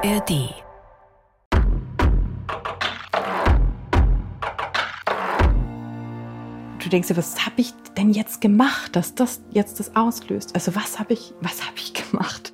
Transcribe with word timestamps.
ARD. 0.00 0.54
Du 6.78 6.88
denkst 6.88 7.08
dir, 7.08 7.16
was 7.16 7.44
habe 7.44 7.56
ich 7.56 7.72
denn 7.96 8.12
jetzt 8.12 8.40
gemacht, 8.40 8.94
dass 8.94 9.16
das 9.16 9.42
jetzt 9.50 9.80
das 9.80 9.96
auslöst? 9.96 10.54
Also 10.54 10.76
was 10.76 11.00
habe 11.00 11.14
ich, 11.14 11.34
was 11.40 11.66
habe 11.66 11.76
ich 11.76 11.94
gemacht? 11.94 12.52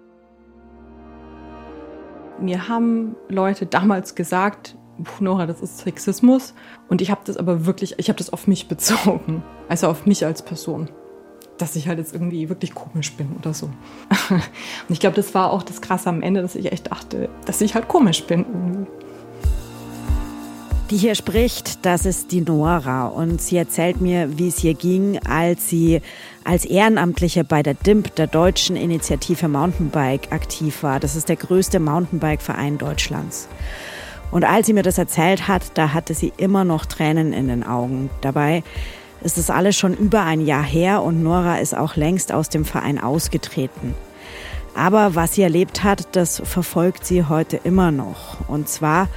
Mir 2.41 2.66
haben 2.66 3.14
Leute 3.29 3.66
damals 3.66 4.14
gesagt, 4.14 4.79
Nora, 5.20 5.45
das 5.45 5.61
ist 5.61 5.79
Sexismus. 5.79 6.54
Und 6.88 7.02
ich 7.02 7.11
habe 7.11 7.20
das 7.24 7.36
aber 7.36 7.66
wirklich, 7.66 7.98
ich 7.98 8.08
habe 8.08 8.16
das 8.16 8.30
auf 8.30 8.46
mich 8.46 8.68
bezogen. 8.68 9.42
Also 9.68 9.88
auf 9.88 10.06
mich 10.06 10.24
als 10.24 10.42
Person. 10.42 10.88
Dass 11.59 11.77
ich 11.77 11.86
halt 11.89 11.98
jetzt 11.98 12.12
irgendwie 12.12 12.48
wirklich 12.48 12.75
komisch 12.75 13.12
bin 13.12 13.29
oder 13.39 13.54
so. 13.54 13.66
Und 14.30 14.43
ich 14.89 15.00
glaube, 15.00 15.16
das 15.16 15.34
war 15.34 15.53
auch 15.53 15.63
das 15.63 15.80
Krasse 15.80 16.08
am 16.08 16.22
Ende, 16.22 16.43
dass 16.43 16.54
ich 16.54 16.72
echt 16.72 16.90
dachte, 16.90 17.29
dass 17.46 17.61
ich 17.61 17.75
halt 17.75 17.89
komisch 17.89 18.25
bin. 18.25 18.86
Die 20.90 20.99
hier 20.99 21.14
spricht, 21.14 21.86
das 21.86 22.04
ist 22.04 22.30
die 22.30 22.43
Nora 22.43 23.07
und 23.07 23.40
sie 23.40 23.57
erzählt 23.57 24.03
mir, 24.03 24.39
wie 24.39 24.49
es 24.49 24.63
ihr 24.63 24.75
ging, 24.75 25.18
als 25.27 25.71
sie 25.71 26.03
als 26.44 26.67
Ehrenamtliche 26.67 27.43
bei 27.43 27.63
der 27.63 27.72
DIMP, 27.72 28.14
der 28.16 28.27
Deutschen 28.27 28.77
Initiative 28.77 29.49
Mountainbike, 29.49 30.30
aktiv 30.30 30.82
war. 30.82 31.00
Das 31.00 31.16
ist 31.16 31.30
der 31.30 31.36
größte 31.36 31.80
Mountainbike-Verein 31.80 32.77
Deutschlands. 32.77 33.48
Und 34.30 34.44
als 34.44 34.66
sie 34.66 34.75
mir 34.75 34.83
das 34.83 34.98
erzählt 34.98 35.48
hat, 35.48 35.62
da 35.75 35.94
hatte 35.94 36.12
sie 36.12 36.34
immer 36.36 36.64
noch 36.64 36.84
Tränen 36.84 37.33
in 37.33 37.48
den 37.48 37.64
Augen. 37.64 38.11
Dabei 38.20 38.62
ist 39.25 39.39
es 39.39 39.51
alles 39.51 39.77
schon 39.77 39.95
über 39.95 40.23
ein 40.23 40.41
Jahr 40.41 40.62
her 40.62 41.03
und 41.03 41.23
Nora 41.23 41.59
ist 41.59 41.77
auch 41.77 41.97
längst 41.97 42.33
aus 42.33 42.48
dem 42.48 42.64
Verein 42.64 43.01
ausgetreten. 43.01 43.95
Aber 44.75 45.14
was 45.14 45.34
sie 45.34 45.42
erlebt 45.42 45.83
hat, 45.83 46.09
das 46.12 46.42
verfolgt 46.45 47.06
sie 47.06 47.25
heute 47.25 47.56
immer 47.56 47.91
noch. 47.91 48.48
Und 48.48 48.69
zwar 48.69 49.08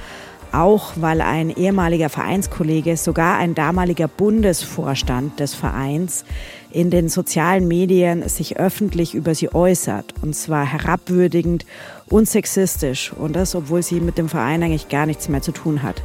auch 0.52 0.92
weil 0.96 1.20
ein 1.20 1.50
ehemaliger 1.50 2.08
Vereinskollege, 2.08 2.96
sogar 2.96 3.36
ein 3.36 3.54
damaliger 3.54 4.08
Bundesvorstand 4.08 5.38
des 5.40 5.54
Vereins, 5.54 6.24
in 6.70 6.90
den 6.90 7.08
sozialen 7.08 7.68
Medien 7.68 8.26
sich 8.28 8.56
öffentlich 8.56 9.14
über 9.14 9.34
sie 9.34 9.52
äußert. 9.54 10.14
Und 10.22 10.34
zwar 10.34 10.64
herabwürdigend 10.64 11.66
und 12.08 12.28
sexistisch. 12.28 13.12
Und 13.12 13.36
das, 13.36 13.54
obwohl 13.54 13.82
sie 13.82 14.00
mit 14.00 14.16
dem 14.16 14.28
Verein 14.28 14.62
eigentlich 14.62 14.88
gar 14.88 15.06
nichts 15.06 15.28
mehr 15.28 15.42
zu 15.42 15.52
tun 15.52 15.82
hat. 15.82 16.02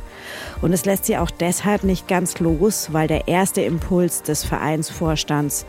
Und 0.63 0.71
es 0.71 0.85
lässt 0.85 1.03
sie 1.03 1.17
auch 1.17 1.29
deshalb 1.29 1.83
nicht 1.83 2.07
ganz 2.07 2.39
los, 2.39 2.93
weil 2.93 3.09
der 3.09 3.27
erste 3.27 3.59
Impuls 3.59 4.23
des 4.23 4.45
Vereinsvorstands 4.45 5.65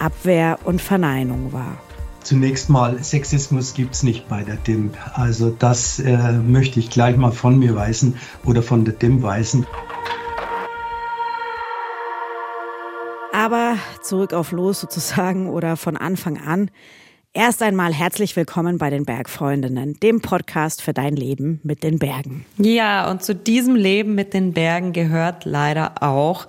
Abwehr 0.00 0.58
und 0.64 0.82
Verneinung 0.82 1.52
war. 1.52 1.76
Zunächst 2.24 2.68
mal, 2.68 3.00
Sexismus 3.00 3.74
gibt 3.74 3.94
es 3.94 4.02
nicht 4.02 4.28
bei 4.28 4.42
der 4.42 4.56
DIMP. 4.56 4.96
Also 5.12 5.54
das 5.56 6.00
äh, 6.00 6.32
möchte 6.32 6.80
ich 6.80 6.90
gleich 6.90 7.16
mal 7.16 7.30
von 7.30 7.60
mir 7.60 7.76
weisen 7.76 8.16
oder 8.44 8.64
von 8.64 8.84
der 8.84 8.94
DIMP 8.94 9.22
weisen. 9.22 9.68
Aber 13.32 13.76
zurück 14.02 14.32
auf 14.32 14.50
Los 14.50 14.80
sozusagen 14.80 15.48
oder 15.48 15.76
von 15.76 15.96
Anfang 15.96 16.38
an. 16.38 16.72
Erst 17.36 17.62
einmal 17.62 17.92
herzlich 17.92 18.36
willkommen 18.36 18.78
bei 18.78 18.90
den 18.90 19.04
Bergfreundinnen, 19.04 19.98
dem 19.98 20.20
Podcast 20.20 20.80
für 20.80 20.92
dein 20.94 21.16
Leben 21.16 21.58
mit 21.64 21.82
den 21.82 21.98
Bergen. 21.98 22.46
Ja, 22.58 23.10
und 23.10 23.24
zu 23.24 23.34
diesem 23.34 23.74
Leben 23.74 24.14
mit 24.14 24.34
den 24.34 24.52
Bergen 24.52 24.92
gehört 24.92 25.44
leider 25.44 26.00
auch 26.00 26.46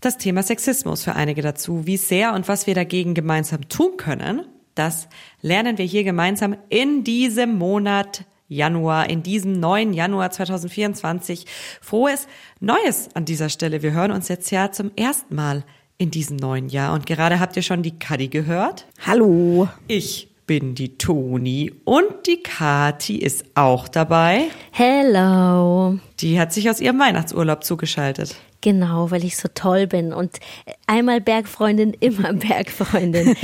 das 0.00 0.18
Thema 0.18 0.44
Sexismus 0.44 1.02
für 1.02 1.16
einige 1.16 1.42
dazu. 1.42 1.88
Wie 1.88 1.96
sehr 1.96 2.34
und 2.34 2.46
was 2.46 2.68
wir 2.68 2.76
dagegen 2.76 3.14
gemeinsam 3.14 3.68
tun 3.68 3.96
können, 3.96 4.46
das 4.76 5.08
lernen 5.40 5.76
wir 5.76 5.86
hier 5.86 6.04
gemeinsam 6.04 6.54
in 6.68 7.02
diesem 7.02 7.58
Monat 7.58 8.24
Januar, 8.46 9.10
in 9.10 9.24
diesem 9.24 9.58
neuen 9.58 9.92
Januar 9.92 10.30
2024. 10.30 11.46
Frohes 11.80 12.28
Neues 12.60 13.08
an 13.14 13.24
dieser 13.24 13.48
Stelle. 13.48 13.82
Wir 13.82 13.90
hören 13.90 14.12
uns 14.12 14.28
jetzt 14.28 14.52
ja 14.52 14.70
zum 14.70 14.92
ersten 14.94 15.34
Mal 15.34 15.64
in 15.98 16.10
diesem 16.10 16.36
neuen 16.36 16.68
Jahr. 16.68 16.94
Und 16.94 17.06
gerade 17.06 17.40
habt 17.40 17.56
ihr 17.56 17.62
schon 17.62 17.82
die 17.82 17.98
Kadi 17.98 18.28
gehört. 18.28 18.86
Hallo. 19.06 19.68
Ich 19.88 20.28
bin 20.46 20.74
die 20.74 20.98
Toni 20.98 21.72
und 21.84 22.26
die 22.26 22.42
Kati 22.42 23.16
ist 23.16 23.44
auch 23.54 23.88
dabei. 23.88 24.48
Hello. 24.72 25.98
Die 26.20 26.38
hat 26.38 26.52
sich 26.52 26.68
aus 26.68 26.80
ihrem 26.80 26.98
Weihnachtsurlaub 26.98 27.64
zugeschaltet. 27.64 28.36
Genau, 28.60 29.10
weil 29.10 29.24
ich 29.24 29.36
so 29.36 29.48
toll 29.52 29.86
bin 29.86 30.12
und 30.12 30.38
einmal 30.86 31.20
Bergfreundin, 31.20 31.94
immer 31.98 32.32
Bergfreundin. 32.32 33.36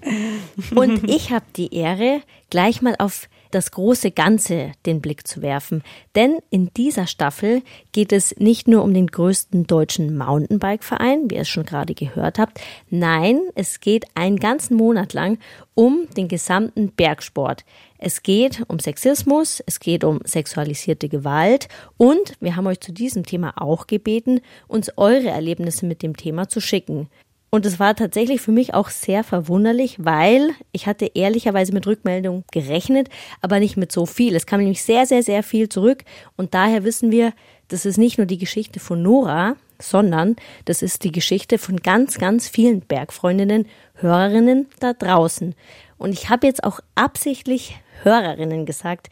und 0.74 1.04
ich 1.08 1.30
habe 1.32 1.44
die 1.56 1.74
Ehre, 1.74 2.22
gleich 2.50 2.80
mal 2.80 2.94
auf 2.98 3.28
das 3.50 3.70
große 3.70 4.10
Ganze 4.10 4.72
den 4.86 5.00
Blick 5.00 5.26
zu 5.26 5.42
werfen. 5.42 5.82
Denn 6.14 6.38
in 6.50 6.70
dieser 6.76 7.06
Staffel 7.06 7.62
geht 7.92 8.12
es 8.12 8.36
nicht 8.36 8.68
nur 8.68 8.82
um 8.82 8.94
den 8.94 9.06
größten 9.06 9.66
deutschen 9.66 10.16
Mountainbike-Verein, 10.16 11.30
wie 11.30 11.36
ihr 11.36 11.42
es 11.42 11.48
schon 11.48 11.64
gerade 11.64 11.94
gehört 11.94 12.38
habt. 12.38 12.60
Nein, 12.90 13.40
es 13.54 13.80
geht 13.80 14.06
einen 14.14 14.36
ganzen 14.36 14.76
Monat 14.76 15.12
lang 15.12 15.38
um 15.74 16.08
den 16.16 16.28
gesamten 16.28 16.90
Bergsport. 16.92 17.64
Es 17.98 18.22
geht 18.22 18.62
um 18.68 18.78
Sexismus, 18.78 19.62
es 19.66 19.80
geht 19.80 20.04
um 20.04 20.20
sexualisierte 20.24 21.08
Gewalt 21.08 21.68
und 21.96 22.34
wir 22.40 22.56
haben 22.56 22.66
euch 22.66 22.80
zu 22.80 22.92
diesem 22.92 23.24
Thema 23.24 23.54
auch 23.56 23.86
gebeten, 23.86 24.40
uns 24.68 24.92
eure 24.96 25.28
Erlebnisse 25.28 25.86
mit 25.86 26.02
dem 26.02 26.16
Thema 26.16 26.48
zu 26.48 26.60
schicken. 26.60 27.08
Und 27.50 27.64
es 27.64 27.80
war 27.80 27.94
tatsächlich 27.96 28.40
für 28.40 28.52
mich 28.52 28.74
auch 28.74 28.90
sehr 28.90 29.24
verwunderlich, 29.24 29.96
weil 29.98 30.50
ich 30.72 30.86
hatte 30.86 31.10
ehrlicherweise 31.14 31.72
mit 31.72 31.86
Rückmeldung 31.86 32.44
gerechnet, 32.52 33.08
aber 33.40 33.58
nicht 33.58 33.76
mit 33.76 33.90
so 33.90 34.04
viel. 34.04 34.36
Es 34.36 34.46
kam 34.46 34.60
nämlich 34.60 34.82
sehr, 34.82 35.06
sehr, 35.06 35.22
sehr 35.22 35.42
viel 35.42 35.68
zurück 35.68 36.04
und 36.36 36.52
daher 36.52 36.84
wissen 36.84 37.10
wir, 37.10 37.32
das 37.68 37.86
ist 37.86 37.96
nicht 37.96 38.18
nur 38.18 38.26
die 38.26 38.38
Geschichte 38.38 38.80
von 38.80 39.02
Nora, 39.02 39.56
sondern 39.80 40.36
das 40.64 40.82
ist 40.82 41.04
die 41.04 41.12
Geschichte 41.12 41.58
von 41.58 41.78
ganz, 41.78 42.18
ganz 42.18 42.48
vielen 42.48 42.80
Bergfreundinnen, 42.80 43.66
Hörerinnen 43.94 44.66
da 44.80 44.92
draußen. 44.92 45.54
Und 45.96 46.12
ich 46.12 46.28
habe 46.28 46.46
jetzt 46.46 46.64
auch 46.64 46.80
absichtlich 46.94 47.76
Hörerinnen 48.02 48.66
gesagt, 48.66 49.08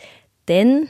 denn 0.48 0.88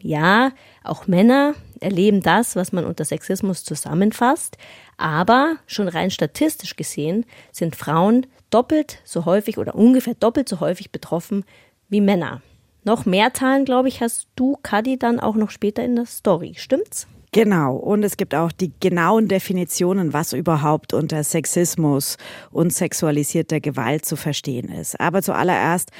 ja, 0.00 0.52
auch 0.84 1.06
Männer 1.06 1.54
erleben 1.80 2.22
das, 2.22 2.56
was 2.56 2.72
man 2.72 2.84
unter 2.84 3.04
Sexismus 3.04 3.64
zusammenfasst, 3.64 4.56
aber 4.98 5.56
schon 5.66 5.88
rein 5.88 6.10
statistisch 6.10 6.76
gesehen 6.76 7.24
sind 7.52 7.76
Frauen 7.76 8.26
doppelt 8.50 8.98
so 9.04 9.24
häufig 9.24 9.56
oder 9.56 9.74
ungefähr 9.74 10.14
doppelt 10.14 10.48
so 10.48 10.60
häufig 10.60 10.92
betroffen 10.92 11.44
wie 11.88 12.00
Männer. 12.00 12.42
Noch 12.84 13.06
mehr 13.06 13.34
Zahlen, 13.34 13.64
glaube 13.64 13.88
ich, 13.88 14.00
hast 14.00 14.28
du, 14.36 14.56
Kadi, 14.62 14.98
dann 14.98 15.20
auch 15.20 15.34
noch 15.34 15.50
später 15.50 15.84
in 15.84 15.96
der 15.96 16.06
Story. 16.06 16.54
Stimmt's? 16.56 17.06
Genau, 17.32 17.76
und 17.76 18.02
es 18.04 18.16
gibt 18.16 18.34
auch 18.34 18.50
die 18.50 18.72
genauen 18.80 19.28
Definitionen, 19.28 20.14
was 20.14 20.32
überhaupt 20.32 20.94
unter 20.94 21.22
Sexismus 21.22 22.16
und 22.50 22.72
sexualisierter 22.72 23.60
Gewalt 23.60 24.06
zu 24.06 24.16
verstehen 24.16 24.70
ist. 24.70 24.98
Aber 24.98 25.20
zuallererst 25.20 25.90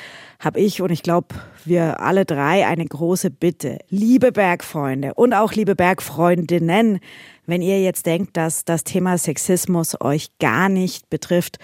habe 0.40 0.60
ich 0.60 0.80
und 0.80 0.90
ich 0.90 1.02
glaube, 1.02 1.34
wir 1.66 2.00
alle 2.00 2.24
drei 2.24 2.66
eine 2.66 2.86
große 2.86 3.30
Bitte. 3.30 3.78
Liebe 3.90 4.32
Bergfreunde 4.32 5.12
und 5.14 5.34
auch 5.34 5.52
liebe 5.52 5.76
Bergfreundinnen, 5.76 7.00
wenn 7.48 7.62
ihr 7.62 7.80
jetzt 7.82 8.04
denkt, 8.06 8.36
dass 8.36 8.64
das 8.64 8.84
Thema 8.84 9.16
Sexismus 9.16 10.00
euch 10.00 10.28
gar 10.38 10.68
nicht 10.68 11.08
betrifft, 11.08 11.58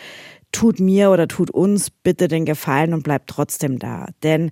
tut 0.51 0.81
mir 0.81 1.11
oder 1.11 1.29
tut 1.29 1.51
uns 1.51 1.91
bitte 1.91 2.27
den 2.27 2.47
Gefallen 2.47 2.95
und 2.95 3.03
bleibt 3.03 3.29
trotzdem 3.29 3.79
da. 3.79 4.09
Denn 4.23 4.51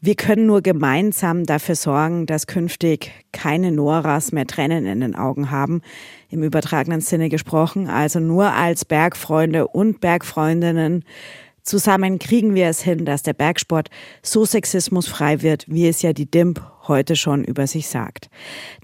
wir 0.00 0.16
können 0.16 0.46
nur 0.46 0.60
gemeinsam 0.60 1.46
dafür 1.46 1.76
sorgen, 1.76 2.26
dass 2.26 2.46
künftig 2.46 3.12
keine 3.32 3.70
Noras 3.70 4.32
mehr 4.32 4.46
Tränen 4.46 4.84
in 4.84 5.00
den 5.00 5.14
Augen 5.14 5.50
haben, 5.50 5.80
im 6.28 6.42
übertragenen 6.42 7.00
Sinne 7.00 7.28
gesprochen. 7.28 7.88
Also 7.88 8.18
nur 8.18 8.52
als 8.52 8.84
Bergfreunde 8.84 9.68
und 9.68 10.00
Bergfreundinnen 10.00 11.04
zusammen 11.64 12.18
kriegen 12.18 12.54
wir 12.54 12.68
es 12.68 12.80
hin, 12.80 13.04
dass 13.04 13.22
der 13.22 13.32
Bergsport 13.32 13.88
so 14.22 14.44
sexismusfrei 14.44 15.42
wird, 15.42 15.64
wie 15.66 15.88
es 15.88 16.02
ja 16.02 16.12
die 16.12 16.30
DIMP 16.30 16.60
heute 16.86 17.16
schon 17.16 17.44
über 17.44 17.66
sich 17.66 17.88
sagt. 17.88 18.28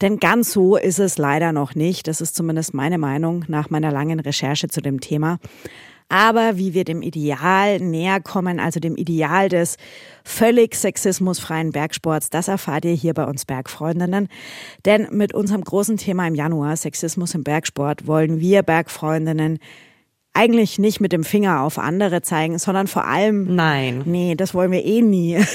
Denn 0.00 0.19
ganz 0.19 0.52
so 0.52 0.76
ist 0.76 0.99
es 0.99 1.19
leider 1.19 1.52
noch 1.52 1.75
nicht. 1.75 2.08
Das 2.08 2.20
ist 2.20 2.34
zumindest 2.34 2.75
meine 2.75 2.99
Meinung 2.99 3.44
nach 3.49 3.70
meiner 3.70 3.93
langen 3.93 4.20
Recherche 4.20 4.69
zu 4.69 4.81
dem 4.81 5.00
Thema. 5.00 5.38
Aber 6.08 6.56
wie 6.56 6.75
wir 6.75 6.82
dem 6.82 7.02
Ideal 7.02 7.78
näher 7.78 8.20
kommen, 8.20 8.58
also 8.58 8.81
dem 8.81 8.96
Ideal 8.96 9.49
des 9.49 9.76
völlig 10.25 10.75
sexismusfreien 10.75 11.70
Bergsports, 11.70 12.31
das 12.31 12.49
erfahrt 12.49 12.84
ihr 12.84 12.94
hier 12.94 13.14
bei 13.14 13.25
uns 13.25 13.44
Bergfreundinnen. 13.44 14.28
Denn 14.84 15.06
mit 15.12 15.32
unserem 15.32 15.62
großen 15.62 15.99
Thema 15.99 16.26
im 16.26 16.34
Januar, 16.34 16.76
Sexismus 16.76 17.37
im 17.37 17.44
Bergsport, 17.44 18.08
wollen 18.08 18.40
wir 18.40 18.64
Bergfreundinnen 18.64 19.60
eigentlich 20.32 20.79
nicht 20.79 21.00
mit 21.00 21.12
dem 21.12 21.25
Finger 21.25 21.62
auf 21.62 21.79
andere 21.79 22.23
zeigen, 22.23 22.59
sondern 22.59 22.87
vor 22.87 23.05
allem. 23.05 23.55
Nein. 23.55 24.03
Nee, 24.05 24.37
das 24.37 24.55
wollen 24.55 24.71
wir 24.71 24.85
eh 24.85 25.03
nie. 25.03 25.38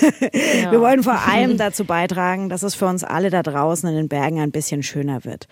Ja. 0.61 0.71
Wir 0.71 0.79
wollen 0.81 1.03
vor 1.03 1.19
allem 1.27 1.57
dazu 1.57 1.85
beitragen, 1.85 2.49
dass 2.49 2.63
es 2.63 2.75
für 2.75 2.85
uns 2.85 3.03
alle 3.03 3.29
da 3.29 3.43
draußen 3.43 3.87
in 3.89 3.95
den 3.95 4.07
Bergen 4.07 4.39
ein 4.39 4.51
bisschen 4.51 4.83
schöner 4.83 5.25
wird. 5.25 5.47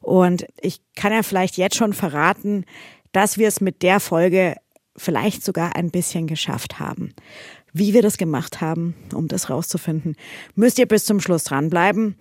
Und 0.00 0.46
ich 0.60 0.80
kann 0.96 1.12
ja 1.12 1.22
vielleicht 1.22 1.56
jetzt 1.56 1.76
schon 1.76 1.92
verraten, 1.92 2.64
dass 3.12 3.38
wir 3.38 3.48
es 3.48 3.60
mit 3.60 3.82
der 3.82 4.00
Folge 4.00 4.56
vielleicht 4.96 5.44
sogar 5.44 5.76
ein 5.76 5.90
bisschen 5.90 6.26
geschafft 6.26 6.80
haben. 6.80 7.14
Wie 7.72 7.94
wir 7.94 8.02
das 8.02 8.16
gemacht 8.16 8.60
haben, 8.60 8.94
um 9.14 9.28
das 9.28 9.50
rauszufinden, 9.50 10.16
müsst 10.54 10.78
ihr 10.78 10.86
bis 10.86 11.04
zum 11.04 11.20
Schluss 11.20 11.44
dranbleiben. 11.44 12.16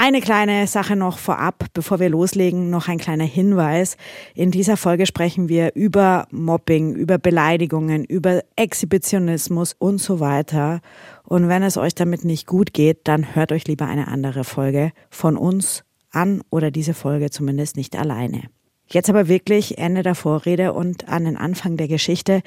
Eine 0.00 0.20
kleine 0.20 0.68
Sache 0.68 0.94
noch 0.94 1.18
vorab, 1.18 1.64
bevor 1.74 1.98
wir 1.98 2.08
loslegen, 2.08 2.70
noch 2.70 2.86
ein 2.86 2.98
kleiner 2.98 3.24
Hinweis. 3.24 3.96
In 4.32 4.52
dieser 4.52 4.76
Folge 4.76 5.06
sprechen 5.06 5.48
wir 5.48 5.74
über 5.74 6.28
Mobbing, 6.30 6.94
über 6.94 7.18
Beleidigungen, 7.18 8.04
über 8.04 8.44
Exhibitionismus 8.54 9.74
und 9.76 9.98
so 9.98 10.20
weiter. 10.20 10.82
Und 11.24 11.48
wenn 11.48 11.64
es 11.64 11.76
euch 11.76 11.96
damit 11.96 12.24
nicht 12.24 12.46
gut 12.46 12.72
geht, 12.72 13.08
dann 13.08 13.34
hört 13.34 13.50
euch 13.50 13.66
lieber 13.66 13.86
eine 13.86 14.06
andere 14.06 14.44
Folge 14.44 14.92
von 15.10 15.36
uns 15.36 15.82
an 16.12 16.42
oder 16.48 16.70
diese 16.70 16.94
Folge 16.94 17.30
zumindest 17.30 17.76
nicht 17.76 17.96
alleine. 17.98 18.44
Jetzt 18.86 19.10
aber 19.10 19.26
wirklich 19.26 19.78
Ende 19.78 20.04
der 20.04 20.14
Vorrede 20.14 20.74
und 20.74 21.08
an 21.08 21.24
den 21.24 21.36
Anfang 21.36 21.76
der 21.76 21.88
Geschichte. 21.88 22.42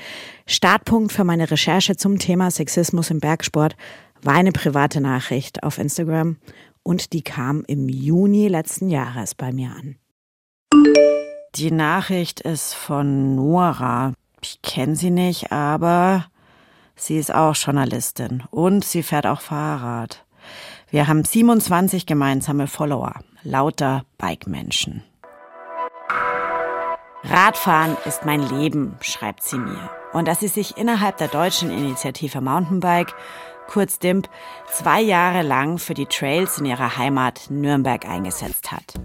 Startpunkt 0.48 1.12
für 1.12 1.26
meine 1.26 1.52
Recherche 1.52 1.98
zum 1.98 2.18
Thema 2.18 2.50
Sexismus 2.50 3.12
im 3.12 3.20
Bergsport 3.20 3.76
war 4.24 4.36
eine 4.36 4.52
private 4.52 5.02
Nachricht 5.02 5.64
auf 5.64 5.80
Instagram 5.80 6.38
und 6.84 7.14
die 7.14 7.22
kam 7.22 7.64
im 7.68 7.90
Juni 7.90 8.48
letzten 8.48 8.90
Jahres 8.90 9.36
bei 9.36 9.52
mir 9.52 9.72
an. 9.72 9.98
Die 11.56 11.72
Nachricht 11.72 12.40
ist 12.42 12.74
von 12.74 13.36
Nora. 13.36 14.14
Ich 14.42 14.62
kenne 14.62 14.96
sie 14.96 15.12
nicht, 15.12 15.52
aber 15.52 16.26
sie 16.96 17.18
ist 17.18 17.34
auch 17.34 17.56
Journalistin 17.56 18.44
und 18.52 18.86
sie 18.86 19.04
fährt 19.04 19.28
auch 19.28 19.42
Fahrrad. 19.42 20.26
Wir 20.90 21.08
haben 21.08 21.24
27 21.24 22.06
gemeinsame 22.06 22.68
Follower, 22.68 23.14
lauter 23.44 24.04
Bike-Menschen. 24.18 25.04
Radfahren 27.24 27.98
ist 28.06 28.26
mein 28.26 28.42
Leben, 28.42 28.98
schreibt 29.02 29.44
sie 29.44 29.58
mir. 29.58 29.90
Und 30.12 30.28
dass 30.28 30.40
sie 30.40 30.48
sich 30.48 30.78
innerhalb 30.78 31.18
der 31.18 31.28
deutschen 31.28 31.70
Initiative 31.70 32.42
Mountainbike 32.42 33.14
kurz 33.72 34.00
DIMP, 34.00 34.28
zwei 34.70 35.00
Jahre 35.00 35.44
lang 35.44 35.78
für 35.78 35.94
die 35.94 36.06
Trails 36.06 36.58
in 36.58 36.66
ihrer 36.66 36.98
Heimat 36.98 37.50
Nürnberg 37.50 38.06
eingesetzt 38.06 38.70
hat. 38.74 38.96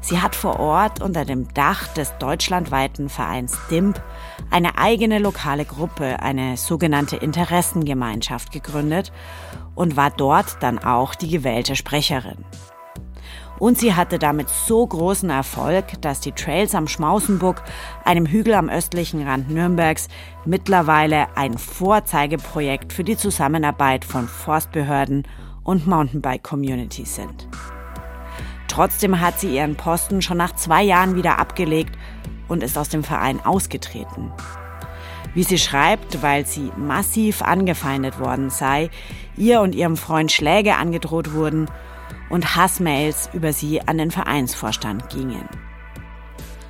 Sie 0.00 0.22
hat 0.22 0.34
vor 0.34 0.58
Ort 0.58 1.02
unter 1.02 1.26
dem 1.26 1.52
Dach 1.52 1.86
des 1.88 2.16
deutschlandweiten 2.18 3.10
Vereins 3.10 3.58
DIMP 3.70 4.02
eine 4.50 4.78
eigene 4.78 5.18
lokale 5.18 5.66
Gruppe, 5.66 6.20
eine 6.20 6.56
sogenannte 6.56 7.16
Interessengemeinschaft 7.16 8.52
gegründet 8.52 9.12
und 9.74 9.98
war 9.98 10.10
dort 10.10 10.62
dann 10.62 10.78
auch 10.78 11.14
die 11.14 11.28
gewählte 11.28 11.76
Sprecherin. 11.76 12.46
Und 13.60 13.78
sie 13.78 13.94
hatte 13.94 14.18
damit 14.18 14.48
so 14.48 14.84
großen 14.86 15.28
Erfolg, 15.28 16.00
dass 16.00 16.20
die 16.20 16.32
Trails 16.32 16.74
am 16.74 16.88
Schmausenburg, 16.88 17.62
einem 18.06 18.24
Hügel 18.24 18.54
am 18.54 18.70
östlichen 18.70 19.28
Rand 19.28 19.50
Nürnbergs, 19.50 20.08
mittlerweile 20.46 21.36
ein 21.36 21.58
Vorzeigeprojekt 21.58 22.90
für 22.92 23.04
die 23.04 23.18
Zusammenarbeit 23.18 24.06
von 24.06 24.26
Forstbehörden 24.26 25.28
und 25.62 25.86
Mountainbike-Communities 25.86 27.16
sind. 27.16 27.48
Trotzdem 28.66 29.20
hat 29.20 29.38
sie 29.38 29.54
ihren 29.54 29.76
Posten 29.76 30.22
schon 30.22 30.38
nach 30.38 30.54
zwei 30.54 30.82
Jahren 30.82 31.14
wieder 31.14 31.38
abgelegt 31.38 31.98
und 32.48 32.62
ist 32.62 32.78
aus 32.78 32.88
dem 32.88 33.04
Verein 33.04 33.44
ausgetreten. 33.44 34.32
Wie 35.34 35.42
sie 35.42 35.58
schreibt, 35.58 36.22
weil 36.22 36.46
sie 36.46 36.72
massiv 36.78 37.42
angefeindet 37.42 38.18
worden 38.18 38.48
sei, 38.48 38.88
ihr 39.36 39.60
und 39.60 39.74
ihrem 39.74 39.98
Freund 39.98 40.32
Schläge 40.32 40.76
angedroht 40.76 41.34
wurden 41.34 41.68
und 42.30 42.56
Hassmails 42.56 43.28
über 43.34 43.52
sie 43.52 43.82
an 43.82 43.98
den 43.98 44.10
Vereinsvorstand 44.10 45.10
gingen. 45.10 45.46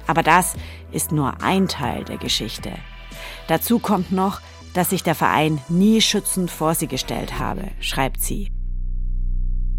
Aber 0.07 0.25
das 0.25 0.55
ist 0.91 1.12
nur 1.12 1.41
ein 1.43 1.69
Teil 1.69 2.05
der 2.05 2.17
Geschichte. 2.17 2.73
Dazu 3.47 3.79
kommt 3.79 4.11
noch, 4.11 4.41
dass 4.75 4.91
sich 4.91 5.03
der 5.03 5.15
Verein 5.15 5.61
nie 5.69 6.01
schützend 6.01 6.51
vor 6.51 6.75
sie 6.75 6.89
gestellt 6.89 7.39
habe, 7.39 7.69
schreibt 7.81 8.21
sie. 8.21 8.51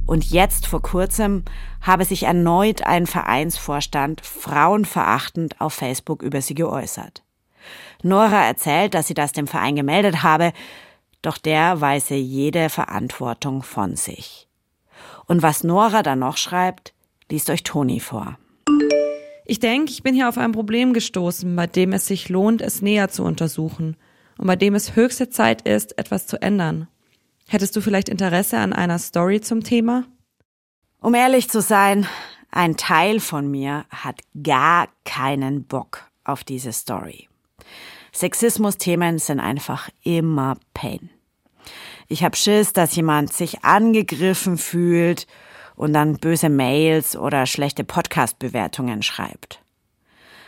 Und 0.06 0.26
jetzt 0.26 0.68
vor 0.68 0.82
kurzem 0.82 1.44
habe 1.82 2.06
sich 2.06 2.24
erneut 2.24 2.84
ein 2.84 3.08
Vereinsvorstand 3.08 4.22
frauenverachtend 4.22 5.62
auf 5.62 5.74
Facebook 5.74 6.22
über 6.22 6.42
sie 6.42 6.56
geäußert. 6.56 7.24
Nora 8.04 8.46
erzählt, 8.46 8.94
dass 8.94 9.08
sie 9.08 9.14
das 9.14 9.32
dem 9.32 9.48
Verein 9.48 9.76
gemeldet 9.76 10.24
habe, 10.24 10.54
doch 11.22 11.38
der 11.38 11.82
weise 11.82 12.16
jede 12.16 12.70
Verantwortung 12.70 13.64
von 13.64 13.96
sich. 13.96 14.51
Und 15.32 15.44
was 15.44 15.64
Nora 15.64 16.04
dann 16.04 16.20
noch 16.20 16.36
schreibt, 16.36 16.94
liest 17.30 17.50
euch 17.50 17.64
Toni 17.64 18.02
vor. 18.02 18.38
Ich 19.46 19.60
denke, 19.60 19.90
ich 19.90 20.04
bin 20.04 20.14
hier 20.14 20.28
auf 20.28 20.38
ein 20.38 20.52
Problem 20.52 20.92
gestoßen, 20.92 21.56
bei 21.56 21.68
dem 21.68 21.94
es 21.94 22.06
sich 22.06 22.28
lohnt, 22.28 22.62
es 22.62 22.82
näher 22.82 23.08
zu 23.08 23.24
untersuchen 23.24 23.96
und 24.38 24.48
bei 24.48 24.58
dem 24.58 24.76
es 24.76 24.98
höchste 24.98 25.30
Zeit 25.30 25.62
ist, 25.62 25.98
etwas 25.98 26.28
zu 26.28 26.42
ändern. 26.42 26.90
Hättest 27.48 27.78
du 27.78 27.80
vielleicht 27.80 28.10
Interesse 28.10 28.58
an 28.58 28.74
einer 28.74 29.00
Story 29.00 29.40
zum 29.40 29.64
Thema? 29.64 30.04
Um 31.00 31.14
ehrlich 31.14 31.50
zu 31.50 31.62
sein, 31.62 32.08
ein 32.52 32.76
Teil 32.76 33.22
von 33.22 33.50
mir 33.50 33.86
hat 33.90 34.20
gar 34.44 34.90
keinen 35.06 35.64
Bock 35.64 36.12
auf 36.26 36.44
diese 36.44 36.74
Story. 36.74 37.30
Sexismus-Themen 38.12 39.18
sind 39.18 39.40
einfach 39.40 39.90
immer 40.04 40.58
Pain. 40.74 41.10
Ich 42.12 42.26
habe 42.26 42.36
Schiss, 42.36 42.74
dass 42.74 42.94
jemand 42.94 43.32
sich 43.32 43.64
angegriffen 43.64 44.58
fühlt 44.58 45.28
und 45.78 45.94
dann 45.94 46.18
böse 46.18 46.50
Mails 46.50 47.16
oder 47.16 47.46
schlechte 47.46 47.86
Podcast-Bewertungen 47.86 49.02
schreibt. 49.02 49.64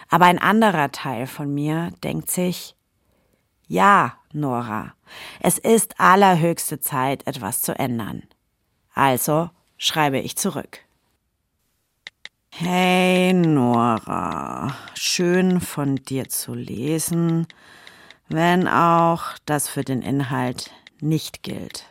Aber 0.10 0.26
ein 0.26 0.40
anderer 0.40 0.92
Teil 0.92 1.26
von 1.26 1.54
mir 1.54 1.94
denkt 2.04 2.30
sich, 2.30 2.76
ja, 3.66 4.18
Nora, 4.34 4.94
es 5.40 5.58
ist 5.58 6.02
allerhöchste 6.02 6.82
Zeit, 6.82 7.26
etwas 7.28 7.62
zu 7.62 7.80
ändern. 7.80 8.24
Also 8.94 9.50
schreibe 9.78 10.20
ich 10.20 10.36
zurück. 10.36 10.80
Hey 12.50 13.32
Nora, 13.32 14.76
schön 14.96 15.62
von 15.62 15.96
dir 15.96 16.28
zu 16.28 16.56
lesen, 16.56 17.48
wenn 18.28 18.68
auch 18.68 19.38
das 19.46 19.70
für 19.70 19.86
den 19.86 20.02
Inhalt 20.02 20.70
nicht 21.04 21.44
gilt. 21.44 21.86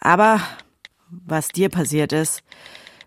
Aber 0.00 0.40
was 1.08 1.48
dir 1.48 1.68
passiert 1.68 2.12
ist, 2.12 2.42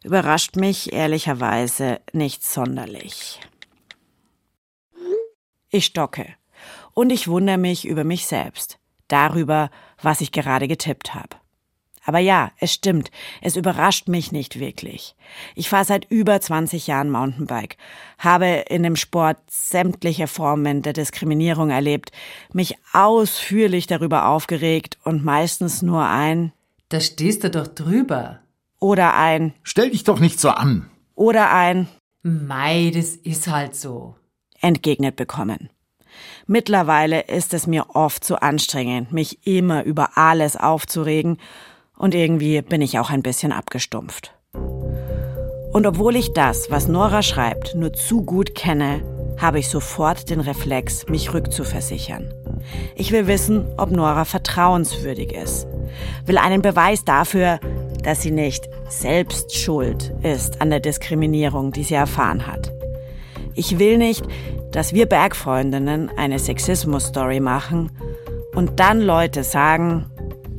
überrascht 0.04 0.56
mich 0.56 0.94
ehrlicherweise 0.94 2.00
nicht 2.13 2.45
sonderlich. 2.45 3.39
Ich 5.69 5.86
stocke 5.86 6.36
und 6.94 7.12
ich 7.12 7.27
wundere 7.27 7.57
mich 7.57 7.86
über 7.86 8.04
mich 8.04 8.25
selbst, 8.25 8.80
darüber, 9.07 9.69
was 10.01 10.21
ich 10.21 10.31
gerade 10.31 10.68
getippt 10.68 11.13
habe. 11.13 11.38
Aber 12.10 12.18
ja, 12.18 12.51
es 12.58 12.74
stimmt, 12.74 13.12
es 13.39 13.56
überrascht 13.56 14.08
mich 14.08 14.32
nicht 14.32 14.60
wirklich. 14.60 15.16
Ich 15.54 15.70
fahre 15.70 15.86
seit 15.86 16.10
über 16.10 16.42
20 16.42 16.88
Jahren 16.88 17.12
Mountainbike, 17.12 17.78
habe 18.18 18.48
in 18.68 18.82
dem 18.82 18.96
Sport 18.96 19.38
sämtliche 19.48 20.25
Formen 20.25 20.82
der 20.82 20.94
Diskriminierung 20.94 21.70
erlebt, 21.70 22.12
mich 22.51 22.78
ausführlich 22.94 23.86
darüber 23.86 24.25
aufgeregt 24.25 24.98
und 25.04 25.24
meistens 25.24 25.84
nur 25.84 26.04
ein 26.04 26.51
Da 26.89 27.00
stehst 27.00 27.44
du 27.44 27.51
doch 27.51 27.68
drüber. 27.68 28.39
Oder 28.80 29.16
ein 29.16 29.54
Stell 29.62 29.92
dich 29.92 30.04
doch 30.04 30.20
nicht 30.20 30.39
so 30.39 30.50
an. 30.50 30.89
Oder 31.13 31.54
ein 31.54 31.89
Mei, 32.24 32.92
das 32.92 33.10
ist 33.10 33.48
halt 33.50 33.75
so. 33.75 34.16
entgegnet 34.62 35.16
bekommen. 35.16 35.70
Mittlerweile 36.48 37.22
ist 37.22 37.54
es 37.54 37.68
mir 37.68 37.96
oft 37.96 38.24
zu 38.24 38.42
anstrengend, 38.42 39.13
mich 39.13 39.46
immer 39.46 39.84
über 39.84 40.18
alles 40.18 40.58
aufzuregen 40.58 41.38
und 42.00 42.15
irgendwie 42.15 42.62
bin 42.63 42.82
ich 42.82 42.98
auch 42.98 43.12
ein 43.12 43.22
bisschen 43.22 43.51
abgestumpft. 43.51 44.34
Und 45.72 45.86
obwohl 45.86 46.15
ich 46.15 46.34
das, 46.34 46.72
was 46.72 46.88
Nora 46.88 47.22
schreibt, 47.22 47.75
nur 47.75 47.94
zu 47.94 48.24
gut 48.24 48.56
kenne, 48.56 49.01
habe 49.38 49.60
ich 49.60 49.70
sofort 49.70 50.29
den 50.29 50.39
Reflex, 50.39 51.08
mich 51.08 51.34
rückzuversichern. 51.34 52.34
Ich 52.96 53.12
will 53.12 53.27
wissen, 53.27 53.65
ob 53.77 53.91
Nora 53.91 54.25
vertrauenswürdig 54.25 55.34
ist. 55.34 55.68
Will 56.25 56.38
einen 56.38 56.62
Beweis 56.62 57.06
dafür, 57.06 57.60
dass 58.03 58.22
sie 58.22 58.32
nicht 58.32 58.68
selbst 58.88 59.56
schuld 59.56 60.13
ist 60.24 60.62
an 60.62 60.70
der 60.70 60.79
Diskriminierung, 60.79 61.72
die 61.72 61.84
sie 61.84 61.96
erfahren 61.96 62.48
hat. 62.48 62.72
Ich 63.56 63.77
will 63.77 63.98
nicht, 63.98 64.25
dass 64.72 64.94
wir 64.94 65.06
Bergfreundinnen 65.06 66.10
eine 66.18 66.39
Sexismus-Story 66.39 67.39
machen 67.39 67.91
und 68.56 68.79
dann 68.79 69.01
Leute 69.01 69.44
sagen, 69.44 70.06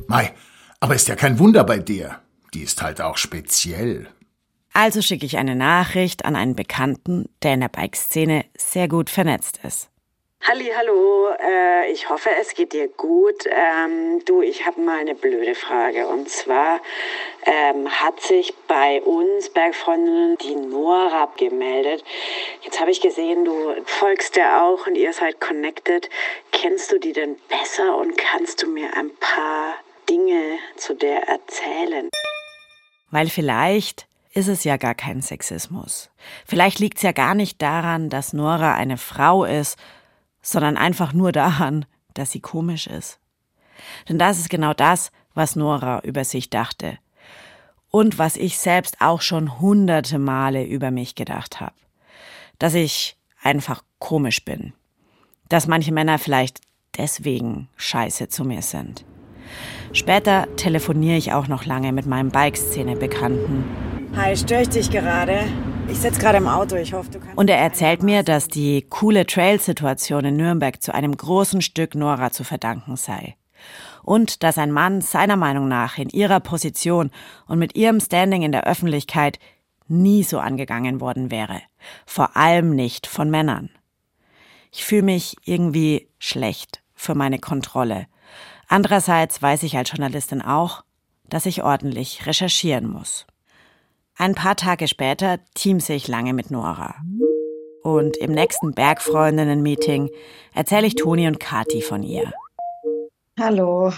Mai, 0.07 0.31
aber 0.81 0.95
ist 0.95 1.07
ja 1.07 1.15
kein 1.15 1.39
Wunder 1.39 1.63
bei 1.63 1.77
dir. 1.77 2.19
Die 2.53 2.63
ist 2.63 2.81
halt 2.81 2.99
auch 2.99 3.15
speziell. 3.15 4.09
Also 4.73 5.01
schicke 5.01 5.25
ich 5.25 5.37
eine 5.37 5.55
Nachricht 5.55 6.25
an 6.25 6.35
einen 6.35 6.55
Bekannten, 6.55 7.29
der 7.43 7.53
in 7.53 7.61
der 7.61 7.69
Bikeszene 7.69 8.45
sehr 8.57 8.87
gut 8.87 9.09
vernetzt 9.09 9.59
ist. 9.63 9.89
Halli, 10.43 10.71
hallo. 10.75 11.27
Äh, 11.39 11.91
ich 11.91 12.09
hoffe, 12.09 12.31
es 12.41 12.55
geht 12.55 12.73
dir 12.73 12.87
gut. 12.87 13.45
Ähm, 13.45 14.25
du, 14.25 14.41
ich 14.41 14.65
habe 14.65 14.81
mal 14.81 14.97
eine 14.97 15.13
blöde 15.13 15.53
Frage. 15.53 16.07
Und 16.07 16.29
zwar 16.29 16.81
ähm, 17.45 17.87
hat 17.87 18.19
sich 18.21 18.51
bei 18.67 19.01
uns 19.03 19.49
Bergfreundinnen 19.49 20.37
die 20.39 20.55
Nora 20.55 21.31
gemeldet. 21.37 22.03
Jetzt 22.63 22.79
habe 22.79 22.89
ich 22.89 23.01
gesehen, 23.01 23.45
du 23.45 23.75
folgst 23.85 24.35
der 24.35 24.63
auch 24.63 24.87
und 24.87 24.95
ihr 24.95 25.13
seid 25.13 25.39
connected. 25.39 26.09
Kennst 26.51 26.91
du 26.91 26.99
die 26.99 27.13
denn 27.13 27.35
besser 27.47 27.95
und 27.97 28.17
kannst 28.17 28.63
du 28.63 28.67
mir 28.67 28.97
ein 28.97 29.11
paar 29.19 29.75
Dinge 30.11 30.57
zu 30.75 30.93
der 30.93 31.29
erzählen? 31.29 32.09
Weil 33.11 33.29
vielleicht 33.29 34.07
ist 34.33 34.49
es 34.49 34.65
ja 34.65 34.75
gar 34.75 34.93
kein 34.93 35.21
Sexismus. 35.21 36.09
Vielleicht 36.45 36.79
liegt 36.79 36.97
es 36.97 37.03
ja 37.03 37.13
gar 37.13 37.33
nicht 37.33 37.61
daran, 37.61 38.09
dass 38.09 38.33
Nora 38.33 38.75
eine 38.75 38.97
Frau 38.97 39.45
ist, 39.45 39.79
sondern 40.41 40.75
einfach 40.75 41.13
nur 41.13 41.31
daran, 41.31 41.85
dass 42.13 42.31
sie 42.31 42.41
komisch 42.41 42.87
ist. 42.87 43.19
Denn 44.09 44.19
das 44.19 44.37
ist 44.37 44.49
genau 44.49 44.73
das, 44.73 45.13
was 45.33 45.55
Nora 45.55 46.01
über 46.01 46.25
sich 46.25 46.49
dachte. 46.49 46.97
Und 47.89 48.17
was 48.17 48.35
ich 48.35 48.57
selbst 48.57 48.99
auch 48.99 49.21
schon 49.21 49.61
hunderte 49.61 50.19
Male 50.19 50.65
über 50.65 50.91
mich 50.91 51.15
gedacht 51.15 51.61
habe. 51.61 51.75
Dass 52.59 52.73
ich 52.73 53.15
einfach 53.41 53.81
komisch 53.97 54.43
bin. 54.43 54.73
Dass 55.47 55.67
manche 55.67 55.93
Männer 55.93 56.19
vielleicht 56.19 56.59
deswegen 56.97 57.69
scheiße 57.77 58.27
zu 58.27 58.43
mir 58.43 58.61
sind. 58.61 59.05
Später 59.93 60.47
telefoniere 60.55 61.17
ich 61.17 61.33
auch 61.33 61.47
noch 61.47 61.65
lange 61.65 61.91
mit 61.91 62.05
meinem 62.05 62.29
Bikeszene-Bekannten. 62.29 63.63
Hi, 64.15 64.35
störe 64.35 64.63
ich 64.63 64.69
dich 64.69 64.89
gerade? 64.91 65.43
Ich 65.87 65.99
sitze 65.99 66.21
gerade 66.21 66.37
im 66.37 66.47
Auto, 66.47 66.75
ich 66.75 66.93
hoffe, 66.93 67.11
du 67.11 67.19
kannst. 67.19 67.37
Und 67.37 67.49
er 67.49 67.57
erzählt 67.57 68.03
mir, 68.03 68.23
dass 68.23 68.47
die 68.47 68.85
coole 68.89 69.25
Trail-Situation 69.25 70.25
in 70.25 70.37
Nürnberg 70.37 70.81
zu 70.81 70.93
einem 70.93 71.15
großen 71.15 71.61
Stück 71.61 71.95
Nora 71.95 72.31
zu 72.31 72.43
verdanken 72.43 72.95
sei. 72.95 73.35
Und 74.03 74.43
dass 74.43 74.57
ein 74.57 74.71
Mann 74.71 75.01
seiner 75.01 75.35
Meinung 75.35 75.67
nach 75.67 75.97
in 75.97 76.09
ihrer 76.09 76.39
Position 76.39 77.11
und 77.47 77.59
mit 77.59 77.75
ihrem 77.75 77.99
Standing 77.99 78.41
in 78.41 78.51
der 78.51 78.65
Öffentlichkeit 78.65 79.39
nie 79.87 80.23
so 80.23 80.39
angegangen 80.39 81.01
worden 81.01 81.29
wäre. 81.29 81.61
Vor 82.05 82.37
allem 82.37 82.75
nicht 82.75 83.05
von 83.07 83.29
Männern. 83.29 83.69
Ich 84.71 84.85
fühle 84.85 85.03
mich 85.03 85.35
irgendwie 85.43 86.07
schlecht 86.17 86.81
für 86.95 87.15
meine 87.15 87.39
Kontrolle. 87.39 88.07
Andererseits 88.71 89.41
weiß 89.41 89.63
ich 89.63 89.75
als 89.75 89.89
Journalistin 89.89 90.41
auch, 90.41 90.85
dass 91.27 91.45
ich 91.45 91.61
ordentlich 91.61 92.25
recherchieren 92.25 92.89
muss. 92.89 93.27
Ein 94.15 94.33
paar 94.33 94.55
Tage 94.55 94.87
später 94.87 95.39
teamse 95.55 95.91
ich 95.91 96.07
lange 96.07 96.33
mit 96.33 96.51
Nora. 96.51 96.95
Und 97.83 98.15
im 98.15 98.31
nächsten 98.31 98.71
Bergfreundinnen-Meeting 98.71 100.09
erzähle 100.53 100.87
ich 100.87 100.95
Toni 100.95 101.27
und 101.27 101.37
Kati 101.37 101.81
von 101.81 102.01
ihr. 102.01 102.31
Hallo. 103.37 103.91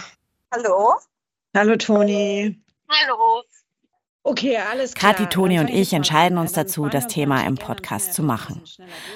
Hallo. 0.51 0.96
Hallo, 1.56 1.75
Toni. 1.75 2.60
Hallo. 2.89 3.44
Okay, 4.25 4.58
alles 4.58 4.94
klar. 4.94 5.13
Kathi, 5.13 5.27
Toni 5.27 5.60
und 5.60 5.70
ich 5.70 5.92
entscheiden 5.92 6.38
uns 6.38 6.53
dazu, 6.53 6.88
das 6.88 7.08
Thema 7.08 7.46
im 7.46 7.56
Podcast 7.56 8.13
zu 8.13 8.24
machen. 8.24 8.63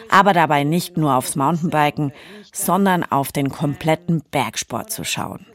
Aber 0.10 0.34
dabei 0.34 0.66
nicht 0.66 0.98
nur 0.98 1.16
aufs 1.16 1.38
Mountainbiken, 1.38 2.12
sondern 2.52 3.06
auf 3.06 3.32
den 3.32 3.50
kompletten 3.50 4.22
Bergsport 4.32 4.92
zu 4.92 5.06
schauen. 5.06 5.46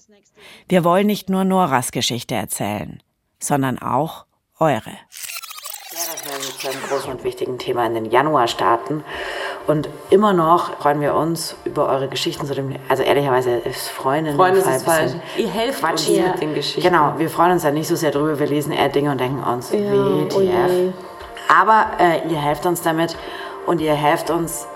Wir 0.68 0.84
wollen 0.84 1.06
nicht 1.06 1.28
nur 1.28 1.44
Noras 1.44 1.92
Geschichte 1.92 2.34
erzählen, 2.34 3.02
sondern 3.38 3.78
auch 3.78 4.24
eure. 4.58 4.90
Ja, 4.90 5.98
dass 6.10 6.24
wir 6.24 6.32
mit 6.32 6.58
so 6.58 6.68
einem 6.68 6.82
großen 6.88 7.12
und 7.12 7.22
wichtigen 7.22 7.58
Thema 7.58 7.84
in 7.84 7.92
den 7.92 8.06
Januar 8.06 8.48
starten. 8.48 9.04
Und 9.66 9.88
immer 10.10 10.32
noch 10.32 10.76
freuen 10.78 11.00
wir 11.00 11.14
uns 11.14 11.56
über 11.64 11.88
eure 11.88 12.08
Geschichten 12.08 12.46
zu 12.46 12.54
dem, 12.54 12.74
also 12.88 13.02
ehrlicherweise 13.02 13.50
ist 13.50 13.88
Freundin. 13.88 14.36
Freunde 14.36 14.58
ist 14.58 14.84
falsch. 14.84 15.12
Ihr 15.36 15.48
helft 15.48 15.80
Quatsch 15.80 16.08
uns 16.08 16.18
mit 16.18 16.40
den 16.40 16.54
Geschichten. 16.54 16.82
Genau, 16.82 17.14
wir 17.16 17.30
freuen 17.30 17.52
uns 17.52 17.62
da 17.62 17.70
nicht 17.70 17.86
so 17.86 17.94
sehr 17.94 18.10
drüber. 18.10 18.38
Wir 18.38 18.46
lesen 18.46 18.72
eher 18.72 18.88
Dinge 18.88 19.12
und 19.12 19.20
denken 19.20 19.42
uns, 19.42 19.70
ja, 19.72 19.78
WTF. 19.78 20.34
Oh 20.34 20.92
Aber 21.48 21.86
äh, 22.00 22.28
ihr 22.28 22.38
helft 22.38 22.66
uns 22.66 22.82
damit 22.82 23.16
und 23.66 23.80
ihr 23.80 23.94
helft 23.94 24.30
uns 24.30 24.66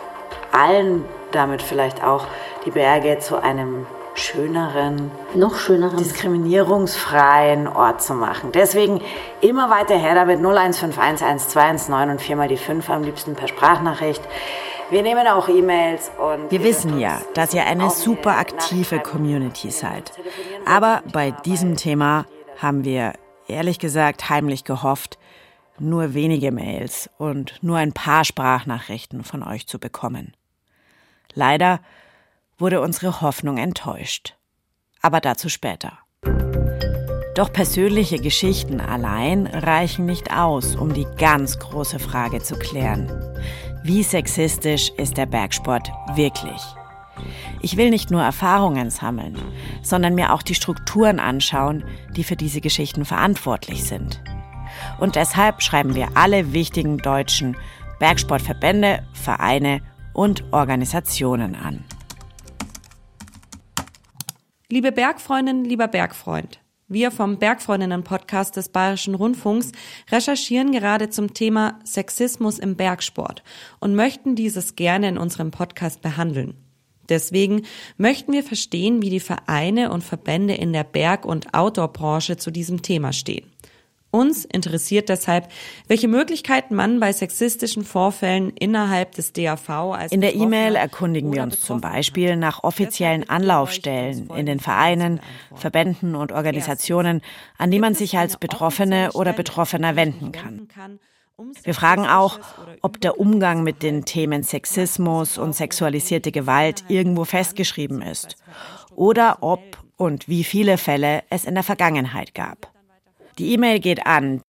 allen 0.53 1.05
damit 1.33 1.63
vielleicht 1.63 2.03
auch, 2.03 2.25
die 2.65 2.71
Berge 2.71 3.19
zu 3.19 3.43
einem 3.43 3.87
schöneren, 4.15 5.11
noch 5.35 5.57
schöneren, 5.57 5.99
diskriminierungsfreien 5.99 7.69
Ort 7.69 8.03
zu 8.03 8.15
machen. 8.15 8.51
Deswegen 8.53 9.03
immer 9.41 9.69
weiter 9.71 9.95
her 9.95 10.15
damit 10.15 10.41
0151121 10.41 12.11
und 12.11 12.21
viermal 12.21 12.49
die 12.49 12.57
5 12.57 12.89
am 12.89 13.03
liebsten 13.03 13.35
per 13.35 13.49
Sprachnachricht. 13.49 14.23
Wir 14.89 15.03
nehmen 15.03 15.27
auch 15.27 15.49
E-Mails 15.49 16.13
und. 16.17 16.51
Wir 16.51 16.63
wissen 16.63 17.01
ja, 17.01 17.21
dass 17.35 17.53
ihr 17.53 17.65
eine 17.67 17.91
super 17.91 18.39
aktive 18.39 19.01
Community 19.01 19.71
seid. 19.71 20.13
Aber 20.65 21.03
bei 21.13 21.33
diesem 21.33 21.77
Thema 21.77 22.27
haben 22.59 22.85
wir 22.85 23.15
ehrlich 23.49 23.81
gesagt 23.81 24.29
heimlich 24.29 24.63
gehofft, 24.63 25.19
nur 25.79 26.15
wenige 26.15 26.53
Mails 26.53 27.11
und 27.19 27.63
nur 27.63 27.79
ein 27.79 27.93
paar 27.93 28.25
Sprachnachrichten 28.25 29.25
von 29.25 29.43
euch 29.43 29.67
zu 29.67 29.81
bekommen. 29.81 30.35
Leider 31.35 31.81
wurde 32.57 32.81
unsere 32.81 33.21
Hoffnung 33.21 33.59
enttäuscht. 33.59 34.37
Aber 35.03 35.21
dazu 35.21 35.49
später. 35.49 35.99
Doch 37.35 37.53
persönliche 37.53 38.19
Geschichten 38.19 38.81
allein 38.81 39.47
reichen 39.47 40.07
nicht 40.07 40.33
aus, 40.33 40.75
um 40.75 40.95
die 40.95 41.07
ganz 41.19 41.59
große 41.59 41.99
Frage 41.99 42.41
zu 42.41 42.59
klären. 42.59 43.13
Wie 43.87 44.03
sexistisch 44.03 44.91
ist 44.97 45.17
der 45.17 45.27
Bergsport 45.27 45.93
wirklich? 46.17 46.61
Ich 47.63 47.77
will 47.77 47.89
nicht 47.89 48.11
nur 48.11 48.21
Erfahrungen 48.21 48.91
sammeln, 48.91 49.39
sondern 49.81 50.17
mir 50.17 50.33
auch 50.33 50.43
die 50.43 50.57
Strukturen 50.57 51.21
anschauen, 51.21 51.85
die 52.17 52.25
für 52.25 52.35
diese 52.35 52.61
Geschichten 52.61 53.05
verantwortlich 53.05 53.85
sind. 53.85 54.21
Und 54.99 55.15
deshalb 55.15 55.63
schreiben 55.63 55.95
wir 55.95 56.09
alle 56.17 56.53
wichtigen 56.53 56.99
deutschen 56.99 57.57
Bergsportverbände, 58.01 59.07
Vereine 59.13 59.83
und 60.15 60.43
Organisationen 60.53 61.55
an. 61.55 61.85
Liebe 64.69 64.91
Bergfreundin, 64.91 65.65
lieber 65.65 65.87
Bergfreund. 65.87 66.59
Wir 66.89 67.11
vom 67.11 67.39
Bergfreundinnen-Podcast 67.39 68.55
des 68.55 68.69
Bayerischen 68.69 69.17
Rundfunks 69.17 69.73
recherchieren 70.09 70.71
gerade 70.71 71.11
zum 71.11 71.35
Thema 71.35 71.81
Sexismus 71.83 72.61
im 72.61 72.77
Bergsport 72.77 73.43
und 73.81 73.97
möchten 73.97 74.37
dieses 74.37 74.77
gerne 74.77 75.09
in 75.09 75.19
unserem 75.19 75.51
Podcast 75.51 76.01
behandeln. 76.01 76.55
Deswegen 77.09 77.63
möchten 77.97 78.33
wir 78.33 78.45
verstehen, 78.45 79.03
wie 79.03 79.11
die 79.11 79.19
Vereine 79.19 79.91
und 79.91 80.05
Verbände 80.05 80.55
in 80.55 80.73
der 80.73 80.85
Berg- 80.85 81.25
und 81.25 81.53
Outdoor-Branche 81.55 82.37
zu 82.37 82.53
diesem 82.53 82.83
Thema 82.83 83.13
stehen. 83.13 83.51
Uns 84.17 84.47
interessiert 84.47 85.11
deshalb, 85.11 85.51
welche 85.89 86.09
Möglichkeiten 86.09 86.75
man 86.75 87.01
bei 87.01 87.13
sexistischen 87.13 87.85
Vorfällen 87.85 88.49
innerhalb 88.59 89.13
des 89.13 89.35
DAV 89.35 89.69
als 89.69 90.11
In 90.11 90.23
der 90.23 90.35
E-Mail 90.35 90.75
erkundigen 90.75 91.35
wir 91.35 91.43
uns 91.43 91.61
zum 91.61 91.83
Beispiel 91.83 92.37
nach 92.37 92.65
offiziellen 92.65 93.29
Anlaufstellen 93.29 94.31
in 94.35 94.47
den 94.47 94.59
Vereinen, 94.59 95.21
Verbänden 95.55 96.15
und 96.15 96.33
Organisationen, 96.33 97.21
an 97.59 97.71
die 97.71 97.79
man 97.79 97.95
sich 97.95 98.17
als 98.17 98.39
Betroffene 98.39 99.13
oder 99.13 99.35
Betroffener 99.35 99.97
wenden 99.97 100.33
kann. 100.33 100.67
Wir 101.63 101.75
fragen 101.75 102.07
auch, 102.07 102.41
ob 102.81 102.99
der 103.03 103.21
Umgang 103.21 103.65
mit 103.65 103.83
den 103.83 104.07
Themen 104.07 104.45
Sexismus 104.45 105.37
und 105.37 105.55
sexualisierte 105.55 106.33
Gewalt 106.33 106.85
irgendwo 106.89 107.27
festgeschrieben 107.27 108.01
ist 108.01 108.39
oder 108.95 109.43
ob 109.43 109.61
und 109.99 110.27
wie 110.27 110.43
viele 110.43 110.79
Fälle 110.79 111.23
es 111.29 111.45
in 111.45 111.53
der 111.53 111.65
Vergangenheit 111.65 112.35
gab. 112.35 112.76
Die 113.39 113.53
E-Mail 113.53 113.81
geht 113.81 114.07
an 114.07 114.41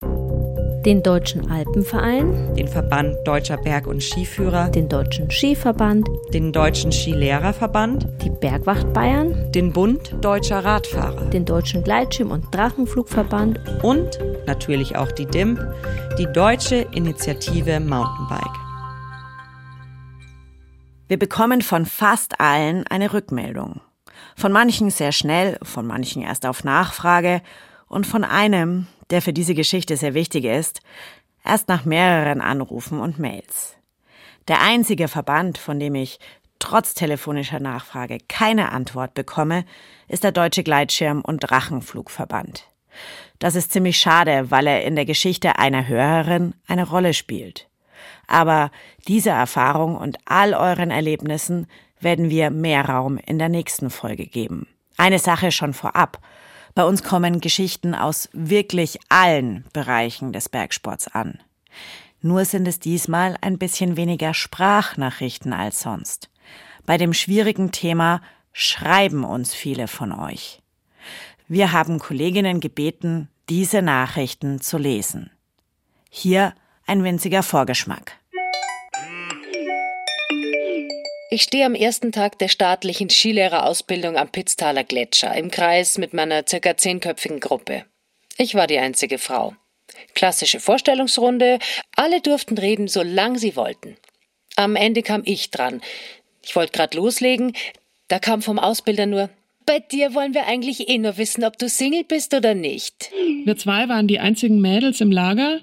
den 0.85 1.03
Deutschen 1.03 1.51
Alpenverein, 1.51 2.55
den 2.55 2.69
Verband 2.69 3.17
Deutscher 3.25 3.57
Berg- 3.57 3.85
und 3.85 4.01
Skiführer, 4.01 4.69
den 4.69 4.87
Deutschen 4.87 5.29
Skiverband, 5.29 6.07
den 6.33 6.53
Deutschen 6.53 6.93
Skilehrerverband, 6.93 8.07
die 8.23 8.29
Bergwacht 8.29 8.93
Bayern, 8.93 9.51
den 9.51 9.73
Bund 9.73 10.15
Deutscher 10.21 10.63
Radfahrer, 10.63 11.29
den 11.31 11.43
Deutschen 11.43 11.83
Gleitschirm- 11.83 12.31
und 12.31 12.45
Drachenflugverband. 12.55 13.59
Und 13.83 14.19
natürlich 14.45 14.95
auch 14.95 15.11
die 15.11 15.25
DIMP, 15.25 15.59
die 16.17 16.31
Deutsche 16.31 16.87
Initiative 16.93 17.81
Mountainbike. 17.81 18.57
Wir 21.09 21.19
bekommen 21.19 21.61
von 21.61 21.85
fast 21.85 22.39
allen 22.39 22.87
eine 22.87 23.11
Rückmeldung. 23.11 23.81
Von 24.37 24.53
manchen 24.53 24.91
sehr 24.91 25.11
schnell, 25.11 25.57
von 25.61 25.85
manchen 25.85 26.21
erst 26.21 26.45
auf 26.45 26.63
Nachfrage 26.63 27.41
und 27.87 28.05
von 28.07 28.23
einem, 28.23 28.87
der 29.09 29.21
für 29.21 29.33
diese 29.33 29.55
Geschichte 29.55 29.97
sehr 29.97 30.13
wichtig 30.13 30.45
ist, 30.45 30.81
erst 31.43 31.67
nach 31.67 31.85
mehreren 31.85 32.41
Anrufen 32.41 32.99
und 32.99 33.19
Mails. 33.19 33.75
Der 34.47 34.61
einzige 34.61 35.07
Verband, 35.07 35.57
von 35.57 35.79
dem 35.79 35.95
ich 35.95 36.19
trotz 36.59 36.93
telefonischer 36.93 37.59
Nachfrage 37.59 38.17
keine 38.27 38.71
Antwort 38.71 39.13
bekomme, 39.13 39.65
ist 40.07 40.23
der 40.23 40.31
Deutsche 40.31 40.63
Gleitschirm- 40.63 41.21
und 41.21 41.39
Drachenflugverband. 41.39 42.67
Das 43.39 43.55
ist 43.55 43.71
ziemlich 43.71 43.97
schade, 43.97 44.49
weil 44.49 44.67
er 44.67 44.83
in 44.83 44.95
der 44.95 45.05
Geschichte 45.05 45.59
einer 45.59 45.87
Hörerin 45.87 46.55
eine 46.67 46.87
Rolle 46.87 47.13
spielt. 47.13 47.69
Aber 48.25 48.71
diese 49.07 49.29
Erfahrung 49.29 49.95
und 49.95 50.17
all 50.25 50.53
euren 50.53 50.91
Erlebnissen 50.91 51.67
werden 51.99 52.29
wir 52.29 52.49
mehr 52.49 52.85
Raum 52.85 53.17
in 53.17 53.39
der 53.39 53.49
nächsten 53.49 53.89
Folge 53.89 54.25
geben. 54.25 54.67
Eine 54.97 55.19
Sache 55.19 55.51
schon 55.51 55.73
vorab. 55.73 56.19
Bei 56.77 56.85
uns 56.85 57.01
kommen 57.01 57.41
Geschichten 57.41 57.95
aus 57.95 58.29
wirklich 58.33 58.99
allen 59.09 59.65
Bereichen 59.73 60.31
des 60.31 60.47
Bergsports 60.47 61.07
an. 61.07 61.39
Nur 62.21 62.45
sind 62.45 62.67
es 62.67 62.79
diesmal 62.79 63.35
ein 63.41 63.57
bisschen 63.57 63.97
weniger 63.97 64.35
Sprachnachrichten 64.35 65.53
als 65.53 65.79
sonst. 65.79 66.29
Bei 66.85 66.99
dem 66.99 67.15
schwierigen 67.15 67.71
Thema 67.71 68.21
schreiben 68.53 69.23
uns 69.23 69.55
viele 69.55 69.87
von 69.87 70.11
euch. 70.11 70.61
Wir 71.47 71.71
haben 71.71 71.97
Kolleginnen 71.97 72.59
gebeten, 72.59 73.27
diese 73.49 73.81
Nachrichten 73.81 74.61
zu 74.61 74.77
lesen. 74.77 75.31
Hier 76.11 76.53
ein 76.85 77.03
winziger 77.03 77.41
Vorgeschmack. 77.41 78.19
Ich 81.29 81.41
stehe 81.41 81.65
am 81.65 81.75
ersten 81.75 82.13
Tag 82.13 82.39
der 82.39 82.47
staatlichen 82.47 83.09
Skilehrerausbildung 83.09 84.15
am 84.15 84.29
Pitztaler 84.29 84.85
Gletscher 84.85 85.35
im 85.35 85.51
Kreis 85.51 85.97
mit 85.97 86.13
meiner 86.13 86.45
circa 86.47 86.77
zehnköpfigen 86.77 87.41
Gruppe. 87.41 87.83
Ich 88.37 88.55
war 88.55 88.65
die 88.65 88.79
einzige 88.79 89.17
Frau. 89.17 89.53
Klassische 90.13 90.61
Vorstellungsrunde, 90.61 91.59
alle 91.97 92.21
durften 92.21 92.57
reden, 92.57 92.87
solange 92.87 93.39
sie 93.39 93.57
wollten. 93.57 93.97
Am 94.55 94.77
Ende 94.77 95.01
kam 95.01 95.21
ich 95.25 95.51
dran. 95.51 95.81
Ich 96.43 96.55
wollte 96.55 96.71
gerade 96.71 96.95
loslegen, 96.95 97.53
da 98.07 98.19
kam 98.19 98.41
vom 98.41 98.57
Ausbilder 98.57 99.05
nur 99.05 99.29
bei 99.65 99.79
dir 99.81 100.15
wollen 100.15 100.33
wir 100.33 100.47
eigentlich 100.47 100.87
eh 100.87 100.97
nur 100.97 101.17
wissen, 101.17 101.43
ob 101.43 101.57
du 101.57 101.67
Single 101.67 102.05
bist 102.05 102.33
oder 102.33 102.55
nicht. 102.55 103.11
Wir 103.43 103.57
zwei 103.57 103.89
waren 103.89 104.07
die 104.07 104.19
einzigen 104.19 104.61
Mädels 104.61 105.01
im 105.01 105.11
Lager. 105.11 105.59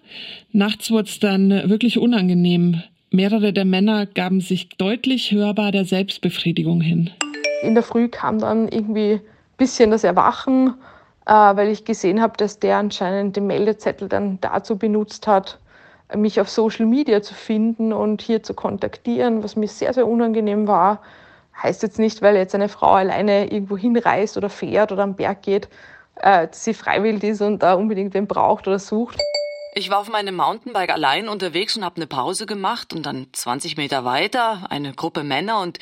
Nachts 0.52 0.90
wurde 0.90 1.08
es 1.08 1.20
dann 1.20 1.70
wirklich 1.70 1.96
unangenehm. 1.96 2.82
Mehrere 3.14 3.52
der 3.52 3.64
Männer 3.64 4.06
gaben 4.06 4.40
sich 4.40 4.70
deutlich 4.70 5.30
hörbar 5.30 5.70
der 5.70 5.84
Selbstbefriedigung 5.84 6.80
hin. 6.80 7.10
In 7.62 7.74
der 7.74 7.84
Früh 7.84 8.08
kam 8.08 8.40
dann 8.40 8.66
irgendwie 8.66 9.12
ein 9.12 9.20
bisschen 9.56 9.92
das 9.92 10.02
Erwachen, 10.02 10.74
äh, 11.24 11.32
weil 11.32 11.68
ich 11.68 11.84
gesehen 11.84 12.20
habe, 12.20 12.36
dass 12.36 12.58
der 12.58 12.78
anscheinend 12.78 13.36
den 13.36 13.46
Meldezettel 13.46 14.08
dann 14.08 14.40
dazu 14.40 14.76
benutzt 14.76 15.28
hat, 15.28 15.60
mich 16.16 16.40
auf 16.40 16.50
Social 16.50 16.86
Media 16.86 17.22
zu 17.22 17.34
finden 17.34 17.92
und 17.92 18.20
hier 18.20 18.42
zu 18.42 18.52
kontaktieren, 18.52 19.44
was 19.44 19.54
mir 19.54 19.68
sehr, 19.68 19.94
sehr 19.94 20.08
unangenehm 20.08 20.66
war. 20.66 21.00
Heißt 21.62 21.84
jetzt 21.84 22.00
nicht, 22.00 22.20
weil 22.20 22.34
jetzt 22.34 22.56
eine 22.56 22.68
Frau 22.68 22.94
alleine 22.94 23.44
irgendwo 23.44 23.76
hinreist 23.76 24.36
oder 24.36 24.48
fährt 24.48 24.90
oder 24.90 25.04
am 25.04 25.14
Berg 25.14 25.42
geht, 25.42 25.68
äh, 26.16 26.48
dass 26.48 26.64
sie 26.64 26.74
freiwillig 26.74 27.22
ist 27.22 27.42
und 27.42 27.62
da 27.62 27.74
unbedingt 27.74 28.12
wen 28.12 28.26
braucht 28.26 28.66
oder 28.66 28.80
sucht. 28.80 29.20
Ich 29.76 29.90
war 29.90 29.98
auf 29.98 30.08
meinem 30.08 30.36
Mountainbike 30.36 30.90
allein 30.90 31.28
unterwegs 31.28 31.76
und 31.76 31.84
habe 31.84 31.96
eine 31.96 32.06
Pause 32.06 32.46
gemacht 32.46 32.92
und 32.92 33.06
dann 33.06 33.26
20 33.32 33.76
Meter 33.76 34.04
weiter 34.04 34.70
eine 34.70 34.92
Gruppe 34.92 35.24
Männer 35.24 35.60
und 35.60 35.80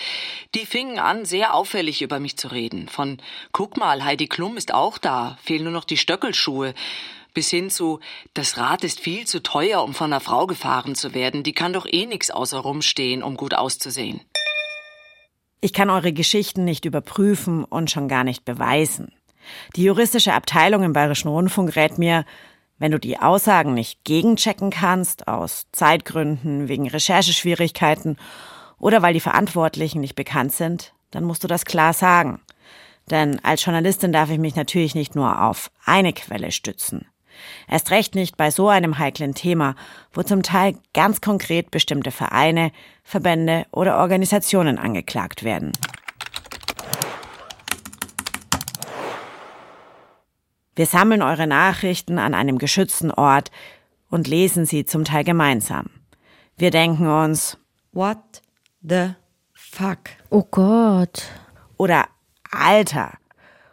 die 0.55 0.65
fingen 0.65 0.99
an, 0.99 1.27
sehr 1.27 1.53
auffällig 1.53 2.01
über 2.01 2.19
mich 2.19 2.39
zu 2.39 2.49
reden. 2.49 2.89
Von 2.89 3.19
guck 3.53 3.77
mal, 3.77 4.03
Heidi 4.03 4.29
Klum 4.29 4.57
ist 4.57 4.73
auch 4.73 4.97
da, 4.97 5.37
fehlen 5.43 5.65
nur 5.65 5.75
noch 5.75 5.85
die 5.85 5.99
Stöckelschuhe. 5.99 6.73
Bis 7.35 7.51
hin 7.51 7.69
zu, 7.69 8.01
das 8.33 8.57
Rad 8.57 8.83
ist 8.83 8.99
viel 8.99 9.27
zu 9.27 9.43
teuer, 9.43 9.83
um 9.83 9.93
von 9.93 10.11
einer 10.11 10.21
Frau 10.21 10.47
gefahren 10.47 10.95
zu 10.95 11.13
werden. 11.13 11.43
Die 11.43 11.53
kann 11.53 11.75
doch 11.75 11.87
eh 11.87 12.07
nix 12.07 12.31
außer 12.31 12.61
rumstehen, 12.61 13.23
um 13.23 13.37
gut 13.37 13.53
auszusehen. 13.53 14.23
Ich 15.61 15.75
kann 15.75 15.91
eure 15.91 16.15
Geschichten 16.15 16.65
nicht 16.65 16.87
überprüfen 16.87 17.65
und 17.65 17.91
schon 17.91 18.09
gar 18.09 18.25
nicht 18.25 18.47
beweisen. 18.47 19.13
Die 19.77 19.85
juristische 19.85 20.33
Abteilung 20.33 20.83
im 20.83 20.95
Bayerischen 20.95 21.29
Rundfunk 21.29 21.77
rät 21.77 21.99
mir, 21.99 22.25
wenn 22.83 22.91
du 22.91 22.99
die 22.99 23.17
Aussagen 23.17 23.75
nicht 23.75 24.03
gegenchecken 24.03 24.71
kannst, 24.71 25.29
aus 25.29 25.67
Zeitgründen, 25.71 26.67
wegen 26.67 26.89
Rechercheschwierigkeiten 26.89 28.17
oder 28.81 29.03
weil 29.03 29.15
die 29.15 29.21
Verantwortlichen 29.21 30.01
nicht 30.01 30.17
bekannt 30.17 30.51
sind, 30.51 30.93
dann 31.13 31.23
musst 31.23 31.45
du 31.45 31.49
das 31.49 31.65
klar 31.65 31.93
sagen. 31.93 32.41
Denn 33.09 33.39
als 33.45 33.65
Journalistin 33.65 34.11
darf 34.13 34.31
ich 34.31 34.39
mich 34.39 34.57
natürlich 34.57 34.97
nicht 34.97 35.15
nur 35.15 35.43
auf 35.45 35.71
eine 35.85 36.13
Quelle 36.13 36.51
stützen. 36.51 37.07
Erst 37.69 37.93
recht 37.93 38.17
nicht 38.17 38.37
bei 38.37 38.51
so 38.51 38.69
einem 38.69 38.99
heiklen 38.99 39.35
Thema, 39.35 39.77
wo 40.13 40.25
zum 40.25 40.43
Teil 40.43 40.75
ganz 40.93 41.21
konkret 41.21 41.71
bestimmte 41.71 42.11
Vereine, 42.11 42.73
Verbände 43.05 43.65
oder 43.71 43.99
Organisationen 43.99 44.79
angeklagt 44.79 45.45
werden. 45.45 45.71
Wir 50.75 50.87
sammeln 50.87 51.21
eure 51.21 51.47
Nachrichten 51.47 52.19
an 52.19 52.33
einem 52.33 52.57
geschützten 52.57 53.11
Ort 53.11 53.51
und 54.09 54.27
lesen 54.27 54.65
sie 54.65 54.87
zum 54.87 55.05
Teil 55.05 55.23
gemeinsam. 55.23 55.91
Wir 56.57 56.71
denken 56.71 57.09
uns, 57.09 57.59
what 57.93 58.19
the 58.83 59.11
fuck? 59.53 59.99
Oh 60.31 60.45
Gott. 60.51 61.25
Oder 61.77 62.07
Alter. 62.51 63.13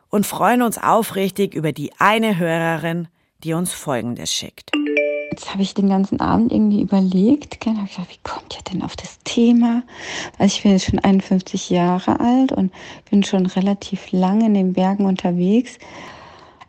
Und 0.09 0.25
freuen 0.25 0.61
uns 0.61 0.77
aufrichtig 0.77 1.53
über 1.53 1.71
die 1.71 1.91
eine 1.99 2.37
Hörerin, 2.37 3.07
die 3.43 3.53
uns 3.53 3.71
Folgendes 3.71 4.33
schickt. 4.33 4.71
Jetzt 5.31 5.53
habe 5.53 5.61
ich 5.61 5.73
den 5.73 5.87
ganzen 5.87 6.19
Abend 6.19 6.51
irgendwie 6.51 6.81
überlegt, 6.81 7.65
habe 7.65 7.77
gedacht, 7.77 8.09
wie 8.09 8.19
kommt 8.23 8.57
ihr 8.57 8.63
denn 8.63 8.81
auf 8.81 8.97
das 8.97 9.19
Thema? 9.23 9.83
Also 10.37 10.55
ich 10.57 10.63
bin 10.63 10.73
jetzt 10.73 10.85
schon 10.85 10.99
51 10.99 11.69
Jahre 11.69 12.19
alt 12.19 12.51
und 12.51 12.73
bin 13.09 13.23
schon 13.23 13.45
relativ 13.45 14.11
lange 14.11 14.47
in 14.47 14.53
den 14.53 14.73
Bergen 14.73 15.05
unterwegs. 15.05 15.77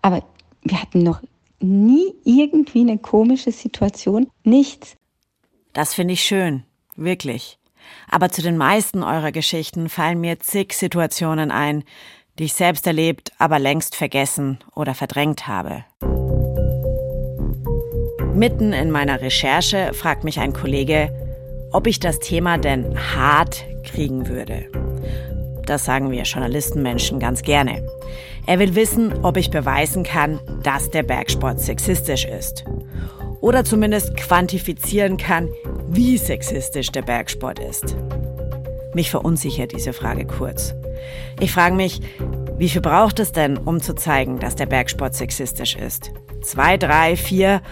Aber 0.03 0.23
wir 0.63 0.81
hatten 0.81 1.03
noch 1.03 1.21
nie 1.61 2.15
irgendwie 2.25 2.81
eine 2.81 2.99
komische 2.99 3.53
Situation. 3.53 4.29
Nichts. 4.45 4.97
Das 5.73 5.95
finde 5.95 6.15
ich 6.15 6.23
schön. 6.23 6.65
Wirklich. 6.97 7.59
Aber 8.09 8.31
zu 8.31 8.43
den 8.43 8.57
meisten 8.57 9.03
eurer 9.03 9.33
Geschichten 9.33 9.89
fallen 9.89 10.21
mir 10.21 10.41
zig 10.41 10.73
Situationen 10.73 11.51
ein, 11.51 11.85
die 12.39 12.45
ich 12.45 12.55
selbst 12.55 12.87
erlebt, 12.87 13.33
aber 13.39 13.59
längst 13.59 13.95
vergessen 13.95 14.59
oder 14.75 14.95
verdrängt 14.95 15.47
habe. 15.47 15.85
Mitten 18.35 18.73
in 18.73 18.91
meiner 18.91 19.21
Recherche 19.21 19.93
fragt 19.93 20.25
mich 20.25 20.41
ein 20.41 20.53
Kollege, 20.53 21.13
ob 21.73 21.87
ich 21.87 22.01
das 22.01 22.19
Thema 22.19 22.59
denn 22.59 22.97
hart 23.15 23.65
kriegen 23.85 24.29
würde. 24.29 24.71
Das 25.67 25.85
sagen 25.85 26.11
wir 26.11 26.23
Journalistenmenschen 26.23 27.21
ganz 27.21 27.43
gerne. 27.43 27.87
Er 28.47 28.59
will 28.59 28.75
wissen, 28.75 29.13
ob 29.23 29.37
ich 29.37 29.51
beweisen 29.51 30.03
kann, 30.03 30.41
dass 30.63 30.91
der 30.91 31.03
Bergsport 31.03 31.61
sexistisch 31.61 32.25
ist. 32.25 32.65
Oder 33.41 33.65
zumindest 33.65 34.17
quantifizieren 34.17 35.17
kann, 35.17 35.49
wie 35.89 36.19
sexistisch 36.19 36.91
der 36.93 37.03
Bergsport 37.03 37.59
ist. 37.59 37.97
Mich 38.95 39.11
verunsichert 39.11 39.73
diese 39.73 39.93
Frage 39.93 40.27
kurz. 40.27 40.75
Ich 41.39 41.53
frage 41.53 41.75
mich, 41.75 42.01
wie 42.59 42.69
viel 42.69 42.83
braucht 42.83 43.21
es 43.21 43.33
denn, 43.33 43.57
um 43.57 43.81
zu 43.81 43.95
zeigen, 43.95 44.39
dass 44.39 44.57
der 44.57 44.67
Bergsport 44.67 45.15
sexistisch 45.15 45.77
ist? 45.77 46.11
Zwei, 46.43 46.77
drei, 46.77 47.17
vier 47.17 47.63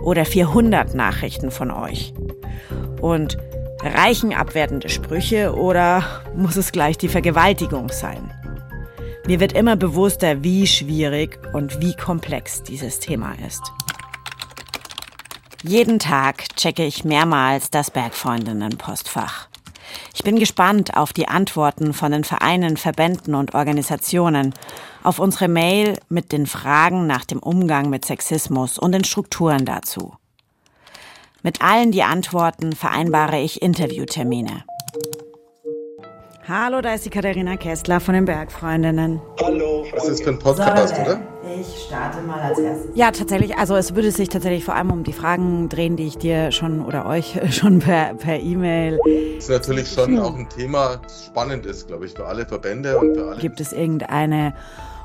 oder 0.00 0.24
400 0.24 0.94
Nachrichten 0.94 1.50
von 1.50 1.70
euch? 1.70 2.12
Und 3.00 3.38
reichen 3.82 4.34
abwertende 4.34 4.88
Sprüche 4.88 5.54
oder 5.54 6.04
muss 6.36 6.56
es 6.56 6.72
gleich 6.72 6.98
die 6.98 7.08
Vergewaltigung 7.08 7.88
sein? 7.88 8.30
Mir 9.28 9.40
wird 9.40 9.52
immer 9.52 9.76
bewusster, 9.76 10.42
wie 10.42 10.66
schwierig 10.66 11.38
und 11.52 11.82
wie 11.82 11.94
komplex 11.94 12.62
dieses 12.62 12.98
Thema 12.98 13.34
ist. 13.46 13.60
Jeden 15.62 15.98
Tag 15.98 16.48
checke 16.56 16.86
ich 16.86 17.04
mehrmals 17.04 17.68
das 17.68 17.90
Bergfreundinnen-Postfach. 17.90 19.48
Ich 20.14 20.22
bin 20.22 20.38
gespannt 20.38 20.96
auf 20.96 21.12
die 21.12 21.28
Antworten 21.28 21.92
von 21.92 22.10
den 22.10 22.24
Vereinen, 22.24 22.78
Verbänden 22.78 23.34
und 23.34 23.52
Organisationen, 23.52 24.54
auf 25.02 25.18
unsere 25.18 25.48
Mail 25.48 25.98
mit 26.08 26.32
den 26.32 26.46
Fragen 26.46 27.06
nach 27.06 27.26
dem 27.26 27.40
Umgang 27.40 27.90
mit 27.90 28.06
Sexismus 28.06 28.78
und 28.78 28.92
den 28.92 29.04
Strukturen 29.04 29.66
dazu. 29.66 30.14
Mit 31.42 31.60
allen 31.60 31.92
die 31.92 32.02
Antworten 32.02 32.72
vereinbare 32.72 33.38
ich 33.40 33.60
Interviewtermine. 33.60 34.64
Hallo, 36.48 36.80
da 36.80 36.94
ist 36.94 37.04
die 37.04 37.10
Katharina 37.10 37.58
Kessler 37.58 38.00
von 38.00 38.14
den 38.14 38.24
Bergfreundinnen. 38.24 39.20
Hallo. 39.42 39.84
Was 39.92 40.04
ist 40.04 40.12
das 40.12 40.20
für 40.22 40.30
ein 40.30 40.38
Podcast, 40.38 40.96
so, 40.96 41.02
oder? 41.02 41.20
Ich 41.60 41.84
starte 41.86 42.22
mal 42.22 42.40
als 42.40 42.58
erstes. 42.58 42.90
Ja, 42.94 43.10
tatsächlich. 43.10 43.58
Also 43.58 43.76
es 43.76 43.94
würde 43.94 44.10
sich 44.10 44.30
tatsächlich 44.30 44.64
vor 44.64 44.74
allem 44.74 44.90
um 44.90 45.04
die 45.04 45.12
Fragen 45.12 45.68
drehen, 45.68 45.96
die 45.96 46.06
ich 46.06 46.16
dir 46.16 46.50
schon 46.50 46.82
oder 46.82 47.04
euch 47.04 47.38
schon 47.54 47.80
per 47.80 48.14
per 48.14 48.40
E-Mail. 48.40 48.98
Das 49.34 49.44
ist 49.44 49.50
natürlich 49.50 49.90
schon 49.90 50.18
auch 50.18 50.34
ein 50.34 50.48
Thema, 50.48 50.96
das 51.02 51.26
spannend 51.26 51.66
ist, 51.66 51.86
glaube 51.86 52.06
ich, 52.06 52.14
für 52.14 52.24
alle 52.24 52.46
Verbände 52.46 52.96
und 52.96 53.14
für 53.14 53.28
alle. 53.28 53.40
Gibt 53.40 53.60
es 53.60 53.74
irgendeine 53.74 54.54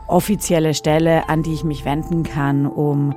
offizielle 0.07 0.73
Stelle, 0.73 1.27
an 1.27 1.43
die 1.43 1.55
ich 1.55 1.65
mich 1.65 1.83
wenden 1.83 2.23
kann, 2.23 2.65
um 2.65 3.15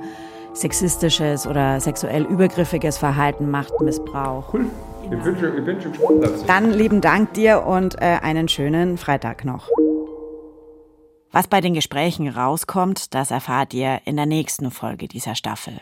sexistisches 0.59 1.47
oder 1.47 1.79
sexuell 1.79 2.23
übergriffiges 2.23 2.97
Verhalten, 2.97 3.49
Machtmissbrauch? 3.49 4.53
Cool. 4.53 4.65
Ich 5.03 5.09
bin, 5.09 5.21
schon, 5.39 5.57
ich 5.57 5.65
bin 5.65 5.81
schon 5.81 5.91
gespannt 5.91 6.23
dazu. 6.23 6.45
Dann 6.45 6.71
lieben 6.73 7.01
Dank 7.01 7.33
dir 7.33 7.65
und 7.65 7.95
äh, 8.01 8.19
einen 8.21 8.47
schönen 8.47 8.97
Freitag 8.97 9.45
noch. 9.45 9.69
Was 11.31 11.47
bei 11.47 11.61
den 11.61 11.73
Gesprächen 11.73 12.27
rauskommt, 12.27 13.13
das 13.13 13.31
erfahrt 13.31 13.73
ihr 13.73 14.01
in 14.05 14.15
der 14.15 14.25
nächsten 14.25 14.71
Folge 14.71 15.07
dieser 15.07 15.35
Staffel. 15.35 15.79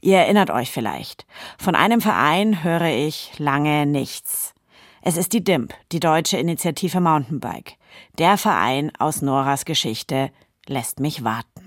Ihr 0.00 0.18
erinnert 0.18 0.50
euch 0.50 0.70
vielleicht, 0.70 1.26
von 1.58 1.74
einem 1.74 2.00
Verein 2.00 2.62
höre 2.62 2.86
ich 2.86 3.32
lange 3.38 3.86
nichts. 3.86 4.54
Es 5.02 5.16
ist 5.16 5.32
die 5.32 5.42
DIMP, 5.42 5.72
die 5.92 6.00
Deutsche 6.00 6.36
Initiative 6.36 7.00
Mountainbike. 7.00 7.76
Der 8.18 8.36
Verein 8.36 8.92
aus 8.98 9.22
Noras 9.22 9.64
Geschichte 9.64 10.30
lässt 10.66 11.00
mich 11.00 11.24
warten. 11.24 11.57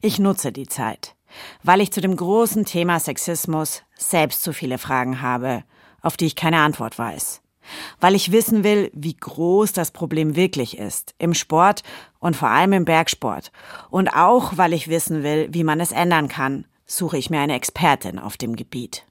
Ich 0.00 0.18
nutze 0.18 0.52
die 0.52 0.66
Zeit, 0.66 1.14
weil 1.62 1.80
ich 1.80 1.92
zu 1.92 2.00
dem 2.00 2.16
großen 2.16 2.64
Thema 2.64 3.00
Sexismus 3.00 3.82
selbst 3.96 4.42
zu 4.42 4.52
viele 4.52 4.78
Fragen 4.78 5.20
habe, 5.20 5.64
auf 6.00 6.16
die 6.16 6.26
ich 6.26 6.36
keine 6.36 6.60
Antwort 6.60 6.98
weiß. 6.98 7.42
Weil 8.00 8.14
ich 8.14 8.32
wissen 8.32 8.64
will, 8.64 8.90
wie 8.94 9.14
groß 9.14 9.72
das 9.72 9.90
Problem 9.90 10.36
wirklich 10.36 10.78
ist, 10.78 11.14
im 11.18 11.34
Sport 11.34 11.82
und 12.18 12.34
vor 12.34 12.48
allem 12.48 12.72
im 12.72 12.84
Bergsport. 12.84 13.52
Und 13.90 14.08
auch, 14.08 14.56
weil 14.56 14.72
ich 14.72 14.88
wissen 14.88 15.22
will, 15.22 15.48
wie 15.50 15.64
man 15.64 15.80
es 15.80 15.92
ändern 15.92 16.28
kann, 16.28 16.64
suche 16.86 17.18
ich 17.18 17.28
mir 17.28 17.40
eine 17.40 17.54
Expertin 17.54 18.18
auf 18.18 18.38
dem 18.38 18.56
Gebiet. 18.56 19.04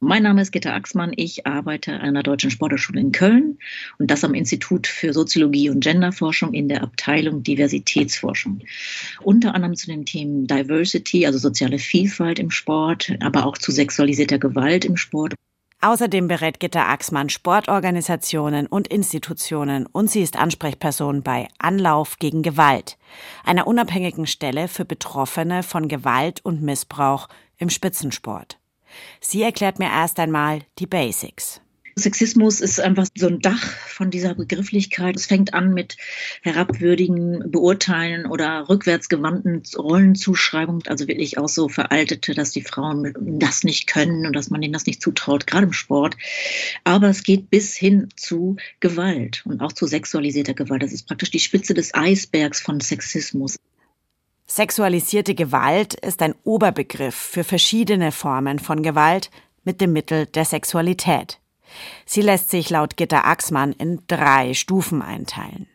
Mein 0.00 0.24
Name 0.24 0.42
ist 0.42 0.52
Gitta 0.52 0.74
Axmann. 0.74 1.14
Ich 1.16 1.46
arbeite 1.46 1.94
an 1.94 2.02
einer 2.02 2.22
deutschen 2.22 2.50
Sporthochschule 2.50 3.00
in 3.00 3.12
Köln 3.12 3.58
und 3.98 4.10
das 4.10 4.24
am 4.24 4.34
Institut 4.34 4.86
für 4.86 5.14
Soziologie 5.14 5.70
und 5.70 5.80
Genderforschung 5.80 6.52
in 6.52 6.68
der 6.68 6.82
Abteilung 6.82 7.42
Diversitätsforschung. 7.42 8.60
Unter 9.22 9.54
anderem 9.54 9.74
zu 9.74 9.86
den 9.86 10.04
Themen 10.04 10.46
Diversity, 10.46 11.24
also 11.24 11.38
soziale 11.38 11.78
Vielfalt 11.78 12.38
im 12.38 12.50
Sport, 12.50 13.16
aber 13.20 13.46
auch 13.46 13.56
zu 13.56 13.72
sexualisierter 13.72 14.38
Gewalt 14.38 14.84
im 14.84 14.98
Sport. 14.98 15.32
Außerdem 15.80 16.28
berät 16.28 16.60
Gitta 16.60 16.86
Axmann 16.90 17.30
Sportorganisationen 17.30 18.66
und 18.66 18.88
Institutionen 18.88 19.86
und 19.86 20.10
sie 20.10 20.20
ist 20.20 20.36
Ansprechperson 20.36 21.22
bei 21.22 21.48
Anlauf 21.58 22.18
gegen 22.18 22.42
Gewalt, 22.42 22.98
einer 23.44 23.66
unabhängigen 23.66 24.26
Stelle 24.26 24.68
für 24.68 24.84
Betroffene 24.84 25.62
von 25.62 25.88
Gewalt 25.88 26.44
und 26.44 26.60
Missbrauch 26.60 27.28
im 27.56 27.70
Spitzensport. 27.70 28.58
Sie 29.20 29.42
erklärt 29.42 29.78
mir 29.78 29.90
erst 29.90 30.18
einmal 30.18 30.60
die 30.78 30.86
Basics. 30.86 31.60
Sexismus 31.98 32.60
ist 32.60 32.78
einfach 32.78 33.06
so 33.16 33.26
ein 33.26 33.40
Dach 33.40 33.64
von 33.64 34.10
dieser 34.10 34.34
Begrifflichkeit. 34.34 35.16
Es 35.16 35.24
fängt 35.24 35.54
an 35.54 35.72
mit 35.72 35.96
herabwürdigen 36.42 37.50
Beurteilen 37.50 38.26
oder 38.26 38.68
rückwärtsgewandten 38.68 39.62
Rollenzuschreibungen, 39.74 40.82
also 40.88 41.08
wirklich 41.08 41.38
auch 41.38 41.48
so 41.48 41.70
veraltete, 41.70 42.34
dass 42.34 42.50
die 42.50 42.60
Frauen 42.60 43.14
das 43.38 43.64
nicht 43.64 43.86
können 43.86 44.26
und 44.26 44.36
dass 44.36 44.50
man 44.50 44.60
ihnen 44.60 44.74
das 44.74 44.84
nicht 44.84 45.00
zutraut, 45.00 45.46
gerade 45.46 45.64
im 45.64 45.72
Sport. 45.72 46.18
Aber 46.84 47.08
es 47.08 47.22
geht 47.22 47.48
bis 47.48 47.74
hin 47.74 48.10
zu 48.14 48.56
Gewalt 48.80 49.42
und 49.46 49.62
auch 49.62 49.72
zu 49.72 49.86
sexualisierter 49.86 50.52
Gewalt. 50.52 50.82
Das 50.82 50.92
ist 50.92 51.06
praktisch 51.06 51.30
die 51.30 51.40
Spitze 51.40 51.72
des 51.72 51.94
Eisbergs 51.94 52.60
von 52.60 52.80
Sexismus. 52.80 53.56
Sexualisierte 54.46 55.34
Gewalt 55.34 55.94
ist 55.94 56.22
ein 56.22 56.34
Oberbegriff 56.44 57.16
für 57.16 57.42
verschiedene 57.42 58.12
Formen 58.12 58.60
von 58.60 58.82
Gewalt 58.82 59.30
mit 59.64 59.80
dem 59.80 59.92
Mittel 59.92 60.26
der 60.26 60.44
Sexualität. 60.44 61.40
Sie 62.04 62.22
lässt 62.22 62.50
sich 62.50 62.70
laut 62.70 62.96
Gitta 62.96 63.22
Axmann 63.22 63.72
in 63.72 64.02
drei 64.06 64.54
Stufen 64.54 65.02
einteilen. 65.02 65.66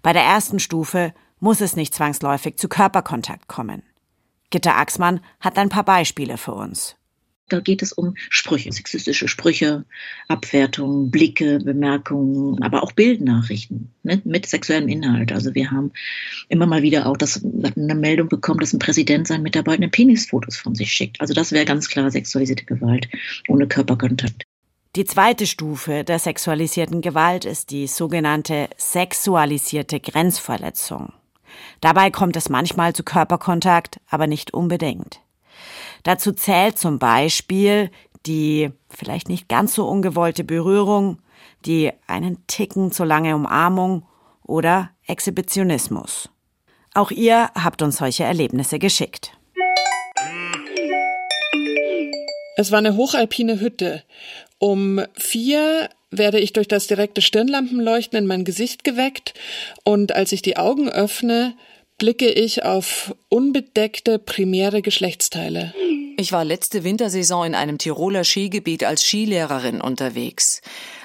Bei 0.00 0.14
der 0.14 0.22
ersten 0.22 0.58
Stufe 0.58 1.12
muss 1.38 1.60
es 1.60 1.76
nicht 1.76 1.94
zwangsläufig 1.94 2.56
zu 2.56 2.68
Körperkontakt 2.68 3.46
kommen. 3.46 3.82
Gitta 4.50 4.76
Axmann 4.76 5.20
hat 5.40 5.58
ein 5.58 5.68
paar 5.68 5.84
Beispiele 5.84 6.38
für 6.38 6.54
uns. 6.54 6.96
Da 7.52 7.60
geht 7.60 7.82
es 7.82 7.92
um 7.92 8.14
Sprüche, 8.30 8.72
sexistische 8.72 9.28
Sprüche, 9.28 9.84
Abwertungen, 10.26 11.10
Blicke, 11.10 11.58
Bemerkungen, 11.58 12.62
aber 12.62 12.82
auch 12.82 12.92
Bildnachrichten 12.92 13.92
ne, 14.02 14.22
mit 14.24 14.46
sexuellem 14.46 14.88
Inhalt. 14.88 15.32
Also 15.32 15.54
wir 15.54 15.70
haben 15.70 15.92
immer 16.48 16.64
mal 16.64 16.80
wieder 16.80 17.06
auch 17.06 17.18
das, 17.18 17.44
eine 17.44 17.94
Meldung 17.94 18.30
bekommen, 18.30 18.60
dass 18.60 18.72
ein 18.72 18.78
Präsident 18.78 19.26
seinen 19.26 19.42
Mitarbeitern 19.42 19.90
Penisfotos 19.90 20.56
von 20.56 20.74
sich 20.74 20.90
schickt. 20.90 21.20
Also 21.20 21.34
das 21.34 21.52
wäre 21.52 21.66
ganz 21.66 21.88
klar 21.88 22.10
sexualisierte 22.10 22.64
Gewalt 22.64 23.08
ohne 23.48 23.66
Körperkontakt. 23.66 24.44
Die 24.96 25.04
zweite 25.04 25.46
Stufe 25.46 26.04
der 26.04 26.18
sexualisierten 26.18 27.02
Gewalt 27.02 27.44
ist 27.44 27.70
die 27.70 27.86
sogenannte 27.86 28.70
sexualisierte 28.78 30.00
Grenzverletzung. 30.00 31.12
Dabei 31.82 32.10
kommt 32.10 32.36
es 32.36 32.48
manchmal 32.48 32.94
zu 32.94 33.02
Körperkontakt, 33.02 34.00
aber 34.08 34.26
nicht 34.26 34.54
unbedingt. 34.54 35.20
Dazu 36.02 36.32
zählt 36.32 36.78
zum 36.78 36.98
Beispiel 36.98 37.90
die 38.26 38.70
vielleicht 38.88 39.28
nicht 39.28 39.48
ganz 39.48 39.74
so 39.74 39.86
ungewollte 39.86 40.44
Berührung, 40.44 41.18
die 41.66 41.90
einen 42.06 42.46
Ticken 42.46 42.92
zu 42.92 43.04
lange 43.04 43.34
Umarmung 43.34 44.06
oder 44.44 44.90
Exhibitionismus. 45.06 46.28
Auch 46.94 47.10
ihr 47.10 47.50
habt 47.54 47.82
uns 47.82 47.96
solche 47.96 48.24
Erlebnisse 48.24 48.78
geschickt. 48.78 49.32
Es 52.56 52.70
war 52.70 52.78
eine 52.78 52.96
hochalpine 52.96 53.60
Hütte 53.60 54.04
um 54.62 55.00
vier 55.14 55.88
werde 56.12 56.38
ich 56.38 56.52
durch 56.52 56.68
das 56.68 56.86
direkte 56.86 57.20
Stirnlampenleuchten 57.20 58.16
in 58.16 58.26
mein 58.26 58.44
Gesicht 58.44 58.84
geweckt 58.84 59.34
und 59.82 60.14
als 60.14 60.30
ich 60.30 60.40
die 60.40 60.56
Augen 60.56 60.88
öffne, 60.88 61.56
blicke 62.02 62.28
ich 62.28 62.64
auf 62.64 63.14
unbedeckte 63.28 64.18
primäre 64.18 64.82
Geschlechtsteile. 64.82 65.72
Ich 66.16 66.32
war 66.32 66.44
letzte 66.44 66.82
Wintersaison 66.82 67.46
in 67.46 67.54
einem 67.54 67.78
Tiroler 67.78 68.24
Skigebiet 68.24 68.82
als 68.82 69.04
Skilehrerin 69.04 69.80
unterwegs. 69.80 70.62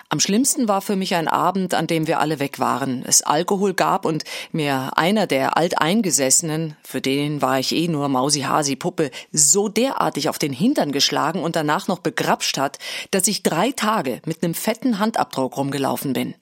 Am 0.10 0.20
schlimmsten 0.20 0.68
war 0.68 0.82
für 0.82 0.96
mich 0.96 1.14
ein 1.14 1.28
Abend, 1.28 1.76
an 1.76 1.86
dem 1.86 2.08
wir 2.08 2.20
alle 2.20 2.40
weg 2.40 2.58
waren, 2.58 3.04
es 3.06 3.22
Alkohol 3.22 3.76
gab 3.76 4.06
und 4.06 4.24
mir 4.52 4.94
einer 4.96 5.28
der 5.28 5.56
Alteingesessenen, 5.56 6.76
für 6.82 7.00
den 7.00 7.44
war 7.44 7.60
ich 7.60 7.76
eh 7.76 7.88
nur 7.88 8.10
Mausi-Hasi-Puppe, 8.10 9.12
so 9.32 9.70
derartig 9.70 10.30
auf 10.30 10.40
den 10.40 10.52
Hintern 10.52 10.92
geschlagen 10.92 11.44
und 11.44 11.56
danach 11.56 11.88
noch 11.88 12.00
begrapscht 12.00 12.58
hat, 12.58 12.80
dass 13.12 13.28
ich 13.28 13.44
drei 13.44 13.72
Tage 13.72 14.20
mit 14.26 14.42
nem 14.42 14.56
fetten 14.56 14.98
Handabdruck 14.98 15.58
rumgelaufen 15.58 16.14
bin. 16.14 16.34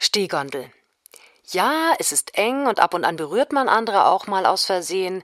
Stehgondel. 0.00 0.72
Ja, 1.50 1.94
es 1.98 2.10
ist 2.10 2.36
eng 2.36 2.66
und 2.66 2.80
ab 2.80 2.94
und 2.94 3.04
an 3.04 3.16
berührt 3.16 3.52
man 3.52 3.68
andere 3.68 4.06
auch 4.06 4.26
mal 4.26 4.46
aus 4.46 4.64
Versehen. 4.64 5.22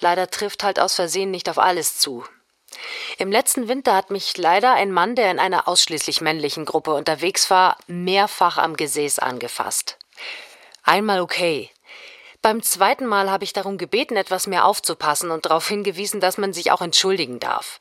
Leider 0.00 0.28
trifft 0.28 0.64
halt 0.64 0.80
aus 0.80 0.94
Versehen 0.94 1.30
nicht 1.30 1.48
auf 1.48 1.58
alles 1.58 1.98
zu. 1.98 2.24
Im 3.18 3.30
letzten 3.30 3.68
Winter 3.68 3.94
hat 3.94 4.10
mich 4.10 4.36
leider 4.36 4.72
ein 4.72 4.90
Mann, 4.90 5.14
der 5.14 5.30
in 5.30 5.38
einer 5.38 5.68
ausschließlich 5.68 6.20
männlichen 6.20 6.64
Gruppe 6.64 6.94
unterwegs 6.94 7.50
war, 7.50 7.76
mehrfach 7.86 8.58
am 8.58 8.76
Gesäß 8.76 9.20
angefasst. 9.20 9.98
Einmal 10.82 11.20
okay. 11.20 11.70
Beim 12.40 12.62
zweiten 12.62 13.06
Mal 13.06 13.30
habe 13.30 13.44
ich 13.44 13.52
darum 13.52 13.78
gebeten, 13.78 14.16
etwas 14.16 14.48
mehr 14.48 14.64
aufzupassen 14.64 15.30
und 15.30 15.46
darauf 15.46 15.68
hingewiesen, 15.68 16.20
dass 16.20 16.38
man 16.38 16.52
sich 16.52 16.72
auch 16.72 16.80
entschuldigen 16.80 17.38
darf. 17.38 17.80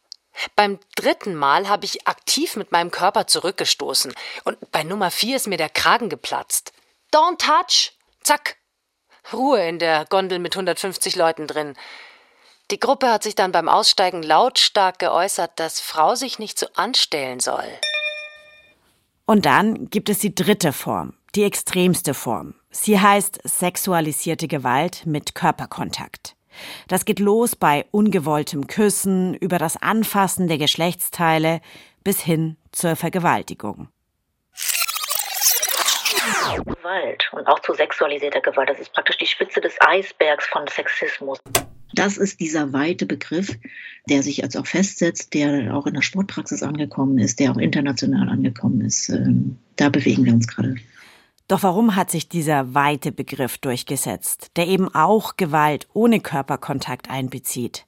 Beim 0.56 0.80
dritten 0.96 1.36
Mal 1.36 1.68
habe 1.68 1.86
ich 1.86 2.08
aktiv 2.08 2.56
mit 2.56 2.72
meinem 2.72 2.92
Körper 2.92 3.26
zurückgestoßen 3.26 4.14
und 4.44 4.72
bei 4.72 4.84
Nummer 4.84 5.10
vier 5.10 5.36
ist 5.38 5.48
mir 5.48 5.58
der 5.58 5.70
Kragen 5.70 6.10
geplatzt. 6.10 6.74
Don't 7.12 7.40
touch! 7.40 7.92
Zack! 8.24 8.58
Ruhe 9.34 9.68
in 9.68 9.80
der 9.80 10.06
Gondel 10.06 10.40
mit 10.40 10.56
150 10.56 11.18
Leuten 11.18 11.46
drin. 11.46 11.76
Die 12.72 12.80
Gruppe 12.80 13.12
hat 13.12 13.24
sich 13.24 13.36
dann 13.36 13.52
beim 13.52 13.68
Aussteigen 13.68 14.24
lautstark 14.24 14.98
geäußert, 15.00 15.60
dass 15.60 15.82
Frau 15.82 16.16
sich 16.16 16.40
nicht 16.40 16.58
so 16.58 16.68
anstellen 16.76 17.42
soll. 17.42 17.68
Und 19.26 19.46
dann 19.46 19.90
gibt 19.90 20.10
es 20.10 20.20
die 20.20 20.34
dritte 20.34 20.72
Form, 20.72 21.14
die 21.36 21.44
extremste 21.44 22.14
Form. 22.14 22.56
Sie 22.70 22.98
heißt 22.98 23.42
sexualisierte 23.44 24.48
Gewalt 24.48 25.06
mit 25.06 25.36
Körperkontakt. 25.36 26.36
Das 26.88 27.04
geht 27.04 27.20
los 27.20 27.58
bei 27.58 27.86
ungewolltem 27.92 28.68
Küssen, 28.68 29.34
über 29.36 29.58
das 29.58 29.76
Anfassen 29.76 30.48
der 30.48 30.58
Geschlechtsteile 30.58 31.60
bis 32.04 32.22
hin 32.22 32.58
zur 32.72 32.96
Vergewaltigung. 32.96 33.90
Gewalt 36.66 37.30
und 37.34 37.48
auch 37.48 37.60
zu 37.60 37.74
sexualisierter 37.74 38.42
Gewalt, 38.42 38.70
das 38.70 38.80
ist 38.80 38.94
praktisch 38.94 39.18
die 39.18 39.26
Spitze 39.26 39.62
des 39.62 39.76
Eisbergs 39.80 40.46
von 40.48 40.68
Sexismus. 40.68 41.40
Das 41.94 42.18
ist 42.18 42.40
dieser 42.40 42.72
weite 42.74 43.06
Begriff, 43.06 43.58
der 44.10 44.24
sich 44.24 44.38
jetzt 44.38 44.56
auch 44.58 44.66
festsetzt, 44.66 45.34
der 45.34 45.76
auch 45.76 45.86
in 45.88 45.94
der 45.94 46.02
Sportpraxis 46.02 46.64
angekommen 46.64 47.18
ist, 47.18 47.40
der 47.40 47.52
auch 47.52 47.58
international 47.58 48.30
angekommen 48.30 48.82
ist. 48.82 49.10
Ähm, 49.10 49.58
da 49.76 49.90
bewegen 49.90 50.24
wir 50.26 50.34
uns 50.34 50.48
gerade. 50.48 50.76
Doch 51.48 51.64
warum 51.64 51.98
hat 51.98 52.10
sich 52.10 52.30
dieser 52.30 52.74
weite 52.74 53.12
Begriff 53.12 53.58
durchgesetzt, 53.58 54.52
der 54.56 54.68
eben 54.68 54.94
auch 54.94 55.36
Gewalt 55.36 55.88
ohne 55.94 56.22
Körperkontakt 56.22 57.10
einbezieht? 57.10 57.86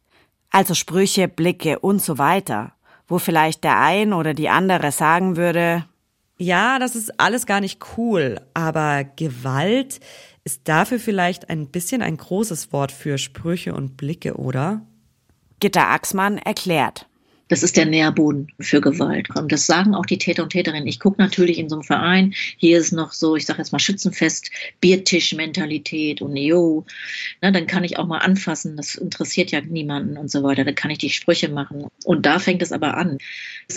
Also 0.49 0.73
Sprüche, 0.73 1.29
Blicke 1.29 1.79
und 1.79 2.01
so 2.01 2.17
weiter, 2.17 2.73
wo 3.07 3.19
vielleicht 3.19 3.63
der 3.63 3.79
ein 3.79 4.11
oder 4.11 4.33
die 4.33 4.49
andere 4.49 4.91
sagen 4.91 5.37
würde, 5.37 5.85
ja, 6.37 6.79
das 6.79 6.95
ist 6.95 7.19
alles 7.19 7.45
gar 7.45 7.61
nicht 7.61 7.79
cool, 7.97 8.41
aber 8.53 9.03
Gewalt 9.03 9.99
ist 10.43 10.67
dafür 10.67 10.99
vielleicht 10.99 11.49
ein 11.49 11.67
bisschen 11.67 12.01
ein 12.01 12.17
großes 12.17 12.73
Wort 12.73 12.91
für 12.91 13.17
Sprüche 13.17 13.73
und 13.73 13.97
Blicke, 13.97 14.35
oder? 14.35 14.81
Gitta 15.59 15.93
Axmann 15.93 16.37
erklärt. 16.37 17.07
Das 17.53 17.61
ist 17.61 17.77
der 17.77 17.85
Nährboden 17.85 18.47
für 18.59 18.81
Gewalt. 18.81 19.29
Und 19.35 19.51
das 19.51 19.67
sagen 19.67 19.93
auch 19.93 20.07
die 20.07 20.17
Täter 20.17 20.41
und 20.41 20.49
Täterinnen. 20.49 20.87
Ich 20.87 20.99
gucke 20.99 21.21
natürlich 21.21 21.59
in 21.59 21.69
so 21.69 21.75
einem 21.75 21.83
Verein, 21.83 22.33
hier 22.57 22.79
ist 22.79 22.93
noch 22.93 23.11
so, 23.11 23.35
ich 23.35 23.45
sage 23.45 23.59
jetzt 23.59 23.71
mal 23.71 23.77
Schützenfest, 23.77 24.49
Biertischmentalität 24.81 26.23
und 26.23 26.35
jo, 26.35 26.83
na, 27.41 27.51
dann 27.51 27.67
kann 27.67 27.83
ich 27.83 27.99
auch 27.99 28.07
mal 28.07 28.17
anfassen, 28.17 28.75
das 28.75 28.95
interessiert 28.95 29.51
ja 29.51 29.61
niemanden 29.61 30.17
und 30.17 30.31
so 30.31 30.41
weiter. 30.41 30.63
Dann 30.63 30.73
kann 30.73 30.89
ich 30.89 30.97
die 30.97 31.11
Sprüche 31.11 31.47
machen. 31.47 31.85
Und 32.05 32.25
da 32.25 32.39
fängt 32.39 32.63
es 32.63 32.71
aber 32.71 32.97
an. 32.97 33.19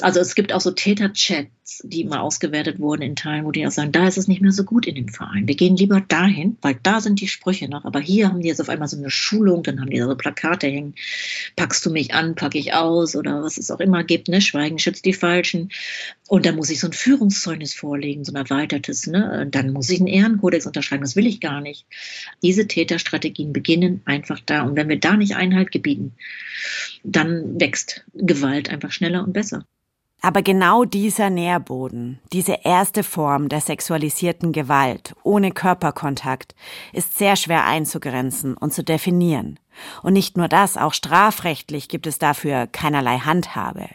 Also 0.00 0.20
es 0.20 0.34
gibt 0.34 0.54
auch 0.54 0.62
so 0.62 0.70
Täterchats, 0.70 1.82
die 1.84 2.04
mal 2.04 2.20
ausgewertet 2.20 2.78
wurden 2.78 3.02
in 3.02 3.14
Teilen, 3.14 3.44
wo 3.44 3.50
die 3.50 3.66
auch 3.66 3.70
sagen, 3.70 3.92
da 3.92 4.08
ist 4.08 4.16
es 4.16 4.26
nicht 4.26 4.40
mehr 4.40 4.52
so 4.52 4.64
gut 4.64 4.86
in 4.86 4.94
dem 4.94 5.08
Verein. 5.08 5.48
Wir 5.48 5.54
gehen 5.54 5.76
lieber 5.76 6.00
dahin, 6.00 6.56
weil 6.62 6.78
da 6.82 7.02
sind 7.02 7.20
die 7.20 7.28
Sprüche 7.28 7.68
noch. 7.68 7.84
Aber 7.84 8.00
hier 8.00 8.28
haben 8.28 8.40
die 8.40 8.48
jetzt 8.48 8.60
auf 8.60 8.70
einmal 8.70 8.88
so 8.88 8.96
eine 8.96 9.10
Schulung, 9.10 9.62
dann 9.64 9.80
haben 9.80 9.90
die 9.90 9.98
da 9.98 10.06
so 10.06 10.16
Plakate 10.16 10.68
hängen. 10.68 10.94
Packst 11.56 11.84
du 11.84 11.90
mich 11.90 12.14
an, 12.14 12.36
pack 12.36 12.54
ich 12.54 12.72
aus 12.72 13.16
oder 13.16 13.42
was 13.42 13.58
es 13.66 13.70
auch 13.70 13.80
immer 13.80 14.04
gibt, 14.04 14.28
ne? 14.28 14.40
Schweigen 14.40 14.78
schützt 14.78 15.04
die 15.04 15.12
Falschen. 15.12 15.70
Und 16.28 16.46
dann 16.46 16.56
muss 16.56 16.70
ich 16.70 16.80
so 16.80 16.88
ein 16.88 16.92
Führungszeugnis 16.92 17.74
vorlegen, 17.74 18.24
so 18.24 18.32
ein 18.32 18.36
erweitertes, 18.36 19.06
ne? 19.06 19.46
Dann 19.50 19.72
muss 19.72 19.90
ich 19.90 20.00
einen 20.00 20.08
Ehrenkodex 20.08 20.66
unterschreiben. 20.66 21.02
Das 21.02 21.16
will 21.16 21.26
ich 21.26 21.40
gar 21.40 21.60
nicht. 21.60 21.86
Diese 22.42 22.66
Täterstrategien 22.66 23.52
beginnen 23.52 24.02
einfach 24.04 24.40
da. 24.44 24.62
Und 24.62 24.76
wenn 24.76 24.88
wir 24.88 24.98
da 24.98 25.16
nicht 25.16 25.36
Einhalt 25.36 25.70
gebieten, 25.72 26.14
dann 27.04 27.60
wächst 27.60 28.04
Gewalt 28.14 28.70
einfach 28.70 28.92
schneller 28.92 29.24
und 29.24 29.32
besser. 29.32 29.66
Aber 30.22 30.42
genau 30.42 30.84
dieser 30.84 31.30
Nährboden, 31.30 32.20
diese 32.32 32.58
erste 32.64 33.02
Form 33.02 33.48
der 33.48 33.60
sexualisierten 33.60 34.52
Gewalt 34.52 35.14
ohne 35.22 35.52
Körperkontakt, 35.52 36.54
ist 36.92 37.16
sehr 37.18 37.36
schwer 37.36 37.66
einzugrenzen 37.66 38.56
und 38.56 38.72
zu 38.72 38.82
definieren. 38.82 39.58
Und 40.02 40.14
nicht 40.14 40.36
nur 40.36 40.48
das, 40.48 40.76
auch 40.76 40.94
strafrechtlich 40.94 41.88
gibt 41.88 42.06
es 42.06 42.18
dafür 42.18 42.66
keinerlei 42.66 43.18
Handhabe. 43.18 43.88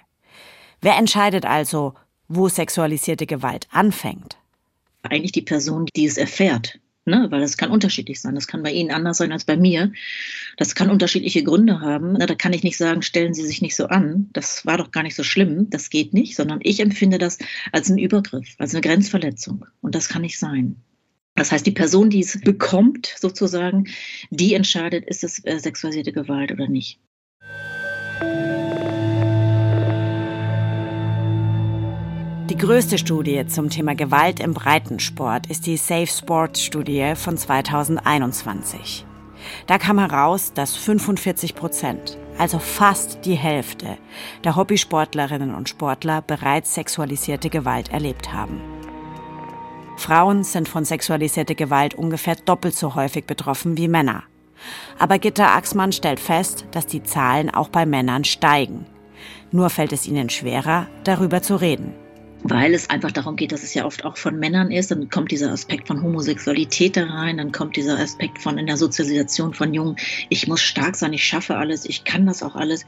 Wer 0.80 0.98
entscheidet 0.98 1.46
also, 1.46 1.94
wo 2.28 2.48
sexualisierte 2.48 3.26
Gewalt 3.26 3.68
anfängt? 3.72 4.38
Eigentlich 5.04 5.32
die 5.32 5.42
Person, 5.42 5.88
die 5.96 6.06
es 6.06 6.18
erfährt. 6.18 6.80
Ne, 7.04 7.28
weil 7.32 7.42
das 7.42 7.58
kann 7.58 7.72
unterschiedlich 7.72 8.22
sein. 8.22 8.36
Das 8.36 8.46
kann 8.46 8.62
bei 8.62 8.72
Ihnen 8.72 8.92
anders 8.92 9.18
sein 9.18 9.32
als 9.32 9.44
bei 9.44 9.58
mir. 9.58 9.92
Das 10.58 10.76
kann 10.76 10.92
unterschiedliche 10.92 11.44
Gründe 11.44 11.82
haben. 11.82 12.14
Na, 12.14 12.28
da 12.28 12.36
kann 12.36 12.54
ich 12.54 12.64
nicht 12.64 12.78
sagen, 12.78 13.02
stellen 13.02 13.34
Sie 13.34 13.44
sich 13.44 13.60
nicht 13.60 13.76
so 13.76 13.88
an. 13.88 14.30
Das 14.34 14.68
war 14.68 14.78
doch 14.78 14.92
gar 14.92 15.02
nicht 15.02 15.16
so 15.16 15.24
schlimm. 15.24 15.72
Das 15.72 15.90
geht 15.90 16.14
nicht, 16.14 16.36
sondern 16.36 16.60
ich 16.62 16.80
empfinde 16.80 17.18
das 17.18 17.40
als 17.72 17.90
einen 17.90 17.98
Übergriff, 17.98 18.54
als 18.60 18.76
eine 18.76 18.82
Grenzverletzung. 18.82 19.66
Und 19.82 19.96
das 19.96 20.10
kann 20.10 20.22
nicht 20.22 20.38
sein. 20.38 20.76
Das 21.34 21.52
heißt, 21.52 21.66
die 21.66 21.72
Person, 21.72 22.12
die 22.12 22.20
es 22.20 22.40
bekommt, 22.40 23.16
sozusagen, 23.18 23.88
die 24.30 24.54
entscheidet, 24.54 25.06
ist 25.06 25.24
es 25.24 25.44
äh, 25.44 25.58
sexualisierte 25.58 26.12
Gewalt 26.12 26.52
oder 26.52 26.68
nicht. 26.68 27.00
Die 32.52 32.58
größte 32.58 32.98
Studie 32.98 33.48
zum 33.48 33.70
Thema 33.70 33.96
Gewalt 33.96 34.42
im 34.42 34.54
Breitensport 34.54 35.48
ist 35.48 35.68
die 35.68 35.78
Safe 35.78 36.06
Sports 36.06 36.62
Studie 36.62 37.14
von 37.16 37.38
2021. 37.38 39.06
Da 39.68 39.78
kam 39.78 39.98
heraus, 40.00 40.52
dass 40.52 40.76
45 40.76 41.56
Prozent, 41.56 42.18
also 42.38 42.60
fast 42.60 43.20
die 43.24 43.36
Hälfte 43.36 43.98
der 44.44 44.58
Hobbysportlerinnen 44.58 45.56
und 45.56 45.70
Sportler 45.70 46.22
bereits 46.22 46.74
sexualisierte 46.74 47.50
Gewalt 47.50 47.94
erlebt 47.94 48.34
haben. 48.34 48.60
Frauen 49.96 50.44
sind 50.44 50.68
von 50.68 50.84
sexualisierter 50.84 51.56
Gewalt 51.56 51.94
ungefähr 51.94 52.36
doppelt 52.36 52.76
so 52.76 52.96
häufig 52.96 53.24
betroffen 53.24 53.78
wie 53.78 53.88
Männer. 53.88 54.24
Aber 55.00 55.20
Gitta 55.20 55.56
Axmann 55.56 55.94
stellt 55.94 56.20
fest, 56.20 56.66
dass 56.72 56.86
die 56.86 57.02
Zahlen 57.02 57.50
auch 57.50 57.70
bei 57.70 57.86
Männern 57.86 58.26
steigen. 58.26 58.88
Nur 59.54 59.70
fällt 59.70 59.94
es 59.94 60.06
ihnen 60.06 60.30
schwerer, 60.30 60.88
darüber 61.06 61.42
zu 61.42 61.56
reden 61.56 61.94
weil 62.44 62.74
es 62.74 62.90
einfach 62.90 63.12
darum 63.12 63.36
geht, 63.36 63.52
dass 63.52 63.64
es 63.64 63.74
ja 63.74 63.86
oft 63.86 64.06
auch 64.06 64.18
von 64.18 64.38
Männern 64.40 64.72
ist. 64.72 64.92
Dann 64.92 65.10
kommt 65.10 65.32
dieser 65.32 65.52
Aspekt 65.52 65.88
von 65.88 66.02
Homosexualität 66.02 66.98
da 66.98 67.06
rein, 67.06 67.38
dann 67.38 67.52
kommt 67.52 67.76
dieser 67.76 68.00
Aspekt 68.00 68.40
von 68.40 68.58
in 68.58 68.66
der 68.66 68.78
Sozialisation 68.78 69.54
von 69.54 69.74
Jungen, 69.74 69.96
ich 70.30 70.48
muss 70.48 70.62
stark 70.62 70.96
sein, 70.96 71.14
ich 71.14 71.24
schaffe 71.24 71.58
alles, 71.58 71.86
ich 71.86 72.04
kann 72.04 72.26
das 72.26 72.44
auch 72.44 72.56
alles. 72.56 72.86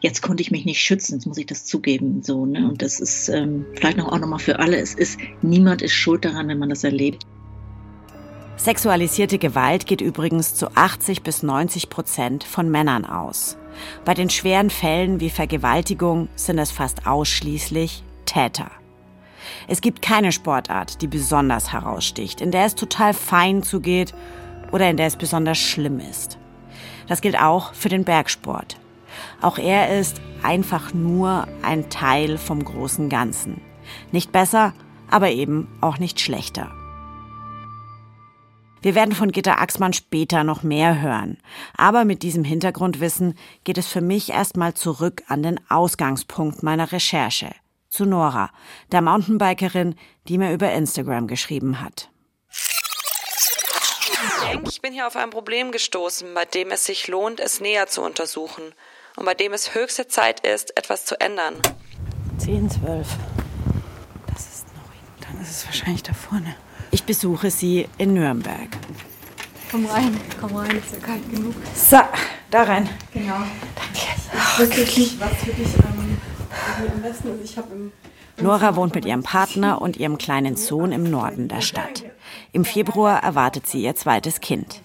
Jetzt 0.00 0.22
konnte 0.22 0.42
ich 0.42 0.50
mich 0.50 0.64
nicht 0.64 0.80
schützen, 0.80 1.14
jetzt 1.14 1.26
muss 1.26 1.38
ich 1.38 1.46
das 1.46 1.64
zugeben. 1.64 2.22
So, 2.22 2.46
ne? 2.46 2.68
Und 2.68 2.82
das 2.82 3.00
ist 3.00 3.28
ähm, 3.28 3.66
vielleicht 3.74 3.96
noch 3.96 4.12
auch 4.12 4.18
nochmal 4.18 4.38
für 4.38 4.58
alle, 4.58 4.78
es 4.78 4.94
ist, 4.94 5.18
niemand 5.42 5.82
ist 5.82 5.92
schuld 5.92 6.24
daran, 6.24 6.48
wenn 6.48 6.58
man 6.58 6.68
das 6.68 6.84
erlebt. 6.84 7.24
Sexualisierte 8.56 9.38
Gewalt 9.38 9.86
geht 9.86 10.02
übrigens 10.02 10.54
zu 10.54 10.68
80 10.76 11.22
bis 11.22 11.42
90 11.42 11.88
Prozent 11.88 12.44
von 12.44 12.70
Männern 12.70 13.06
aus. 13.06 13.56
Bei 14.04 14.12
den 14.12 14.28
schweren 14.28 14.68
Fällen 14.68 15.18
wie 15.20 15.30
Vergewaltigung 15.30 16.28
sind 16.34 16.58
es 16.58 16.70
fast 16.70 17.06
ausschließlich 17.06 18.02
Täter. 18.26 18.70
Es 19.68 19.80
gibt 19.80 20.02
keine 20.02 20.32
Sportart, 20.32 21.02
die 21.02 21.06
besonders 21.06 21.72
heraussticht, 21.72 22.40
in 22.40 22.50
der 22.50 22.64
es 22.64 22.74
total 22.74 23.14
fein 23.14 23.62
zugeht 23.62 24.14
oder 24.72 24.88
in 24.90 24.96
der 24.96 25.06
es 25.06 25.16
besonders 25.16 25.58
schlimm 25.58 26.00
ist. 26.00 26.38
Das 27.06 27.20
gilt 27.20 27.40
auch 27.40 27.74
für 27.74 27.88
den 27.88 28.04
Bergsport. 28.04 28.78
Auch 29.40 29.58
er 29.58 29.98
ist 29.98 30.20
einfach 30.42 30.94
nur 30.94 31.46
ein 31.62 31.90
Teil 31.90 32.38
vom 32.38 32.64
großen 32.64 33.08
Ganzen. 33.08 33.60
Nicht 34.12 34.32
besser, 34.32 34.72
aber 35.10 35.30
eben 35.30 35.68
auch 35.80 35.98
nicht 35.98 36.20
schlechter. 36.20 36.70
Wir 38.82 38.94
werden 38.94 39.14
von 39.14 39.30
Gitter 39.30 39.60
Axmann 39.60 39.92
später 39.92 40.42
noch 40.42 40.62
mehr 40.62 41.02
hören. 41.02 41.36
Aber 41.76 42.04
mit 42.04 42.22
diesem 42.22 42.44
Hintergrundwissen 42.44 43.34
geht 43.64 43.76
es 43.76 43.86
für 43.86 44.00
mich 44.00 44.30
erstmal 44.30 44.72
zurück 44.74 45.22
an 45.28 45.42
den 45.42 45.60
Ausgangspunkt 45.68 46.62
meiner 46.62 46.90
Recherche 46.90 47.50
zu 47.90 48.06
Nora, 48.06 48.50
der 48.92 49.02
Mountainbikerin, 49.02 49.96
die 50.28 50.38
mir 50.38 50.52
über 50.52 50.72
Instagram 50.72 51.26
geschrieben 51.26 51.80
hat. 51.80 52.08
Ich 54.68 54.80
bin 54.80 54.92
hier 54.92 55.06
auf 55.06 55.16
ein 55.16 55.30
Problem 55.30 55.72
gestoßen, 55.72 56.32
bei 56.34 56.44
dem 56.44 56.70
es 56.70 56.86
sich 56.86 57.08
lohnt, 57.08 57.40
es 57.40 57.60
näher 57.60 57.88
zu 57.88 58.02
untersuchen 58.02 58.62
und 59.16 59.24
bei 59.24 59.34
dem 59.34 59.52
es 59.52 59.74
höchste 59.74 60.08
Zeit 60.08 60.40
ist, 60.40 60.76
etwas 60.76 61.04
zu 61.04 61.20
ändern. 61.20 61.54
10, 62.38 62.70
12. 62.70 63.08
Das 64.26 64.46
ist 64.46 64.66
noch, 64.74 65.26
dann 65.26 65.40
ist 65.40 65.50
es 65.50 65.66
wahrscheinlich 65.66 66.02
da 66.02 66.12
vorne. 66.14 66.54
Ich 66.92 67.04
besuche 67.04 67.50
sie 67.50 67.88
in 67.98 68.14
Nürnberg. 68.14 68.68
Komm 69.70 69.86
rein, 69.86 70.20
komm 70.40 70.56
rein, 70.56 70.76
ist 70.76 70.92
ja 70.92 70.98
kalt 70.98 71.30
genug. 71.30 71.54
So, 71.74 71.98
da 72.50 72.62
rein. 72.62 72.88
Genau. 73.12 73.36
Danke. 73.74 74.74
Wirklich, 74.76 75.18
was 75.20 75.36
für 75.44 75.52
dich 75.52 75.74
ähm, 75.74 76.18
Nora 78.40 78.76
wohnt 78.76 78.94
mit 78.94 79.04
ihrem 79.04 79.22
Partner 79.22 79.82
und 79.82 79.96
ihrem 79.98 80.18
kleinen 80.18 80.56
Sohn 80.56 80.92
im 80.92 81.04
Norden 81.04 81.48
der 81.48 81.60
Stadt. 81.60 82.04
Im 82.52 82.64
Februar 82.64 83.22
erwartet 83.22 83.66
sie 83.66 83.82
ihr 83.82 83.94
zweites 83.94 84.40
Kind. 84.40 84.82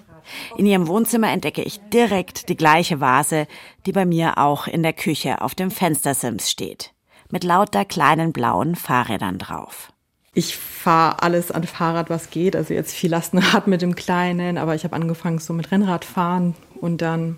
In 0.58 0.66
ihrem 0.66 0.88
Wohnzimmer 0.88 1.32
entdecke 1.32 1.62
ich 1.62 1.80
direkt 1.94 2.50
die 2.50 2.58
gleiche 2.58 3.00
Vase, 3.00 3.48
die 3.86 3.92
bei 3.92 4.06
mir 4.06 4.38
auch 4.38 4.68
in 4.68 4.84
der 4.84 4.94
Küche 4.94 5.42
auf 5.42 5.56
dem 5.56 5.72
Fenstersims 5.72 6.50
steht. 6.50 6.92
Mit 7.30 7.44
lauter 7.44 7.86
kleinen 7.86 8.34
blauen 8.34 8.76
Fahrrädern 8.76 9.38
drauf. 9.38 9.92
Ich 10.34 10.58
fahre 10.58 11.24
alles 11.24 11.52
an 11.52 11.64
Fahrrad, 11.64 12.10
was 12.10 12.30
geht. 12.30 12.56
Also 12.56 12.74
jetzt 12.74 12.94
viel 12.94 13.12
Lastenrad 13.12 13.68
mit 13.68 13.82
dem 13.82 13.96
Kleinen, 13.96 14.58
aber 14.58 14.76
ich 14.76 14.84
habe 14.84 14.96
angefangen 14.96 15.40
so 15.40 15.54
mit 15.54 15.72
Rennradfahren 15.72 16.56
und 16.80 17.02
dann 17.02 17.38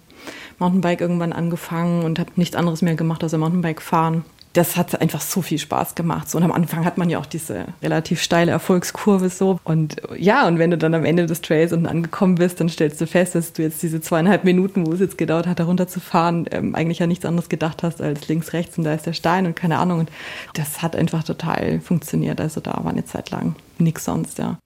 Mountainbike 0.60 1.02
irgendwann 1.02 1.34
angefangen 1.34 2.04
und 2.04 2.20
habe 2.20 2.32
nichts 2.36 2.56
anderes 2.56 2.82
mehr 2.82 2.96
gemacht 2.96 3.24
als 3.24 3.34
Mountainbike 3.34 3.82
fahren. 3.82 4.26
Das 4.54 4.76
hat 4.76 5.00
einfach 5.02 5.22
so 5.22 5.44
viel 5.44 5.60
Spaß 5.60 5.94
gemacht. 5.94 6.30
So, 6.30 6.40
und 6.40 6.44
am 6.44 6.52
Anfang 6.52 6.84
hat 6.84 6.98
man 6.98 7.12
ja 7.12 7.20
auch 7.20 7.28
diese 7.28 7.66
relativ 7.84 8.24
steile 8.24 8.52
Erfolgskurve 8.52 9.30
so. 9.30 9.60
Und 9.64 9.98
ja, 10.18 10.48
und 10.48 10.58
wenn 10.58 10.72
du 10.72 10.80
dann 10.80 10.96
am 10.96 11.06
Ende 11.06 11.28
des 11.28 11.42
Trails 11.42 11.74
unten 11.74 11.86
angekommen 11.86 12.36
bist, 12.36 12.60
dann 12.60 12.68
stellst 12.68 13.00
du 13.00 13.06
fest, 13.06 13.36
dass 13.36 13.54
du 13.54 13.62
jetzt 13.62 13.84
diese 13.84 14.02
zweieinhalb 14.02 14.46
Minuten, 14.46 14.88
wo 14.88 14.94
es 14.94 15.00
jetzt 15.00 15.20
gedauert 15.20 15.46
hat, 15.46 15.60
da 15.60 15.66
runterzufahren, 15.66 16.48
ähm, 16.50 16.74
eigentlich 16.74 16.98
ja 16.98 17.06
nichts 17.06 17.26
anderes 17.26 17.50
gedacht 17.50 17.84
hast 17.84 18.02
als 18.02 18.28
links, 18.30 18.54
rechts 18.54 18.80
und 18.80 18.86
da 18.86 18.96
ist 18.96 19.06
der 19.06 19.14
Stein 19.14 19.46
und 19.46 19.56
keine 19.56 19.78
Ahnung. 19.78 20.00
Und 20.00 20.12
das 20.56 20.82
hat 20.82 20.96
einfach 20.96 21.24
total 21.24 21.80
funktioniert. 21.80 22.42
Also 22.42 22.60
da 22.60 22.80
war 22.84 22.92
eine 22.92 23.06
Zeit 23.06 23.30
lang 23.30 23.56
nichts 23.78 24.06
sonst, 24.06 24.40
ja. 24.40 24.58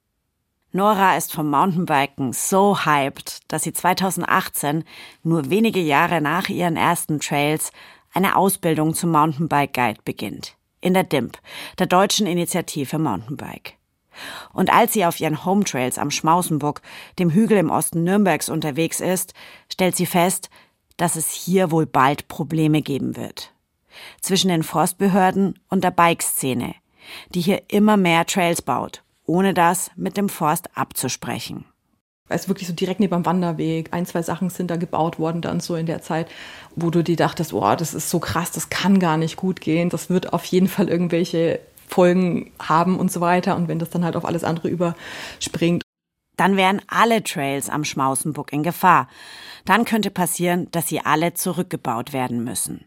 Nora 0.74 1.18
ist 1.18 1.34
vom 1.34 1.50
Mountainbiken 1.50 2.32
so 2.32 2.86
hyped, 2.86 3.42
dass 3.50 3.64
sie 3.64 3.74
2018, 3.74 4.86
nur 5.22 5.50
wenige 5.50 5.82
Jahre 5.82 6.22
nach 6.22 6.48
ihren 6.48 6.78
ersten 6.78 7.20
Trails, 7.20 7.74
eine 8.14 8.38
Ausbildung 8.38 8.94
zum 8.94 9.12
Mountainbike 9.12 9.74
Guide 9.74 10.00
beginnt. 10.06 10.56
In 10.80 10.94
der 10.94 11.04
DIMP, 11.04 11.38
der 11.78 11.88
deutschen 11.88 12.26
Initiative 12.26 12.98
Mountainbike. 13.00 13.74
Und 14.54 14.72
als 14.72 14.94
sie 14.94 15.06
auf 15.06 15.20
ihren 15.20 15.44
Home 15.44 15.66
Trails 15.66 15.98
am 15.98 16.10
Schmausenburg, 16.10 16.82
dem 17.20 17.32
Hügel 17.32 17.58
im 17.58 17.70
Osten 17.70 18.06
Nürnbergs 18.06 18.48
unterwegs 18.48 19.02
ist, 19.02 19.34
stellt 19.70 19.98
sie 19.98 20.06
fest, 20.06 20.50
dass 20.96 21.18
es 21.18 21.32
hier 21.32 21.72
wohl 21.72 21.86
bald 21.86 22.30
Probleme 22.30 22.82
geben 22.82 23.18
wird. 23.18 23.54
Zwischen 24.22 24.48
den 24.48 24.64
Forstbehörden 24.64 25.60
und 25.70 25.84
der 25.84 25.92
Bikeszene, 25.92 26.76
die 27.36 27.42
hier 27.42 27.64
immer 27.68 27.98
mehr 27.98 28.26
Trails 28.26 28.62
baut 28.62 29.04
ohne 29.32 29.54
das 29.54 29.92
mit 29.96 30.18
dem 30.18 30.28
Forst 30.28 30.70
abzusprechen. 30.76 31.64
Also 32.28 32.50
wirklich 32.50 32.68
so 32.68 32.74
direkt 32.74 33.00
neben 33.00 33.16
dem 33.16 33.26
Wanderweg. 33.26 33.94
Ein, 33.94 34.06
zwei 34.06 34.22
Sachen 34.22 34.50
sind 34.50 34.70
da 34.70 34.76
gebaut 34.76 35.20
worden 35.20 35.42
dann 35.42 35.62
so 35.62 35.76
in 35.76 35.86
der 35.86 36.02
Zeit, 36.02 36.30
wo 36.76 36.90
du 36.90 37.02
dir 37.02 37.16
dachtest, 37.16 37.54
oh, 37.54 37.76
das 37.76 37.94
ist 37.94 38.10
so 38.10 38.20
krass, 38.20 38.52
das 38.52 38.70
kann 38.70 39.00
gar 39.00 39.16
nicht 39.16 39.38
gut 39.38 39.62
gehen. 39.62 39.90
Das 39.90 40.10
wird 40.10 40.34
auf 40.34 40.44
jeden 40.46 40.68
Fall 40.68 40.90
irgendwelche 40.90 41.62
Folgen 41.88 42.52
haben 42.60 43.00
und 43.00 43.10
so 43.10 43.22
weiter. 43.22 43.56
Und 43.56 43.70
wenn 43.70 43.80
das 43.80 43.90
dann 43.90 44.04
halt 44.04 44.18
auf 44.18 44.26
alles 44.26 44.44
andere 44.44 44.68
überspringt. 44.68 45.84
Dann 46.36 46.58
wären 46.58 46.82
alle 46.88 47.24
Trails 47.24 47.70
am 47.70 47.86
Schmausenbuck 47.86 48.52
in 48.52 48.64
Gefahr. 48.64 49.08
Dann 49.64 49.86
könnte 49.86 50.12
passieren, 50.12 50.68
dass 50.72 50.90
sie 50.90 51.00
alle 51.00 51.36
zurückgebaut 51.36 52.12
werden 52.12 52.44
müssen. 52.44 52.86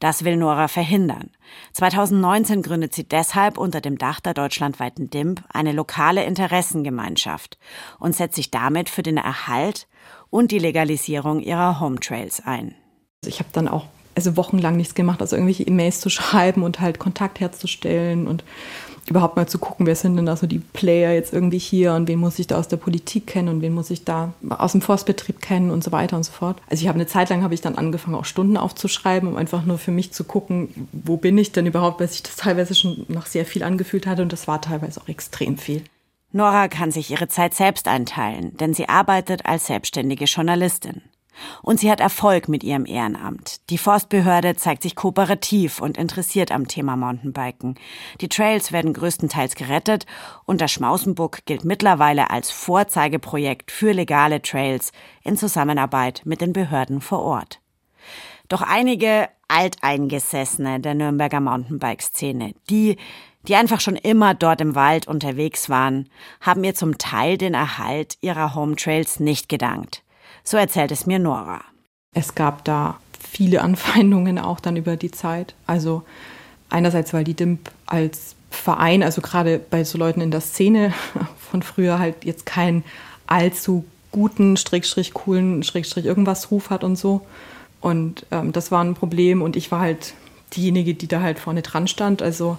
Das 0.00 0.24
will 0.24 0.36
Nora 0.36 0.68
verhindern. 0.68 1.30
2019 1.72 2.62
gründet 2.62 2.94
sie 2.94 3.04
deshalb 3.04 3.58
unter 3.58 3.80
dem 3.80 3.96
Dach 3.96 4.20
der 4.20 4.34
deutschlandweiten 4.34 5.08
DIMP 5.08 5.42
eine 5.52 5.72
lokale 5.72 6.24
Interessengemeinschaft 6.24 7.58
und 7.98 8.14
setzt 8.14 8.36
sich 8.36 8.50
damit 8.50 8.90
für 8.90 9.02
den 9.02 9.16
Erhalt 9.16 9.86
und 10.30 10.50
die 10.50 10.58
Legalisierung 10.58 11.40
ihrer 11.40 11.80
Home 11.80 12.00
Trails 12.00 12.42
ein. 12.44 12.74
Ich 13.24 13.38
habe 13.38 13.50
dann 13.52 13.68
auch 13.68 13.86
also 14.14 14.36
wochenlang 14.36 14.76
nichts 14.76 14.94
gemacht, 14.94 15.20
also 15.20 15.36
irgendwelche 15.36 15.64
E-Mails 15.64 16.00
zu 16.00 16.08
schreiben 16.08 16.62
und 16.62 16.80
halt 16.80 16.98
Kontakt 16.98 17.40
herzustellen 17.40 18.26
und 18.26 18.44
überhaupt 19.08 19.36
mal 19.36 19.46
zu 19.46 19.58
gucken, 19.58 19.86
wer 19.86 19.96
sind 19.96 20.16
denn 20.16 20.26
da 20.26 20.36
so 20.36 20.46
die 20.46 20.60
Player 20.60 21.12
jetzt 21.12 21.32
irgendwie 21.32 21.58
hier 21.58 21.92
und 21.92 22.08
wen 22.08 22.18
muss 22.18 22.38
ich 22.38 22.46
da 22.46 22.58
aus 22.58 22.68
der 22.68 22.78
Politik 22.78 23.26
kennen 23.26 23.48
und 23.48 23.60
wen 23.60 23.74
muss 23.74 23.90
ich 23.90 24.04
da 24.04 24.32
aus 24.48 24.72
dem 24.72 24.80
Forstbetrieb 24.80 25.40
kennen 25.40 25.70
und 25.70 25.84
so 25.84 25.92
weiter 25.92 26.16
und 26.16 26.24
so 26.24 26.32
fort. 26.32 26.60
Also 26.68 26.82
ich 26.82 26.88
habe 26.88 26.96
eine 26.96 27.06
Zeit 27.06 27.28
lang 27.28 27.42
habe 27.42 27.54
ich 27.54 27.60
dann 27.60 27.76
angefangen 27.76 28.16
auch 28.16 28.24
Stunden 28.24 28.56
aufzuschreiben, 28.56 29.28
um 29.28 29.36
einfach 29.36 29.64
nur 29.64 29.78
für 29.78 29.90
mich 29.90 30.12
zu 30.12 30.24
gucken, 30.24 30.88
wo 30.92 31.16
bin 31.16 31.36
ich 31.36 31.52
denn 31.52 31.66
überhaupt, 31.66 32.00
weil 32.00 32.08
sich 32.08 32.22
das 32.22 32.36
teilweise 32.36 32.74
schon 32.74 33.04
noch 33.08 33.26
sehr 33.26 33.44
viel 33.44 33.62
angefühlt 33.62 34.06
hatte 34.06 34.22
und 34.22 34.32
das 34.32 34.48
war 34.48 34.60
teilweise 34.60 35.00
auch 35.00 35.08
extrem 35.08 35.58
viel. 35.58 35.82
Nora 36.32 36.66
kann 36.68 36.90
sich 36.90 37.10
ihre 37.10 37.28
Zeit 37.28 37.54
selbst 37.54 37.86
einteilen, 37.86 38.56
denn 38.56 38.74
sie 38.74 38.88
arbeitet 38.88 39.46
als 39.46 39.66
selbstständige 39.66 40.24
Journalistin. 40.24 41.02
Und 41.62 41.80
sie 41.80 41.90
hat 41.90 42.00
Erfolg 42.00 42.48
mit 42.48 42.62
ihrem 42.62 42.86
Ehrenamt. 42.86 43.68
Die 43.70 43.78
Forstbehörde 43.78 44.56
zeigt 44.56 44.82
sich 44.82 44.94
kooperativ 44.94 45.80
und 45.80 45.98
interessiert 45.98 46.52
am 46.52 46.68
Thema 46.68 46.96
Mountainbiken. 46.96 47.76
Die 48.20 48.28
Trails 48.28 48.72
werden 48.72 48.92
größtenteils 48.92 49.54
gerettet 49.54 50.06
und 50.44 50.60
der 50.60 50.68
Schmausenbuck 50.68 51.44
gilt 51.46 51.64
mittlerweile 51.64 52.30
als 52.30 52.50
Vorzeigeprojekt 52.50 53.70
für 53.70 53.92
legale 53.92 54.42
Trails 54.42 54.92
in 55.22 55.36
Zusammenarbeit 55.36 56.22
mit 56.24 56.40
den 56.40 56.52
Behörden 56.52 57.00
vor 57.00 57.22
Ort. 57.22 57.60
Doch 58.48 58.62
einige 58.62 59.28
Alteingesessene 59.48 60.80
der 60.80 60.94
Nürnberger 60.94 61.40
Mountainbike-Szene, 61.40 62.54
die, 62.70 62.96
die 63.46 63.54
einfach 63.56 63.80
schon 63.80 63.96
immer 63.96 64.34
dort 64.34 64.60
im 64.60 64.74
Wald 64.74 65.06
unterwegs 65.08 65.68
waren, 65.68 66.08
haben 66.40 66.64
ihr 66.64 66.74
zum 66.74 66.98
Teil 66.98 67.38
den 67.38 67.54
Erhalt 67.54 68.16
ihrer 68.20 68.54
Home 68.54 68.76
Trails 68.76 69.20
nicht 69.20 69.48
gedankt. 69.48 70.03
So 70.44 70.56
erzählt 70.56 70.92
es 70.92 71.06
mir 71.06 71.18
Nora. 71.18 71.62
Es 72.14 72.34
gab 72.34 72.64
da 72.64 72.98
viele 73.18 73.60
Anfeindungen 73.62 74.38
auch 74.38 74.60
dann 74.60 74.76
über 74.76 74.96
die 74.96 75.10
Zeit. 75.10 75.54
Also 75.66 76.02
einerseits, 76.70 77.12
weil 77.12 77.24
die 77.24 77.34
DIMP 77.34 77.70
als 77.86 78.36
Verein, 78.50 79.02
also 79.02 79.20
gerade 79.20 79.58
bei 79.58 79.82
so 79.82 79.98
Leuten 79.98 80.20
in 80.20 80.30
der 80.30 80.40
Szene 80.40 80.92
von 81.50 81.62
früher 81.62 81.98
halt 81.98 82.24
jetzt 82.24 82.46
keinen 82.46 82.84
allzu 83.26 83.84
guten, 84.12 84.56
Strickstrich 84.56 85.12
coolen, 85.12 85.64
Strickstrich 85.64 86.04
irgendwas 86.04 86.50
Ruf 86.50 86.70
hat 86.70 86.84
und 86.84 86.96
so. 86.96 87.26
Und 87.80 88.26
ähm, 88.30 88.52
das 88.52 88.70
war 88.70 88.82
ein 88.82 88.94
Problem 88.94 89.42
und 89.42 89.56
ich 89.56 89.72
war 89.72 89.80
halt 89.80 90.14
diejenige, 90.54 90.94
die 90.94 91.08
da 91.08 91.20
halt 91.20 91.38
vorne 91.38 91.62
dran 91.62 91.88
stand. 91.88 92.22
Also 92.22 92.58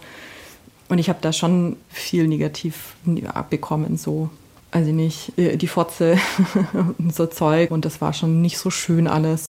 und 0.89 0.99
ich 0.99 1.09
habe 1.09 1.19
da 1.21 1.33
schon 1.33 1.77
viel 1.89 2.27
negativ 2.27 2.95
abbekommen, 3.33 3.97
so 3.97 4.29
also 4.75 4.91
nicht, 4.91 5.37
äh, 5.39 5.55
die 5.55 5.67
Fotze 5.67 6.17
und 6.99 7.15
so 7.15 7.25
Zeug. 7.27 7.71
Und 7.71 7.85
das 7.85 8.01
war 8.01 8.11
schon 8.11 8.41
nicht 8.41 8.57
so 8.57 8.69
schön 8.69 9.07
alles. 9.07 9.45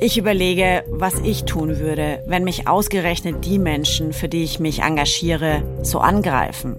Ich 0.00 0.16
überlege, 0.16 0.82
was 0.88 1.20
ich 1.20 1.44
tun 1.44 1.78
würde, 1.78 2.24
wenn 2.26 2.42
mich 2.42 2.66
ausgerechnet 2.66 3.44
die 3.44 3.58
Menschen, 3.58 4.14
für 4.14 4.30
die 4.30 4.42
ich 4.42 4.58
mich 4.58 4.80
engagiere, 4.80 5.62
so 5.82 5.98
angreifen. 5.98 6.76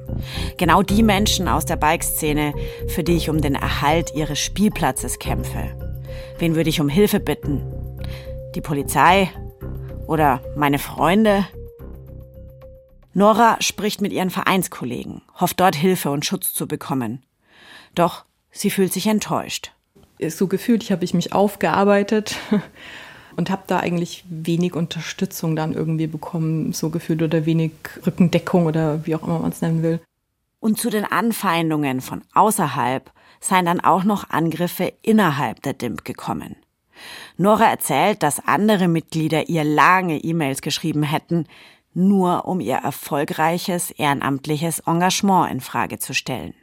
Genau 0.58 0.82
die 0.82 1.04
Menschen 1.04 1.48
aus 1.48 1.66
der 1.66 1.76
Bikeszene, 1.76 2.54
für 2.88 3.04
die 3.04 3.18
ich 3.18 3.30
um 3.30 3.40
den 3.40 3.54
Erhalt 3.54 4.16
ihres 4.16 4.40
Spielplatzes 4.40 5.20
kämpfe. 5.20 5.70
Wen 6.40 6.56
würde 6.56 6.72
ich 6.72 6.82
um 6.82 6.90
Hilfe 6.90 7.20
bitten? 7.20 7.62
Die 8.56 8.62
Polizei? 8.62 9.30
Oder 10.08 10.42
meine 10.56 10.80
Freunde? 10.80 11.46
Nora 13.14 13.58
spricht 13.60 14.02
mit 14.02 14.14
ihren 14.14 14.30
Vereinskollegen, 14.30 15.22
hofft 15.40 15.60
dort 15.60 15.76
Hilfe 15.76 16.12
und 16.12 16.26
Schutz 16.26 16.54
zu 16.54 16.68
bekommen. 16.68 17.24
Doch 17.94 18.26
sie 18.52 18.70
fühlt 18.70 18.94
sich 18.94 19.08
enttäuscht. 19.08 19.72
So 20.30 20.48
gefühlt, 20.48 20.84
ich 20.84 20.92
habe 20.92 21.04
ich 21.04 21.14
mich 21.14 21.34
aufgearbeitet 21.34 22.36
und 23.36 23.50
habe 23.50 23.64
da 23.68 23.80
eigentlich 23.80 24.24
wenig 24.30 24.76
Unterstützung 24.76 25.56
dann 25.56 25.74
irgendwie 25.74 26.08
bekommen, 26.08 26.74
so 26.74 26.90
gefühlt 26.90 27.22
oder 27.22 27.46
wenig 27.46 27.72
Rückendeckung 28.06 28.66
oder 28.66 29.06
wie 29.06 29.16
auch 29.16 29.24
immer 29.24 29.40
man 29.40 29.52
es 29.52 29.62
nennen 29.62 29.84
will. 29.84 30.00
Und 30.60 30.80
zu 30.80 30.90
den 30.90 31.06
Anfeindungen 31.06 32.02
von 32.02 32.22
außerhalb 32.34 33.12
seien 33.40 33.66
dann 33.66 33.80
auch 33.80 34.04
noch 34.04 34.30
Angriffe 34.30 34.94
innerhalb 35.02 35.64
der 35.64 35.74
DIMP 35.74 36.06
gekommen. 36.06 36.56
Nora 37.38 37.66
erzählt, 37.66 38.22
dass 38.22 38.46
andere 38.46 38.88
Mitglieder 38.88 39.50
ihr 39.50 39.64
lange 39.64 40.20
E-Mails 40.20 40.62
geschrieben 40.62 41.02
hätten, 41.02 41.48
nur 41.94 42.46
um 42.46 42.60
ihr 42.60 42.76
erfolgreiches 42.76 43.92
ehrenamtliches 43.92 44.80
Engagement 44.80 45.52
in 45.52 45.62
Frage 45.62 46.00
zu 46.00 46.14
stellen. 46.14 46.54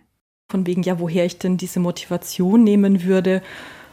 Von 0.51 0.67
wegen, 0.67 0.83
ja, 0.83 0.99
woher 0.99 1.27
ich 1.27 1.39
denn 1.39 1.59
diese 1.59 1.81
Motivation 1.81 2.65
nehmen 2.65 3.05
würde, 3.05 3.43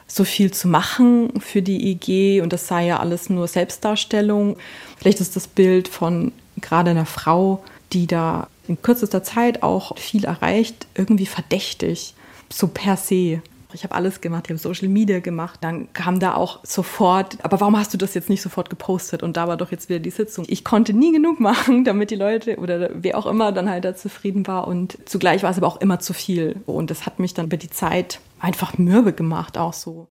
so 0.08 0.24
viel 0.24 0.52
zu 0.52 0.68
machen 0.68 1.40
für 1.40 1.62
die 1.62 1.92
IG 1.92 2.42
und 2.42 2.54
das 2.54 2.68
sei 2.68 2.86
ja 2.86 3.00
alles 3.00 3.30
nur 3.30 3.48
Selbstdarstellung. 3.48 4.56
Vielleicht 4.98 5.20
ist 5.20 5.36
das 5.36 5.48
Bild 5.48 5.88
von 5.88 6.32
gerade 6.62 6.92
einer 6.92 7.06
Frau, 7.06 7.64
die 7.92 8.08
da 8.08 8.48
in 8.68 8.82
kürzester 8.82 9.24
Zeit 9.24 9.64
auch 9.64 9.98
viel 9.98 10.26
erreicht, 10.26 10.88
irgendwie 10.96 11.26
verdächtig, 11.26 12.14
so 12.52 12.68
per 12.68 12.98
se 12.98 13.42
ich 13.74 13.84
habe 13.84 13.96
alles 13.96 14.22
gemacht, 14.22 14.46
ich 14.46 14.52
habe 14.52 14.60
Social 14.60 14.88
Media 14.88 15.20
gemacht. 15.20 15.60
Dann 15.62 15.92
kam 15.94 16.20
da 16.20 16.36
auch 16.36 16.60
sofort, 16.64 17.38
aber 17.44 17.60
warum 17.60 17.78
hast 17.78 17.94
du 17.94 17.98
das 17.98 18.14
jetzt 18.14 18.30
nicht 18.30 18.42
sofort 18.42 18.70
gepostet? 18.70 19.24
Und 19.24 19.38
da 19.38 19.48
war 19.48 19.58
doch 19.58 19.72
jetzt 19.72 19.90
wieder 19.90 20.00
die 20.00 20.10
Sitzung. 20.10 20.46
Ich 20.48 20.64
konnte 20.64 20.94
nie 20.94 21.12
genug 21.12 21.40
machen, 21.40 21.84
damit 21.86 22.12
die 22.12 22.16
Leute 22.16 22.58
oder 22.58 22.90
wer 22.94 23.18
auch 23.18 23.26
immer 23.26 23.52
dann 23.52 23.70
halt 23.70 23.86
da 23.86 23.96
zufrieden 23.96 24.48
war. 24.48 24.68
Und 24.68 24.98
zugleich 25.06 25.44
war 25.44 25.52
es 25.52 25.58
aber 25.58 25.68
auch 25.68 25.82
immer 25.82 26.00
zu 26.00 26.14
viel. 26.14 26.62
Und 26.66 26.92
das 26.92 27.06
hat 27.06 27.20
mich 27.20 27.34
dann 27.34 27.48
über 27.48 27.58
die 27.58 27.70
Zeit 27.70 28.20
einfach 28.40 28.78
mürbe 28.78 29.14
gemacht, 29.14 29.58
auch 29.58 29.74
so. 29.74 30.08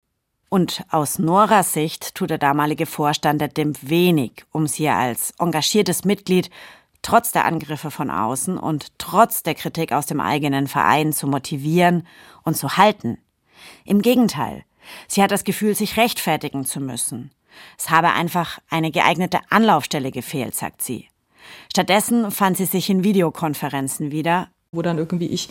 Und 0.51 0.83
aus 0.91 1.19
Noras 1.19 1.75
Sicht 1.75 2.15
tut 2.15 2.31
der 2.31 2.39
damalige 2.39 2.87
Vorstand 2.87 3.41
der 3.41 3.49
DIMP 3.49 3.79
wenig, 3.83 4.47
um 4.51 4.67
sie 4.67 4.89
als 4.89 5.35
engagiertes 5.39 6.05
Mitglied 6.05 6.49
trotz 7.03 7.33
der 7.33 7.45
Angriffe 7.45 7.91
von 7.91 8.11
außen 8.11 8.59
und 8.59 8.99
trotz 8.99 9.43
der 9.43 9.55
Kritik 9.55 9.93
aus 9.93 10.07
dem 10.07 10.21
eigenen 10.21 10.67
Verein 10.67 11.13
zu 11.13 11.27
motivieren 11.27 12.07
und 12.43 12.57
zu 12.57 12.77
halten. 12.77 13.19
Im 13.85 14.03
Gegenteil, 14.03 14.65
sie 15.07 15.23
hat 15.23 15.31
das 15.31 15.45
Gefühl, 15.45 15.75
sich 15.75 15.97
rechtfertigen 15.97 16.65
zu 16.65 16.81
müssen. 16.81 17.31
Es 17.79 17.91
habe 17.91 18.11
einfach 18.13 18.59
eine 18.71 18.91
geeignete 18.91 19.41
Anlaufstelle 19.51 20.11
gefehlt, 20.11 20.55
sagt 20.55 20.83
sie. 20.83 21.09
Stattdessen 21.71 22.31
fand 22.31 22.57
sie 22.57 22.67
sich 22.67 22.91
in 22.91 23.05
Videokonferenzen 23.05 24.11
wieder, 24.13 24.49
wo 24.73 24.83
dann 24.83 24.99
irgendwie 24.99 25.27
ich 25.27 25.49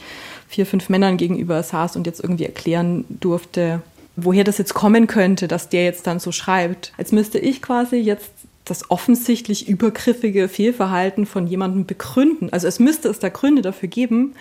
vier, 0.47 0.65
fünf 0.65 0.89
Männern 0.89 1.17
gegenüber 1.17 1.61
saß 1.63 1.95
und 1.95 2.05
jetzt 2.05 2.23
irgendwie 2.23 2.45
erklären 2.45 3.05
durfte, 3.09 3.81
woher 4.15 4.43
das 4.43 4.57
jetzt 4.57 4.73
kommen 4.73 5.07
könnte, 5.07 5.47
dass 5.47 5.69
der 5.69 5.85
jetzt 5.85 6.07
dann 6.07 6.19
so 6.19 6.31
schreibt. 6.31 6.93
Als 6.97 7.11
müsste 7.11 7.39
ich 7.39 7.61
quasi 7.61 7.97
jetzt 7.97 8.31
das 8.65 8.91
offensichtlich 8.91 9.67
übergriffige 9.67 10.49
Fehlverhalten 10.49 11.25
von 11.25 11.47
jemandem 11.47 11.85
begründen. 11.85 12.51
Also 12.51 12.67
es 12.67 12.79
müsste 12.79 13.07
es 13.09 13.19
da 13.19 13.29
Gründe 13.29 13.61
dafür 13.61 13.87
geben, 13.89 14.35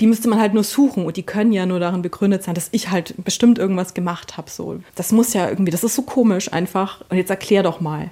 die 0.00 0.06
müsste 0.06 0.28
man 0.28 0.40
halt 0.40 0.54
nur 0.54 0.64
suchen 0.64 1.04
und 1.04 1.16
die 1.16 1.22
können 1.22 1.52
ja 1.52 1.66
nur 1.66 1.80
darin 1.80 2.02
begründet 2.02 2.42
sein, 2.42 2.54
dass 2.54 2.68
ich 2.72 2.90
halt 2.90 3.14
bestimmt 3.24 3.58
irgendwas 3.58 3.94
gemacht 3.94 4.36
habe. 4.36 4.50
So. 4.50 4.80
Das 4.94 5.12
muss 5.12 5.34
ja 5.34 5.48
irgendwie, 5.48 5.70
das 5.70 5.84
ist 5.84 5.94
so 5.94 6.02
komisch 6.02 6.52
einfach. 6.52 7.02
Und 7.10 7.16
jetzt 7.16 7.30
erklär 7.30 7.62
doch 7.62 7.80
mal. 7.80 8.10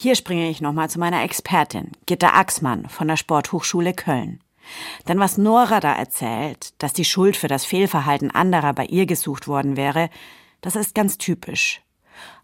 Hier 0.00 0.14
springe 0.14 0.48
ich 0.48 0.62
nochmal 0.62 0.88
zu 0.88 0.98
meiner 0.98 1.22
Expertin, 1.22 1.92
Gitta 2.06 2.30
Axmann 2.30 2.88
von 2.88 3.06
der 3.06 3.18
Sporthochschule 3.18 3.92
Köln. 3.92 4.40
Denn 5.08 5.18
was 5.18 5.36
Nora 5.36 5.80
da 5.80 5.92
erzählt, 5.92 6.72
dass 6.78 6.92
die 6.92 7.04
Schuld 7.04 7.36
für 7.36 7.48
das 7.48 7.64
Fehlverhalten 7.64 8.30
anderer 8.30 8.72
bei 8.72 8.86
ihr 8.86 9.04
gesucht 9.04 9.48
worden 9.48 9.76
wäre, 9.76 10.08
das 10.62 10.76
ist 10.76 10.94
ganz 10.94 11.18
typisch. 11.18 11.82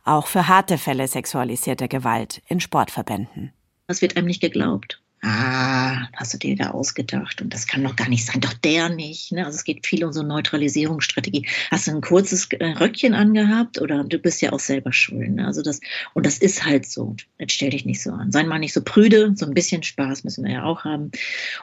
Auch 0.05 0.27
für 0.27 0.49
harte 0.49 0.77
Fälle 0.77 1.09
sexualisierter 1.09 1.89
Gewalt 1.89 2.43
in 2.47 2.61
Sportverbänden. 2.61 3.53
Das 3.87 4.03
wird 4.03 4.17
einem 4.17 4.27
nicht 4.27 4.41
geglaubt. 4.41 5.01
ah, 5.23 6.09
hast 6.13 6.35
du 6.35 6.39
dir 6.39 6.57
da 6.57 6.71
ausgedacht 6.71 7.41
und 7.43 7.53
das 7.53 7.67
kann 7.67 7.83
doch 7.83 7.97
gar 7.97 8.09
nicht 8.09 8.27
sein, 8.27 8.41
doch 8.41 8.53
der 8.53 8.89
nicht. 8.89 9.33
Ne? 9.33 9.45
Also 9.45 9.57
es 9.57 9.65
geht 9.65 9.87
viel 9.87 10.05
um 10.05 10.13
so 10.13 10.23
Neutralisierungsstrategie. 10.23 11.47
Hast 11.71 11.87
du 11.87 11.93
ein 11.93 12.01
kurzes 12.01 12.49
äh, 12.53 12.73
Röckchen 12.73 13.15
angehabt 13.15 13.81
oder 13.81 14.05
du 14.05 14.19
bist 14.19 14.41
ja 14.43 14.53
auch 14.53 14.61
selber 14.61 14.93
schuld. 14.93 15.31
Ne? 15.31 15.47
Also 15.47 15.63
das, 15.63 15.81
und 16.15 16.27
das 16.27 16.39
ist 16.39 16.65
halt 16.65 16.87
so. 16.87 17.17
Jetzt 17.39 17.55
stell 17.55 17.71
dich 17.71 17.85
nicht 17.85 18.03
so 18.03 18.13
an. 18.13 18.31
Sei 18.31 18.45
mal 18.45 18.59
nicht 18.59 18.73
so 18.73 18.83
prüde, 18.83 19.33
so 19.37 19.47
ein 19.47 19.55
bisschen 19.55 19.83
Spaß 19.83 20.25
müssen 20.25 20.45
wir 20.45 20.53
ja 20.53 20.65
auch 20.65 20.85
haben. 20.85 21.11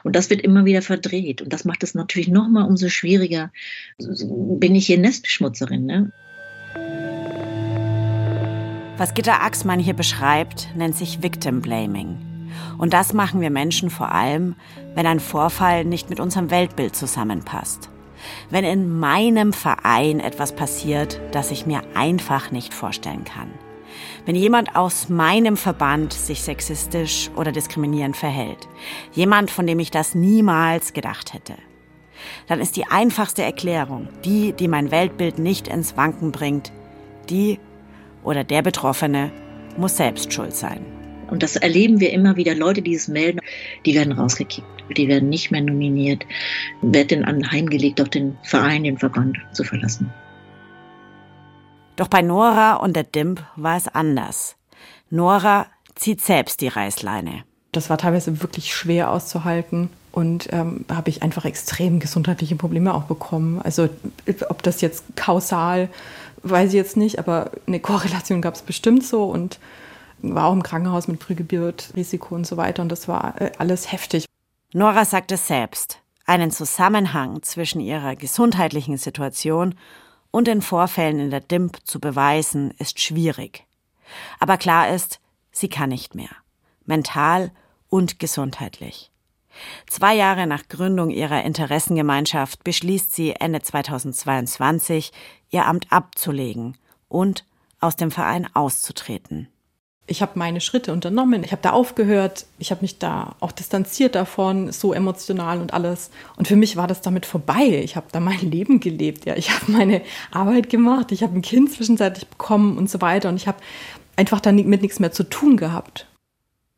Und 0.02 0.16
das 0.16 0.30
wird 0.30 0.42
immer 0.42 0.64
wieder 0.64 0.82
verdreht 0.82 1.40
und 1.40 1.52
das 1.52 1.64
macht 1.64 1.82
es 1.84 1.94
natürlich 1.94 2.28
nochmal 2.28 2.66
umso 2.66 2.88
schwieriger. 2.88 3.52
Bin 3.98 4.74
ich 4.74 4.86
hier 4.86 4.98
Nestbeschmutzerin, 4.98 5.86
ne? 5.86 6.12
Was 8.96 9.12
Gitta 9.12 9.40
Axmann 9.40 9.80
hier 9.80 9.94
beschreibt, 9.94 10.68
nennt 10.76 10.94
sich 10.94 11.20
Victim 11.20 11.60
Blaming. 11.60 12.16
Und 12.78 12.92
das 12.92 13.12
machen 13.12 13.40
wir 13.40 13.50
Menschen 13.50 13.90
vor 13.90 14.12
allem, 14.12 14.54
wenn 14.94 15.08
ein 15.08 15.18
Vorfall 15.18 15.84
nicht 15.84 16.10
mit 16.10 16.20
unserem 16.20 16.52
Weltbild 16.52 16.94
zusammenpasst. 16.94 17.90
Wenn 18.50 18.62
in 18.62 18.96
meinem 19.00 19.52
Verein 19.52 20.20
etwas 20.20 20.54
passiert, 20.54 21.20
das 21.32 21.50
ich 21.50 21.66
mir 21.66 21.82
einfach 21.96 22.52
nicht 22.52 22.72
vorstellen 22.72 23.24
kann. 23.24 23.50
Wenn 24.26 24.36
jemand 24.36 24.76
aus 24.76 25.08
meinem 25.08 25.56
Verband 25.56 26.12
sich 26.12 26.42
sexistisch 26.42 27.32
oder 27.34 27.50
diskriminierend 27.50 28.16
verhält. 28.16 28.68
Jemand, 29.12 29.50
von 29.50 29.66
dem 29.66 29.80
ich 29.80 29.90
das 29.90 30.14
niemals 30.14 30.92
gedacht 30.92 31.34
hätte. 31.34 31.54
Dann 32.46 32.60
ist 32.60 32.76
die 32.76 32.86
einfachste 32.86 33.42
Erklärung, 33.42 34.06
die, 34.24 34.52
die 34.52 34.68
mein 34.68 34.92
Weltbild 34.92 35.40
nicht 35.40 35.66
ins 35.66 35.96
Wanken 35.96 36.30
bringt, 36.30 36.70
die 37.28 37.58
oder 38.24 38.44
der 38.44 38.62
Betroffene 38.62 39.30
muss 39.76 39.96
selbst 39.96 40.32
schuld 40.32 40.54
sein. 40.54 40.84
Und 41.30 41.42
das 41.42 41.56
erleben 41.56 42.00
wir 42.00 42.12
immer 42.12 42.36
wieder. 42.36 42.54
Leute, 42.54 42.82
die 42.82 42.94
es 42.94 43.08
melden, 43.08 43.40
die 43.86 43.94
werden 43.94 44.12
rausgekickt. 44.12 44.66
Die 44.96 45.08
werden 45.08 45.28
nicht 45.28 45.50
mehr 45.50 45.62
nominiert, 45.62 46.26
werden 46.82 47.24
anheimgelegt, 47.24 48.00
auch 48.00 48.08
den 48.08 48.36
Verein, 48.42 48.84
den 48.84 48.98
Verband 48.98 49.38
zu 49.52 49.64
verlassen. 49.64 50.12
Doch 51.96 52.08
bei 52.08 52.22
Nora 52.22 52.74
und 52.74 52.94
der 52.94 53.04
Dimp 53.04 53.42
war 53.56 53.76
es 53.76 53.88
anders. 53.88 54.56
Nora 55.10 55.66
zieht 55.94 56.20
selbst 56.20 56.60
die 56.60 56.68
Reißleine. 56.68 57.44
Das 57.72 57.88
war 57.88 57.98
teilweise 57.98 58.42
wirklich 58.42 58.74
schwer 58.74 59.10
auszuhalten 59.10 59.90
und 60.12 60.48
ähm, 60.52 60.84
habe 60.88 61.10
ich 61.10 61.22
einfach 61.22 61.44
extrem 61.44 61.98
gesundheitliche 61.98 62.56
Probleme 62.56 62.94
auch 62.94 63.04
bekommen. 63.04 63.60
Also 63.62 63.88
ob 64.48 64.62
das 64.62 64.80
jetzt 64.80 65.04
kausal, 65.16 65.88
weiß 66.44 66.68
ich 66.68 66.74
jetzt 66.74 66.96
nicht, 66.96 67.18
aber 67.18 67.50
eine 67.66 67.80
Korrelation 67.80 68.42
gab 68.42 68.54
es 68.54 68.62
bestimmt 68.62 69.04
so 69.04 69.24
und 69.24 69.58
war 70.22 70.46
auch 70.46 70.52
im 70.52 70.62
Krankenhaus 70.62 71.08
mit 71.08 71.22
Frühgeburtrisiko 71.22 72.34
und 72.34 72.46
so 72.46 72.56
weiter 72.56 72.82
und 72.82 72.90
das 72.90 73.08
war 73.08 73.40
äh, 73.40 73.52
alles 73.58 73.92
heftig. 73.92 74.26
Nora 74.72 75.04
sagt 75.04 75.32
es 75.32 75.46
selbst. 75.46 76.00
Einen 76.26 76.50
Zusammenhang 76.50 77.42
zwischen 77.42 77.80
ihrer 77.80 78.16
gesundheitlichen 78.16 78.96
Situation 78.96 79.74
und 80.30 80.46
den 80.46 80.62
Vorfällen 80.62 81.20
in 81.20 81.30
der 81.30 81.40
DIMP 81.40 81.78
zu 81.84 82.00
beweisen, 82.00 82.72
ist 82.78 83.00
schwierig. 83.00 83.66
Aber 84.40 84.56
klar 84.56 84.88
ist, 84.88 85.20
sie 85.52 85.68
kann 85.68 85.90
nicht 85.90 86.14
mehr. 86.14 86.30
Mental 86.86 87.50
und 87.88 88.18
gesundheitlich. 88.18 89.10
Zwei 89.88 90.14
Jahre 90.14 90.46
nach 90.46 90.68
Gründung 90.68 91.10
ihrer 91.10 91.44
Interessengemeinschaft 91.44 92.64
beschließt 92.64 93.14
sie 93.14 93.32
Ende 93.32 93.62
2022, 93.62 95.12
ihr 95.50 95.66
Amt 95.66 95.86
abzulegen 95.90 96.76
und 97.08 97.44
aus 97.80 97.96
dem 97.96 98.10
Verein 98.10 98.48
auszutreten 98.54 99.48
ich 100.06 100.20
habe 100.20 100.32
meine 100.38 100.60
Schritte 100.60 100.92
unternommen, 100.92 101.44
ich 101.44 101.52
habe 101.52 101.62
da 101.62 101.70
aufgehört, 101.70 102.46
ich 102.58 102.70
habe 102.70 102.82
mich 102.82 102.98
da 102.98 103.36
auch 103.40 103.52
distanziert 103.52 104.14
davon, 104.14 104.70
so 104.70 104.92
emotional 104.92 105.60
und 105.60 105.72
alles. 105.72 106.10
Und 106.36 106.46
für 106.46 106.56
mich 106.56 106.76
war 106.76 106.86
das 106.86 107.00
damit 107.00 107.24
vorbei. 107.24 107.80
Ich 107.82 107.96
habe 107.96 108.06
da 108.12 108.20
mein 108.20 108.38
Leben 108.50 108.80
gelebt. 108.80 109.24
Ja, 109.24 109.34
ich 109.36 109.50
habe 109.50 109.72
meine 109.72 110.02
Arbeit 110.30 110.68
gemacht, 110.68 111.10
ich 111.12 111.22
habe 111.22 111.34
ein 111.34 111.42
Kind 111.42 111.72
zwischenzeitlich 111.72 112.28
bekommen 112.28 112.76
und 112.76 112.90
so 112.90 113.00
weiter. 113.00 113.30
Und 113.30 113.36
ich 113.36 113.48
habe 113.48 113.58
einfach 114.16 114.40
damit 114.40 114.66
nichts 114.82 115.00
mehr 115.00 115.12
zu 115.12 115.24
tun 115.24 115.56
gehabt. 115.56 116.06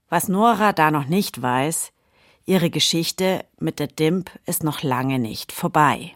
Was 0.08 0.28
Nora 0.28 0.72
da 0.72 0.92
noch 0.92 1.06
nicht 1.06 1.42
weiß, 1.42 1.90
ihre 2.47 2.70
Geschichte 2.70 3.44
mit 3.59 3.80
der 3.80 3.88
Dimp 3.88 4.30
ist 4.47 4.62
noch 4.62 4.82
lange 4.82 5.18
nicht 5.18 5.53
vorbei. 5.53 6.12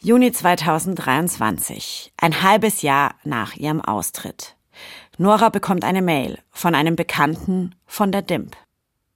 Juni 0.00 0.30
2023, 0.30 2.12
ein 2.16 2.42
halbes 2.42 2.82
Jahr 2.82 3.16
nach 3.24 3.56
ihrem 3.56 3.80
Austritt. 3.80 4.54
Nora 5.18 5.48
bekommt 5.48 5.84
eine 5.84 6.02
Mail 6.02 6.38
von 6.52 6.76
einem 6.76 6.94
Bekannten 6.94 7.74
von 7.84 8.12
der 8.12 8.22
DIMP. 8.22 8.56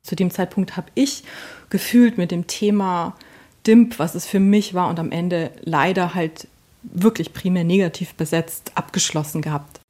Zu 0.02 0.16
dem 0.16 0.32
Zeitpunkt 0.32 0.76
habe 0.76 0.88
ich 0.96 1.22
gefühlt 1.70 2.18
mit 2.18 2.32
dem 2.32 2.48
Thema 2.48 3.16
DIMP, 3.64 4.00
was 4.00 4.16
es 4.16 4.26
für 4.26 4.40
mich 4.40 4.74
war 4.74 4.90
und 4.90 4.98
am 4.98 5.12
Ende 5.12 5.52
leider 5.60 6.14
halt 6.14 6.48
wirklich 6.82 7.32
primär 7.32 7.62
negativ 7.62 8.14
besetzt, 8.14 8.72
abgeschlossen 8.74 9.40
gehabt. 9.40 9.81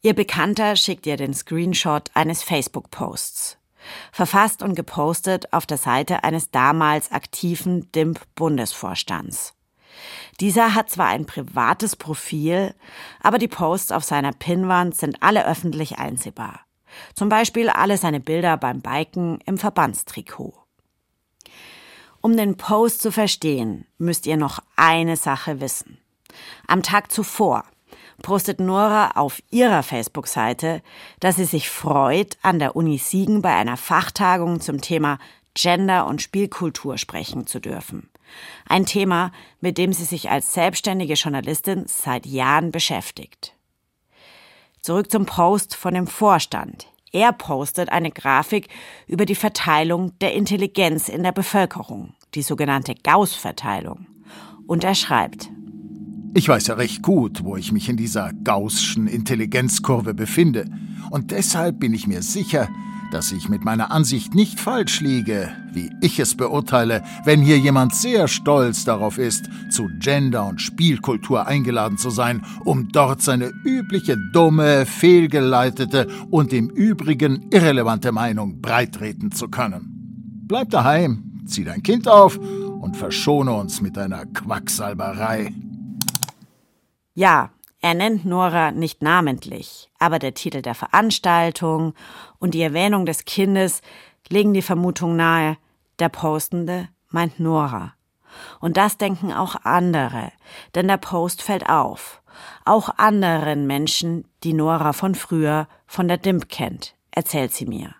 Ihr 0.00 0.14
Bekannter 0.14 0.76
schickt 0.76 1.06
ihr 1.06 1.16
den 1.16 1.34
Screenshot 1.34 2.10
eines 2.14 2.44
Facebook-Posts. 2.44 3.58
Verfasst 4.12 4.62
und 4.62 4.74
gepostet 4.74 5.52
auf 5.52 5.66
der 5.66 5.78
Seite 5.78 6.22
eines 6.22 6.50
damals 6.50 7.10
aktiven 7.10 7.90
DIMP-Bundesvorstands. 7.92 9.54
Dieser 10.40 10.76
hat 10.76 10.90
zwar 10.90 11.08
ein 11.08 11.26
privates 11.26 11.96
Profil, 11.96 12.74
aber 13.20 13.38
die 13.38 13.48
Posts 13.48 13.90
auf 13.90 14.04
seiner 14.04 14.32
Pinnwand 14.32 14.96
sind 14.96 15.20
alle 15.22 15.44
öffentlich 15.46 15.98
einsehbar. 15.98 16.60
Zum 17.14 17.28
Beispiel 17.28 17.68
alle 17.68 17.96
seine 17.96 18.20
Bilder 18.20 18.56
beim 18.56 18.80
Biken 18.80 19.40
im 19.46 19.58
Verbandstrikot. 19.58 20.54
Um 22.20 22.36
den 22.36 22.56
Post 22.56 23.02
zu 23.02 23.10
verstehen, 23.10 23.86
müsst 23.98 24.26
ihr 24.26 24.36
noch 24.36 24.60
eine 24.76 25.16
Sache 25.16 25.60
wissen. 25.60 25.98
Am 26.68 26.82
Tag 26.82 27.10
zuvor 27.10 27.64
postet 28.22 28.60
Nora 28.60 29.12
auf 29.12 29.42
ihrer 29.50 29.82
Facebook-Seite, 29.82 30.82
dass 31.20 31.36
sie 31.36 31.44
sich 31.44 31.70
freut, 31.70 32.36
an 32.42 32.58
der 32.58 32.76
Uni 32.76 32.98
Siegen 32.98 33.42
bei 33.42 33.54
einer 33.54 33.76
Fachtagung 33.76 34.60
zum 34.60 34.80
Thema 34.80 35.18
Gender 35.54 36.06
und 36.06 36.22
Spielkultur 36.22 36.98
sprechen 36.98 37.46
zu 37.46 37.60
dürfen. 37.60 38.10
Ein 38.68 38.86
Thema, 38.86 39.32
mit 39.60 39.78
dem 39.78 39.92
sie 39.92 40.04
sich 40.04 40.30
als 40.30 40.52
selbstständige 40.52 41.14
Journalistin 41.14 41.84
seit 41.86 42.26
Jahren 42.26 42.70
beschäftigt. 42.70 43.54
Zurück 44.82 45.10
zum 45.10 45.26
Post 45.26 45.74
von 45.74 45.94
dem 45.94 46.06
Vorstand. 46.06 46.86
Er 47.10 47.32
postet 47.32 47.90
eine 47.90 48.10
Grafik 48.10 48.68
über 49.06 49.24
die 49.24 49.34
Verteilung 49.34 50.16
der 50.18 50.34
Intelligenz 50.34 51.08
in 51.08 51.22
der 51.22 51.32
Bevölkerung, 51.32 52.14
die 52.34 52.42
sogenannte 52.42 52.94
Gauss-Verteilung. 52.94 54.06
Und 54.66 54.84
er 54.84 54.94
schreibt, 54.94 55.48
ich 56.34 56.48
weiß 56.48 56.66
ja 56.68 56.74
recht 56.74 57.02
gut, 57.02 57.44
wo 57.44 57.56
ich 57.56 57.72
mich 57.72 57.88
in 57.88 57.96
dieser 57.96 58.32
Gaußschen 58.32 59.06
Intelligenzkurve 59.06 60.14
befinde. 60.14 60.66
Und 61.10 61.30
deshalb 61.30 61.80
bin 61.80 61.94
ich 61.94 62.06
mir 62.06 62.22
sicher, 62.22 62.68
dass 63.10 63.32
ich 63.32 63.48
mit 63.48 63.64
meiner 63.64 63.90
Ansicht 63.90 64.34
nicht 64.34 64.60
falsch 64.60 65.00
liege, 65.00 65.50
wie 65.72 65.90
ich 66.00 66.20
es 66.20 66.34
beurteile, 66.34 67.02
wenn 67.24 67.40
hier 67.40 67.58
jemand 67.58 67.94
sehr 67.94 68.28
stolz 68.28 68.84
darauf 68.84 69.18
ist, 69.18 69.48
zu 69.70 69.88
Gender- 69.98 70.46
und 70.46 70.60
Spielkultur 70.60 71.46
eingeladen 71.46 71.96
zu 71.98 72.10
sein, 72.10 72.44
um 72.64 72.88
dort 72.88 73.22
seine 73.22 73.50
übliche 73.64 74.16
dumme, 74.32 74.84
fehlgeleitete 74.86 76.08
und 76.30 76.52
im 76.52 76.68
Übrigen 76.68 77.46
irrelevante 77.50 78.12
Meinung 78.12 78.60
breitreten 78.60 79.32
zu 79.32 79.48
können. 79.48 80.44
Bleib 80.46 80.70
daheim, 80.70 81.42
zieh 81.46 81.64
dein 81.64 81.82
Kind 81.82 82.08
auf 82.08 82.38
und 82.38 82.96
verschone 82.96 83.52
uns 83.52 83.80
mit 83.80 83.96
deiner 83.96 84.26
Quacksalberei. 84.26 85.52
Ja, 87.18 87.50
er 87.80 87.94
nennt 87.94 88.26
Nora 88.26 88.70
nicht 88.70 89.02
namentlich, 89.02 89.90
aber 89.98 90.20
der 90.20 90.34
Titel 90.34 90.62
der 90.62 90.76
Veranstaltung 90.76 91.94
und 92.38 92.54
die 92.54 92.62
Erwähnung 92.62 93.06
des 93.06 93.24
Kindes 93.24 93.82
legen 94.28 94.54
die 94.54 94.62
Vermutung 94.62 95.16
nahe, 95.16 95.56
der 95.98 96.10
Postende 96.10 96.88
meint 97.08 97.40
Nora. 97.40 97.92
Und 98.60 98.76
das 98.76 98.98
denken 98.98 99.32
auch 99.32 99.56
andere, 99.64 100.30
denn 100.76 100.86
der 100.86 100.98
Post 100.98 101.42
fällt 101.42 101.68
auf. 101.68 102.22
Auch 102.64 102.88
anderen 102.98 103.66
Menschen, 103.66 104.24
die 104.44 104.52
Nora 104.52 104.92
von 104.92 105.16
früher 105.16 105.66
von 105.88 106.06
der 106.06 106.18
DIMP 106.18 106.48
kennt, 106.48 106.94
erzählt 107.10 107.52
sie 107.52 107.66
mir. 107.66 107.96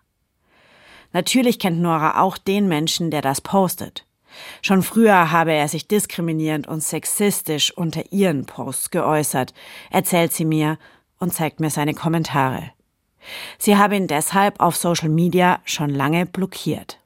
Natürlich 1.13 1.59
kennt 1.59 1.81
Nora 1.81 2.21
auch 2.21 2.39
den 2.39 2.69
Menschen, 2.69 3.11
der 3.11 3.23
das 3.23 3.41
postet. 3.41 4.07
Schon 4.63 4.83
früher 4.83 5.31
habe 5.31 5.53
er 5.53 5.69
sich 5.69 5.89
diskriminierend 5.89 6.67
und 6.67 6.83
sexistisch 6.83 7.77
unter 7.77 8.13
ihren 8.13 8.47
Posts 8.47 8.91
geäußert, 8.91 9.55
erzählt 9.91 10.33
sie 10.33 10.45
mir 10.45 10.79
und 11.19 11.33
zeigt 11.33 11.61
mir 11.61 11.71
seine 11.71 11.95
Kommentare. 11.95 12.71
Sie 13.59 13.77
habe 13.77 13.97
ihn 13.97 14.07
deshalb 14.07 14.61
auf 14.61 14.77
Social 14.77 15.09
Media 15.09 15.61
schon 15.65 15.91
lange 15.91 16.27
blockiert. 16.27 16.99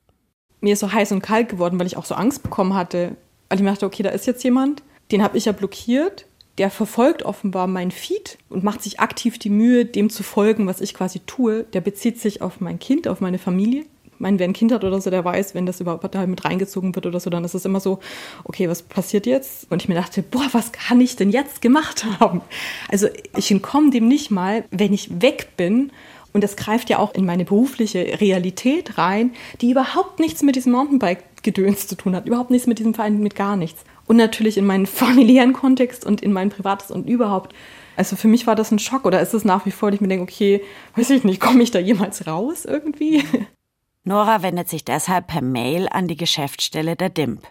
Mir 0.61 0.75
ist 0.75 0.81
so 0.81 0.93
heiß 0.93 1.13
und 1.13 1.23
kalt 1.23 1.49
geworden, 1.49 1.79
weil 1.81 1.87
ich 1.87 1.97
auch 1.97 2.05
so 2.05 2.15
Angst 2.15 2.43
bekommen 2.43 2.75
hatte. 2.75 3.17
Weil 3.49 3.59
ich 3.59 3.65
mir 3.65 3.71
dachte, 3.71 3.87
okay, 3.87 4.03
da 4.03 4.11
ist 4.11 4.27
jetzt 4.27 4.45
jemand, 4.45 4.83
den 5.11 5.23
habe 5.23 5.37
ich 5.37 5.47
ja 5.47 5.53
blockiert. 5.53 6.27
der 6.59 6.71
verfolgt 6.71 7.23
offenbar 7.23 7.67
mein 7.67 7.91
Feed 7.91 8.39
und 8.51 8.63
macht 8.63 8.83
sich 8.83 9.01
aktiv 9.01 9.39
die 9.39 9.51
Mühe, 9.51 9.87
dem 9.87 10.11
zu 10.11 10.23
folgen, 10.23 10.67
was 10.67 10.81
ich 10.81 10.95
quasi 10.95 11.21
tue. 11.21 11.65
Der 11.73 11.81
bezieht 11.81 12.21
sich 12.21 12.43
auf 12.43 12.61
mein 12.61 12.79
Kind, 12.79 13.09
auf 13.09 13.21
meine 13.21 13.39
Familie. 13.39 13.85
Meine, 14.23 14.39
wer 14.39 14.49
ein 14.49 14.53
Kind 14.53 14.73
hat 14.73 14.85
oder 14.85 15.01
so, 15.01 15.11
der 15.11 15.25
weiß, 15.25 15.55
wenn 15.55 15.67
das 15.67 15.81
überhaupt 15.81 16.03
mit 16.27 16.45
reingezogen 16.45 16.95
wird 16.95 17.07
oder 17.07 17.21
so, 17.21 17.29
dann 17.29 17.45
ist 17.45 17.55
es 17.55 17.65
immer 17.65 17.81
so, 17.81 17.99
okay, 18.45 18.69
was 18.69 18.83
passiert 18.83 19.27
jetzt? 19.27 19.71
Und 19.71 19.83
ich 19.83 19.89
mir 19.89 19.95
dachte, 19.95 20.23
boah, 20.23 20.47
was 20.53 20.73
kann 20.73 21.01
ich 21.01 21.17
denn 21.17 21.31
jetzt 21.31 21.61
gemacht 21.61 22.07
haben? 22.21 22.41
Also 22.89 23.09
ich 23.37 23.51
entkomme 23.51 23.91
dem 23.91 24.09
nicht 24.09 24.31
mal, 24.31 24.65
wenn 24.71 24.93
ich 24.93 25.21
weg 25.21 25.49
bin. 25.57 25.93
Und 26.33 26.43
das 26.43 26.57
greift 26.57 26.89
ja 26.89 26.99
auch 26.99 27.13
in 27.13 27.27
meine 27.27 27.45
berufliche 27.45 28.19
Realität 28.21 28.97
rein, 28.97 29.33
die 29.61 29.71
überhaupt 29.71 30.19
nichts 30.19 30.43
mit 30.43 30.57
diesem 30.57 30.73
Mountainbike-Gedöns 30.73 31.87
zu 31.89 31.95
tun 31.95 32.17
hat, 32.17 32.27
überhaupt 32.27 32.51
nichts 32.51 32.67
mit 32.67 32.79
diesem 32.79 32.95
Verein, 32.95 33.19
mit 33.19 33.35
gar 33.35 33.57
nichts 33.57 33.85
und 34.07 34.17
natürlich 34.17 34.59
in 34.59 34.67
meinen 34.67 34.87
familiären 35.03 35.53
Kontext 35.53 36.05
und 36.05 36.23
in 36.23 36.33
mein 36.33 36.51
privates 36.51 36.91
und 36.91 37.09
überhaupt. 37.09 37.55
Also 37.97 38.17
für 38.17 38.29
mich 38.29 38.47
war 38.47 38.55
das 38.55 38.71
ein 38.71 38.79
Schock 38.79 39.05
oder 39.05 39.21
ist 39.21 39.35
es 39.35 39.45
nach 39.45 39.67
wie 39.67 39.71
vor, 39.71 39.91
dass 39.91 39.97
ich 39.97 40.01
mir 40.01 40.09
denke, 40.09 40.23
okay, 40.23 40.63
weiß 40.97 41.11
ich 41.11 41.25
nicht, 41.25 41.41
komme 41.41 41.63
ich 41.63 41.71
da 41.71 41.79
jemals 41.79 42.27
raus 42.27 42.65
irgendwie? 42.65 43.25
Nora 44.05 44.43
wendet 44.43 44.69
sich 44.69 44.85
deshalb 44.85 45.29
per 45.29 45.43
Mail 45.43 45.89
an 45.89 46.09
die 46.09 46.17
Geschäftsstelle 46.17 46.97
der 46.97 47.09
DIMP. 47.09 47.47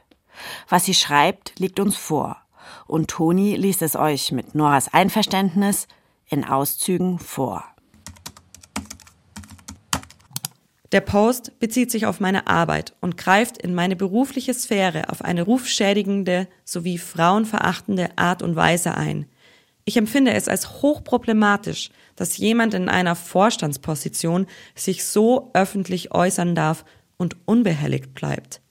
Was 0.68 0.86
sie 0.86 0.93
schreibt, 0.93 1.58
liegt 1.60 1.80
uns 1.80 1.95
vor. 1.95 2.38
Und 2.88 3.10
Toni 3.10 3.56
liest 3.56 3.82
es 3.82 3.95
euch 3.95 4.34
mit 4.34 4.54
Noras 4.54 4.93
Einverständnis 4.93 5.88
in 6.28 6.43
Auszügen 6.43 7.20
vor. 7.20 7.64
Der 10.91 10.99
Post 10.99 11.58
bezieht 11.62 11.89
sich 11.89 12.06
auf 12.06 12.20
meine 12.20 12.47
Arbeit 12.47 12.97
und 12.99 13.16
greift 13.16 13.58
in 13.58 13.74
meine 13.74 13.95
berufliche 13.95 14.54
Sphäre 14.54 15.08
auf 15.08 15.22
eine 15.22 15.43
rufschädigende 15.43 16.49
sowie 16.66 16.97
frauenverachtende 16.97 18.18
Art 18.18 18.41
und 18.41 18.58
Weise 18.58 18.95
ein. 18.95 19.26
Ich 19.86 19.97
empfinde 19.97 20.34
es 20.34 20.47
als 20.47 20.82
hochproblematisch, 20.82 21.89
dass 22.15 22.38
jemand 22.38 22.73
in 22.73 22.89
einer 22.89 23.15
Vorstandsposition 23.15 24.47
sich 24.75 25.05
so 25.05 25.49
öffentlich 25.53 26.13
äußern 26.13 26.55
darf 26.55 26.86
und 27.17 27.36
unbehelligt 27.45 28.13
bleibt. 28.13 28.61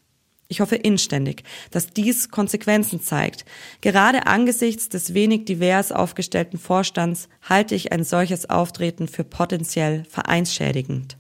Ich 0.51 0.61
hoffe 0.61 0.75
inständig, 0.75 1.45
dass 1.71 1.87
dies 1.87 2.29
Konsequenzen 2.29 3.01
zeigt. 3.01 3.45
Gerade 3.83 4.27
angesichts 4.27 4.89
des 4.89 5.15
wenig 5.15 5.45
divers 5.45 5.93
aufgestellten 5.93 6.59
Vorstands 6.59 7.29
halte 7.49 7.77
ich 7.77 7.93
ein 7.93 8.03
solches 8.03 8.51
Auftreten 8.51 9.07
für 9.07 9.23
potenziell 9.23 10.03
vereinsschädigend. 10.09 11.17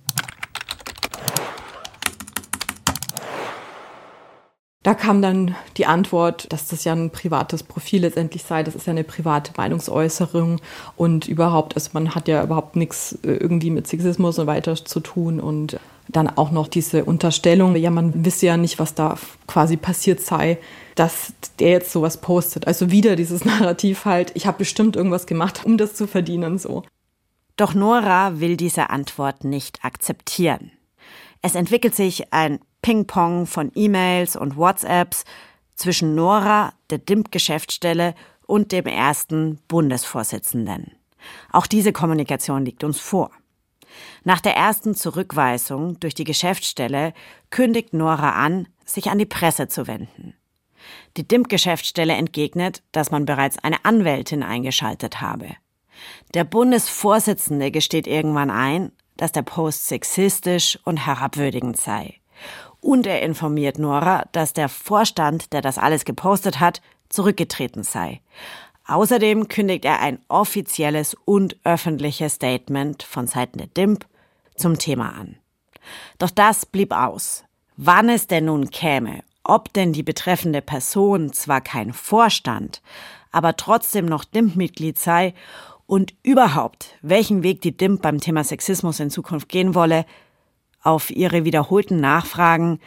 Da 4.82 4.94
kam 4.94 5.20
dann 5.20 5.54
die 5.76 5.84
Antwort, 5.84 6.50
dass 6.52 6.68
das 6.68 6.84
ja 6.84 6.94
ein 6.94 7.10
privates 7.10 7.62
Profil 7.62 8.00
letztendlich 8.00 8.44
sei. 8.44 8.62
Das 8.62 8.74
ist 8.74 8.86
ja 8.86 8.92
eine 8.92 9.04
private 9.04 9.52
Meinungsäußerung 9.56 10.58
und 10.96 11.28
überhaupt, 11.28 11.74
also 11.74 11.90
man 11.92 12.14
hat 12.14 12.28
ja 12.28 12.42
überhaupt 12.42 12.76
nichts 12.76 13.12
äh, 13.22 13.32
irgendwie 13.32 13.70
mit 13.70 13.86
Sexismus 13.86 14.38
und 14.38 14.46
weiter 14.46 14.74
zu 14.74 15.00
tun 15.00 15.38
und 15.38 15.78
dann 16.08 16.28
auch 16.28 16.50
noch 16.50 16.66
diese 16.66 17.04
Unterstellung, 17.04 17.76
ja, 17.76 17.90
man 17.90 18.24
wisse 18.24 18.46
ja 18.46 18.56
nicht, 18.56 18.78
was 18.78 18.94
da 18.94 19.16
quasi 19.46 19.76
passiert 19.76 20.20
sei, 20.20 20.58
dass 20.94 21.34
der 21.58 21.70
jetzt 21.70 21.92
sowas 21.92 22.16
postet. 22.18 22.66
Also 22.66 22.90
wieder 22.90 23.16
dieses 23.16 23.44
Narrativ 23.44 24.06
halt, 24.06 24.32
ich 24.34 24.46
habe 24.46 24.58
bestimmt 24.58 24.96
irgendwas 24.96 25.26
gemacht, 25.26 25.60
um 25.64 25.76
das 25.76 25.94
zu 25.94 26.06
verdienen, 26.06 26.58
so. 26.58 26.84
Doch 27.56 27.74
Nora 27.74 28.40
will 28.40 28.56
diese 28.56 28.88
Antwort 28.88 29.44
nicht 29.44 29.84
akzeptieren. 29.84 30.72
Es 31.42 31.54
entwickelt 31.54 31.94
sich 31.94 32.32
ein 32.32 32.60
Ping-Pong 32.82 33.46
von 33.46 33.70
E-Mails 33.74 34.36
und 34.36 34.56
WhatsApps 34.56 35.24
zwischen 35.74 36.14
Nora, 36.14 36.72
der 36.90 36.98
DIMP-Geschäftsstelle 36.98 38.14
und 38.46 38.72
dem 38.72 38.86
ersten 38.86 39.58
Bundesvorsitzenden. 39.68 40.92
Auch 41.52 41.66
diese 41.66 41.92
Kommunikation 41.92 42.64
liegt 42.64 42.84
uns 42.84 42.98
vor. 42.98 43.30
Nach 44.24 44.40
der 44.40 44.56
ersten 44.56 44.94
Zurückweisung 44.94 45.98
durch 46.00 46.14
die 46.14 46.24
Geschäftsstelle 46.24 47.12
kündigt 47.50 47.92
Nora 47.92 48.32
an, 48.32 48.68
sich 48.84 49.10
an 49.10 49.18
die 49.18 49.26
Presse 49.26 49.68
zu 49.68 49.86
wenden. 49.86 50.34
Die 51.16 51.26
DIMP-Geschäftsstelle 51.26 52.14
entgegnet, 52.14 52.82
dass 52.92 53.10
man 53.10 53.26
bereits 53.26 53.58
eine 53.58 53.84
Anwältin 53.84 54.42
eingeschaltet 54.42 55.20
habe. 55.20 55.48
Der 56.34 56.44
Bundesvorsitzende 56.44 57.70
gesteht 57.70 58.06
irgendwann 58.06 58.50
ein, 58.50 58.92
dass 59.16 59.32
der 59.32 59.42
Post 59.42 59.88
sexistisch 59.88 60.78
und 60.84 60.96
herabwürdigend 60.96 61.76
sei. 61.76 62.19
Und 62.80 63.06
er 63.06 63.22
informiert 63.22 63.78
Nora, 63.78 64.24
dass 64.32 64.52
der 64.52 64.68
Vorstand, 64.68 65.52
der 65.52 65.62
das 65.62 65.78
alles 65.78 66.04
gepostet 66.04 66.60
hat, 66.60 66.80
zurückgetreten 67.08 67.82
sei. 67.82 68.20
Außerdem 68.86 69.48
kündigt 69.48 69.84
er 69.84 70.00
ein 70.00 70.18
offizielles 70.28 71.16
und 71.24 71.56
öffentliches 71.64 72.34
Statement 72.34 73.02
von 73.02 73.26
Seiten 73.26 73.58
der 73.58 73.68
DIMP 73.68 74.06
zum 74.56 74.78
Thema 74.78 75.10
an. 75.10 75.36
Doch 76.18 76.30
das 76.30 76.66
blieb 76.66 76.92
aus. 76.92 77.44
Wann 77.76 78.08
es 78.08 78.26
denn 78.26 78.46
nun 78.46 78.70
käme, 78.70 79.22
ob 79.44 79.72
denn 79.72 79.92
die 79.92 80.02
betreffende 80.02 80.60
Person 80.60 81.32
zwar 81.32 81.60
kein 81.60 81.92
Vorstand, 81.92 82.82
aber 83.32 83.56
trotzdem 83.56 84.06
noch 84.06 84.24
DIMP-Mitglied 84.24 84.98
sei 84.98 85.34
und 85.86 86.14
überhaupt, 86.22 86.96
welchen 87.02 87.42
Weg 87.42 87.62
die 87.62 87.76
DIMP 87.76 88.02
beim 88.02 88.18
Thema 88.18 88.44
Sexismus 88.44 89.00
in 89.00 89.10
Zukunft 89.10 89.48
gehen 89.48 89.74
wolle, 89.74 90.04
auf 90.82 91.10
ihre 91.10 91.44
wiederholten 91.44 92.00
Nachfragen 92.00 92.80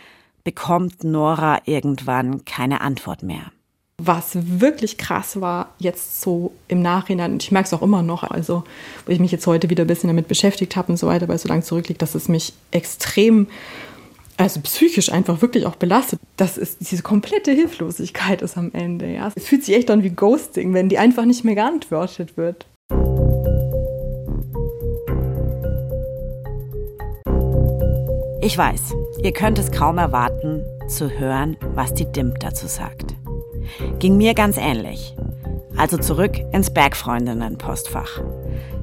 bekommt 0.43 1.03
Nora 1.03 1.61
irgendwann 1.65 2.45
keine 2.45 2.81
Antwort 2.81 3.23
mehr. 3.23 3.51
Was 3.97 4.31
wirklich 4.59 4.97
krass 4.97 5.39
war, 5.39 5.69
jetzt 5.77 6.21
so 6.21 6.51
im 6.67 6.81
Nachhinein, 6.81 7.33
und 7.33 7.43
ich 7.43 7.51
merke 7.51 7.67
es 7.67 7.73
auch 7.73 7.83
immer 7.83 8.01
noch, 8.01 8.23
also 8.23 8.63
wo 9.05 9.11
ich 9.11 9.19
mich 9.19 9.31
jetzt 9.31 9.47
heute 9.47 9.69
wieder 9.69 9.85
ein 9.85 9.87
bisschen 9.87 10.07
damit 10.09 10.27
beschäftigt 10.27 10.75
habe 10.75 10.91
und 10.91 10.97
so 10.97 11.07
weiter, 11.07 11.27
weil 11.27 11.35
es 11.35 11.43
so 11.43 11.49
lange 11.49 11.61
zurückliegt, 11.61 12.01
dass 12.01 12.15
es 12.15 12.27
mich 12.27 12.53
extrem, 12.71 13.47
also 14.35 14.59
psychisch 14.61 15.11
einfach 15.11 15.41
wirklich 15.41 15.67
auch 15.67 15.75
belastet. 15.75 16.19
Das 16.37 16.57
ist 16.57 16.89
diese 16.89 17.03
komplette 17.03 17.51
Hilflosigkeit 17.51 18.41
ist 18.41 18.57
am 18.57 18.71
Ende. 18.73 19.13
Ja. 19.13 19.31
Es 19.35 19.47
fühlt 19.47 19.63
sich 19.63 19.75
echt 19.75 19.91
an 19.91 20.03
wie 20.03 20.09
Ghosting, 20.09 20.73
wenn 20.73 20.89
die 20.89 20.97
einfach 20.97 21.25
nicht 21.25 21.45
mehr 21.45 21.55
geantwortet 21.55 22.35
wird. 22.35 22.65
Ich 28.45 28.57
weiß, 28.57 28.93
ihr 29.23 29.31
könnt 29.31 29.57
es 29.57 29.71
kaum 29.71 29.97
erwarten, 29.97 30.65
zu 30.89 31.09
hören, 31.09 31.55
was 31.75 31.93
die 31.93 32.11
DIMP 32.11 32.41
dazu 32.41 32.67
sagt. 32.67 33.15
Ging 33.99 34.17
mir 34.17 34.33
ganz 34.33 34.57
ähnlich. 34.57 35.15
Also 35.77 35.97
zurück 35.97 36.37
ins 36.51 36.69
Bergfreundinnen-Postfach, 36.69 38.21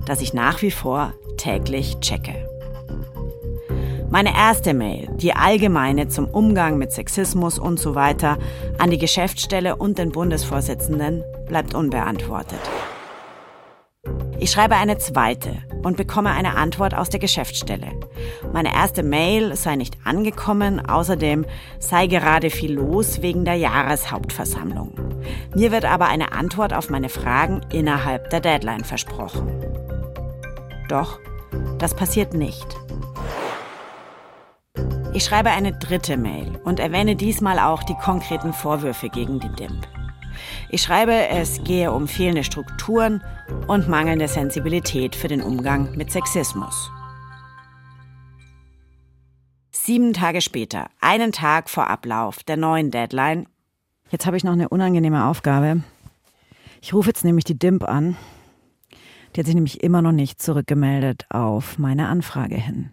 das 0.06 0.22
ich 0.22 0.32
nach 0.32 0.62
wie 0.62 0.70
vor 0.70 1.12
täglich 1.36 2.00
checke. 2.00 2.48
Meine 4.08 4.34
erste 4.34 4.72
Mail, 4.72 5.10
die 5.16 5.36
allgemeine 5.36 6.08
zum 6.08 6.24
Umgang 6.24 6.78
mit 6.78 6.92
Sexismus 6.92 7.58
und 7.58 7.78
so 7.78 7.94
weiter, 7.94 8.38
an 8.78 8.90
die 8.90 8.98
Geschäftsstelle 8.98 9.76
und 9.76 9.98
den 9.98 10.10
Bundesvorsitzenden 10.10 11.22
bleibt 11.46 11.74
unbeantwortet. 11.74 12.60
Ich 14.40 14.52
schreibe 14.52 14.76
eine 14.76 14.96
zweite 14.96 15.58
und 15.82 15.98
bekomme 15.98 16.30
eine 16.30 16.56
Antwort 16.56 16.94
aus 16.94 17.10
der 17.10 17.20
Geschäftsstelle. 17.20 17.88
Meine 18.54 18.74
erste 18.74 19.02
Mail 19.02 19.54
sei 19.54 19.76
nicht 19.76 19.98
angekommen, 20.04 20.80
außerdem 20.80 21.44
sei 21.78 22.06
gerade 22.06 22.48
viel 22.48 22.72
los 22.72 23.20
wegen 23.20 23.44
der 23.44 23.56
Jahreshauptversammlung. 23.56 24.94
Mir 25.54 25.72
wird 25.72 25.84
aber 25.84 26.06
eine 26.06 26.32
Antwort 26.32 26.72
auf 26.72 26.88
meine 26.88 27.10
Fragen 27.10 27.60
innerhalb 27.70 28.30
der 28.30 28.40
Deadline 28.40 28.84
versprochen. 28.84 29.46
Doch 30.88 31.18
das 31.78 31.94
passiert 31.94 32.32
nicht. 32.32 32.66
Ich 35.12 35.24
schreibe 35.24 35.50
eine 35.50 35.72
dritte 35.72 36.16
Mail 36.16 36.58
und 36.64 36.80
erwähne 36.80 37.14
diesmal 37.14 37.58
auch 37.58 37.82
die 37.82 37.96
konkreten 37.96 38.54
Vorwürfe 38.54 39.10
gegen 39.10 39.38
die 39.38 39.50
DIMP. 39.50 39.86
Ich 40.72 40.82
schreibe, 40.82 41.28
es 41.28 41.64
gehe 41.64 41.90
um 41.90 42.06
fehlende 42.06 42.44
Strukturen 42.44 43.24
und 43.66 43.88
mangelnde 43.88 44.28
Sensibilität 44.28 45.16
für 45.16 45.26
den 45.26 45.42
Umgang 45.42 45.96
mit 45.96 46.12
Sexismus. 46.12 46.92
Sieben 49.72 50.12
Tage 50.12 50.40
später, 50.40 50.86
einen 51.00 51.32
Tag 51.32 51.68
vor 51.68 51.88
Ablauf 51.88 52.44
der 52.44 52.56
neuen 52.56 52.92
Deadline. 52.92 53.46
Jetzt 54.10 54.26
habe 54.26 54.36
ich 54.36 54.44
noch 54.44 54.52
eine 54.52 54.68
unangenehme 54.68 55.26
Aufgabe. 55.26 55.82
Ich 56.80 56.94
rufe 56.94 57.08
jetzt 57.08 57.24
nämlich 57.24 57.44
die 57.44 57.58
DIMP 57.58 57.82
an. 57.82 58.16
Die 59.34 59.40
hat 59.40 59.46
sich 59.46 59.56
nämlich 59.56 59.82
immer 59.82 60.02
noch 60.02 60.12
nicht 60.12 60.40
zurückgemeldet 60.40 61.26
auf 61.30 61.78
meine 61.78 62.06
Anfrage 62.06 62.56
hin. 62.56 62.90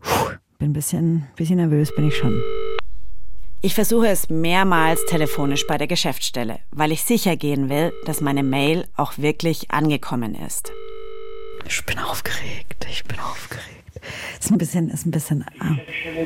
Puh, 0.00 0.32
bin 0.58 0.70
ein 0.70 0.72
bisschen, 0.72 1.28
bisschen 1.36 1.56
nervös, 1.56 1.94
bin 1.94 2.08
ich 2.08 2.16
schon. 2.16 2.40
Ich 3.64 3.74
versuche 3.74 4.08
es 4.08 4.28
mehrmals 4.28 5.02
telefonisch 5.06 5.66
bei 5.66 5.78
der 5.78 5.86
Geschäftsstelle, 5.86 6.58
weil 6.70 6.92
ich 6.92 7.02
sicher 7.02 7.34
gehen 7.34 7.70
will, 7.70 7.94
dass 8.04 8.20
meine 8.20 8.42
Mail 8.42 8.86
auch 8.94 9.16
wirklich 9.16 9.70
angekommen 9.70 10.34
ist. 10.34 10.70
Ich 11.66 11.82
bin 11.86 11.98
aufgeregt, 11.98 12.86
ich 12.90 13.04
bin 13.04 13.18
aufgeregt. 13.20 13.64
Ist 14.38 14.50
ein 14.50 14.58
bisschen, 14.58 14.90
ist 14.90 15.06
ein 15.06 15.10
bisschen. 15.12 15.46
Ah. 15.60 15.76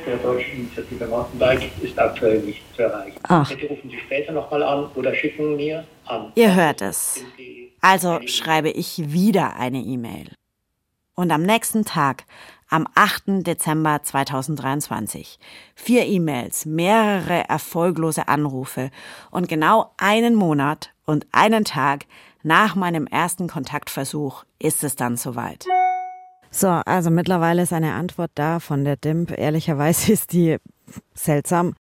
der 0.05 0.17
deutschen 0.17 0.63
Initiative 0.63 1.07
Mountainbike 1.07 1.71
ist 1.81 1.97
aktuell 1.97 2.41
nicht 2.41 2.61
zu 2.75 2.83
erreichen. 2.83 3.21
Ach. 3.23 3.49
Bitte 3.49 3.67
rufen 3.69 3.89
Sie 3.89 3.99
später 4.01 4.33
nochmal 4.33 4.65
an 4.65 4.91
oder 4.97 5.15
schicken 5.15 5.55
mir 5.55 5.87
an. 6.07 6.33
Ihr 6.35 6.53
hört 6.53 6.83
es. 6.83 7.23
Also 7.81 8.19
schreibe 8.27 8.71
ich 8.71 9.13
wieder 9.13 9.55
eine 9.55 9.79
E-Mail. 9.79 10.33
Und 11.15 11.31
am 11.31 11.43
nächsten 11.43 11.85
Tag, 11.85 12.25
am 12.69 12.87
8. 12.95 13.47
Dezember 13.47 14.03
2023, 14.03 15.39
vier 15.75 16.07
E-Mails, 16.07 16.67
mehrere 16.67 17.49
erfolglose 17.49 18.29
Anrufe 18.29 18.91
und 19.31 19.49
genau 19.49 19.93
einen 19.97 20.35
Monat 20.35 20.91
und 21.05 21.27
einen 21.33 21.65
Tag 21.65 22.07
nach 22.43 22.75
meinem 22.75 23.07
ersten 23.07 23.49
Kontaktversuch 23.49 24.45
ist 24.59 24.85
es 24.85 24.97
dann 24.97 25.17
soweit. 25.17 25.67
So, 26.51 26.69
also 26.69 27.11
mittlerweile 27.11 27.63
ist 27.63 27.73
eine 27.73 27.95
Antwort 27.95 28.31
da 28.35 28.61
von 28.61 28.85
der 28.85 28.97
DIMP. 28.97 29.37
Ehrlicherweise 29.37 30.13
ist 30.13 30.33
die 30.33 30.57
seltsam. 31.15 31.75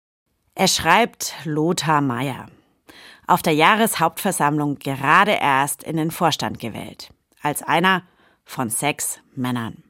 Er 0.55 0.67
schreibt 0.67 1.35
Lothar 1.45 2.01
Meyer. 2.01 2.47
Auf 3.27 3.41
der 3.41 3.53
Jahreshauptversammlung 3.53 4.79
gerade 4.79 5.37
erst 5.39 5.83
in 5.83 5.97
den 5.97 6.11
Vorstand 6.11 6.59
gewählt. 6.59 7.11
Als 7.41 7.61
einer 7.61 8.03
von 8.45 8.69
sechs 8.69 9.19
Männern. 9.35 9.83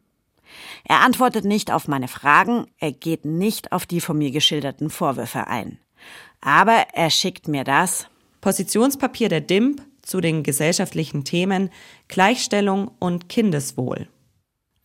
Er 0.84 1.02
antwortet 1.02 1.46
nicht 1.46 1.72
auf 1.72 1.88
meine 1.88 2.08
Fragen, 2.08 2.68
er 2.80 2.92
geht 2.92 3.26
nicht 3.26 3.72
auf 3.72 3.86
die 3.86 4.02
von 4.02 4.18
mir 4.18 4.32
geschilderten 4.32 4.90
Vorwürfe 4.90 5.48
ein. 5.48 5.80
Aber 6.42 6.86
er 6.94 7.10
schickt 7.10 7.48
mir 7.48 7.64
das 7.64 8.08
Positionspapier 8.42 9.30
der 9.30 9.42
DIMP 9.42 9.82
zu 10.02 10.22
den 10.22 10.44
gesellschaftlichen 10.44 11.24
Themen 11.24 11.70
Gleichstellung 12.08 12.92
und 13.00 13.30
Kindeswohl. 13.30 14.08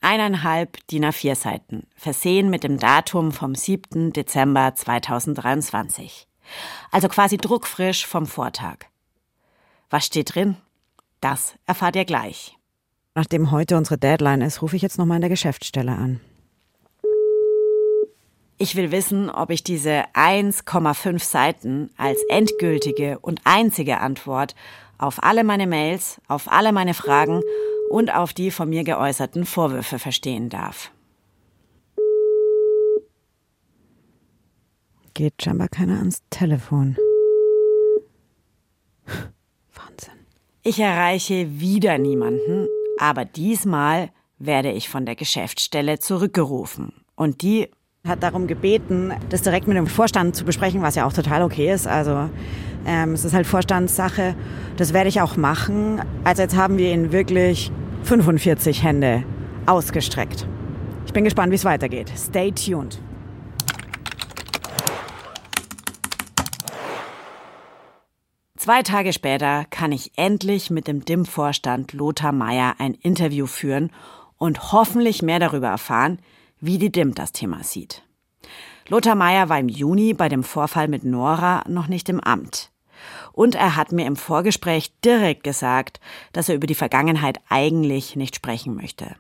Eineinhalb 0.00 0.84
DIN 0.88 1.04
A4 1.04 1.36
Seiten, 1.36 1.86
versehen 1.94 2.50
mit 2.50 2.64
dem 2.64 2.78
Datum 2.78 3.30
vom 3.30 3.54
7. 3.54 4.12
Dezember 4.12 4.74
2023. 4.74 6.26
Also 6.90 7.08
quasi 7.08 7.36
druckfrisch 7.36 8.04
vom 8.04 8.26
Vortag. 8.26 8.78
Was 9.90 10.06
steht 10.06 10.34
drin? 10.34 10.56
Das 11.20 11.54
erfahrt 11.66 11.94
ihr 11.94 12.04
gleich. 12.04 12.56
Nachdem 13.14 13.50
heute 13.50 13.76
unsere 13.76 13.98
Deadline 13.98 14.40
ist, 14.40 14.62
rufe 14.62 14.76
ich 14.76 14.82
jetzt 14.82 14.98
nochmal 14.98 15.16
in 15.16 15.22
der 15.22 15.30
Geschäftsstelle 15.30 15.92
an. 15.92 16.20
Ich 18.56 18.76
will 18.76 18.92
wissen, 18.92 19.28
ob 19.28 19.50
ich 19.50 19.64
diese 19.64 20.04
1,5 20.14 21.22
Seiten 21.22 21.90
als 21.96 22.20
endgültige 22.28 23.18
und 23.18 23.40
einzige 23.44 23.98
Antwort 23.98 24.54
auf 24.98 25.22
alle 25.22 25.42
meine 25.42 25.66
Mails, 25.66 26.20
auf 26.28 26.50
alle 26.50 26.72
meine 26.72 26.94
Fragen 26.94 27.42
und 27.90 28.14
auf 28.14 28.32
die 28.32 28.50
von 28.50 28.70
mir 28.70 28.84
geäußerten 28.84 29.44
Vorwürfe 29.44 29.98
verstehen 29.98 30.48
darf. 30.48 30.92
Geht 35.14 35.42
scheinbar 35.42 35.68
keiner 35.68 35.98
ans 35.98 36.22
Telefon. 36.30 36.96
Wahnsinn. 39.74 40.14
Ich 40.62 40.78
erreiche 40.78 41.60
wieder 41.60 41.98
niemanden, 41.98 42.68
aber 42.98 43.24
diesmal 43.24 44.10
werde 44.38 44.70
ich 44.70 44.88
von 44.88 45.06
der 45.06 45.14
Geschäftsstelle 45.14 45.98
zurückgerufen. 45.98 46.92
Und 47.14 47.42
die 47.42 47.68
hat 48.06 48.22
darum 48.22 48.46
gebeten, 48.46 49.12
das 49.28 49.42
direkt 49.42 49.68
mit 49.68 49.76
dem 49.76 49.86
Vorstand 49.86 50.34
zu 50.34 50.44
besprechen, 50.44 50.82
was 50.82 50.96
ja 50.96 51.06
auch 51.06 51.12
total 51.12 51.42
okay 51.42 51.72
ist. 51.72 51.86
Also 51.86 52.28
ähm, 52.84 53.12
es 53.12 53.24
ist 53.24 53.32
halt 53.32 53.46
Vorstandssache. 53.46 54.34
Das 54.76 54.92
werde 54.92 55.08
ich 55.08 55.20
auch 55.20 55.36
machen. 55.36 56.02
Also 56.24 56.42
jetzt 56.42 56.56
haben 56.56 56.78
wir 56.78 56.92
ihn 56.92 57.12
wirklich 57.12 57.70
45 58.04 58.82
Hände 58.82 59.22
ausgestreckt. 59.66 60.46
Ich 61.06 61.12
bin 61.12 61.24
gespannt, 61.24 61.52
wie 61.52 61.56
es 61.56 61.64
weitergeht. 61.64 62.12
Stay 62.16 62.50
tuned. 62.50 63.00
Zwei 68.62 68.84
Tage 68.84 69.12
später 69.12 69.64
kann 69.70 69.90
ich 69.90 70.12
endlich 70.14 70.70
mit 70.70 70.86
dem 70.86 71.04
DIM-Vorstand 71.04 71.94
Lothar 71.94 72.30
Meyer 72.30 72.76
ein 72.78 72.94
Interview 72.94 73.48
führen 73.48 73.90
und 74.38 74.70
hoffentlich 74.70 75.20
mehr 75.20 75.40
darüber 75.40 75.66
erfahren, 75.66 76.20
wie 76.60 76.78
die 76.78 76.92
DIM 76.92 77.12
das 77.12 77.32
Thema 77.32 77.64
sieht. 77.64 78.04
Lothar 78.86 79.16
Meyer 79.16 79.48
war 79.48 79.58
im 79.58 79.68
Juni 79.68 80.14
bei 80.14 80.28
dem 80.28 80.44
Vorfall 80.44 80.86
mit 80.86 81.02
Nora 81.02 81.64
noch 81.66 81.88
nicht 81.88 82.08
im 82.08 82.20
Amt. 82.20 82.70
Und 83.32 83.56
er 83.56 83.74
hat 83.74 83.90
mir 83.90 84.06
im 84.06 84.14
Vorgespräch 84.14 84.92
direkt 85.04 85.42
gesagt, 85.42 85.98
dass 86.32 86.48
er 86.48 86.54
über 86.54 86.68
die 86.68 86.76
Vergangenheit 86.76 87.40
eigentlich 87.48 88.14
nicht 88.14 88.36
sprechen 88.36 88.76
möchte. 88.76 89.16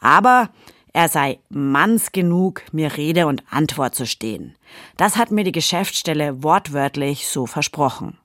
Aber 0.00 0.48
er 0.94 1.10
sei 1.10 1.40
manns 1.50 2.10
genug, 2.10 2.62
mir 2.72 2.96
Rede 2.96 3.26
und 3.26 3.42
Antwort 3.50 3.94
zu 3.94 4.06
stehen. 4.06 4.54
Das 4.96 5.18
hat 5.18 5.30
mir 5.30 5.44
die 5.44 5.52
Geschäftsstelle 5.52 6.42
wortwörtlich 6.42 7.28
so 7.28 7.44
versprochen 7.44 8.16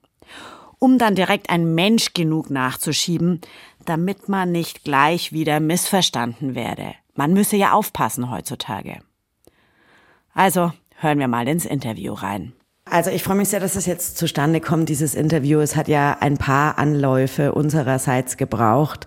um 0.81 0.97
dann 0.97 1.13
direkt 1.13 1.51
ein 1.51 1.75
Mensch 1.75 2.13
genug 2.15 2.49
nachzuschieben, 2.49 3.39
damit 3.85 4.27
man 4.27 4.51
nicht 4.51 4.83
gleich 4.83 5.31
wieder 5.31 5.59
missverstanden 5.59 6.55
werde. 6.55 6.95
Man 7.13 7.33
müsse 7.33 7.55
ja 7.55 7.73
aufpassen 7.73 8.31
heutzutage. 8.31 8.97
Also 10.33 10.73
hören 10.97 11.19
wir 11.19 11.27
mal 11.27 11.47
ins 11.47 11.65
Interview 11.65 12.13
rein. 12.13 12.53
Also 12.85 13.11
ich 13.11 13.21
freue 13.21 13.35
mich 13.35 13.49
sehr, 13.49 13.59
dass 13.59 13.75
es 13.75 13.85
jetzt 13.85 14.17
zustande 14.17 14.59
kommt, 14.59 14.89
dieses 14.89 15.13
Interview. 15.13 15.59
Es 15.59 15.75
hat 15.75 15.87
ja 15.87 16.17
ein 16.19 16.39
paar 16.39 16.79
Anläufe 16.79 17.53
unsererseits 17.53 18.37
gebraucht. 18.37 19.05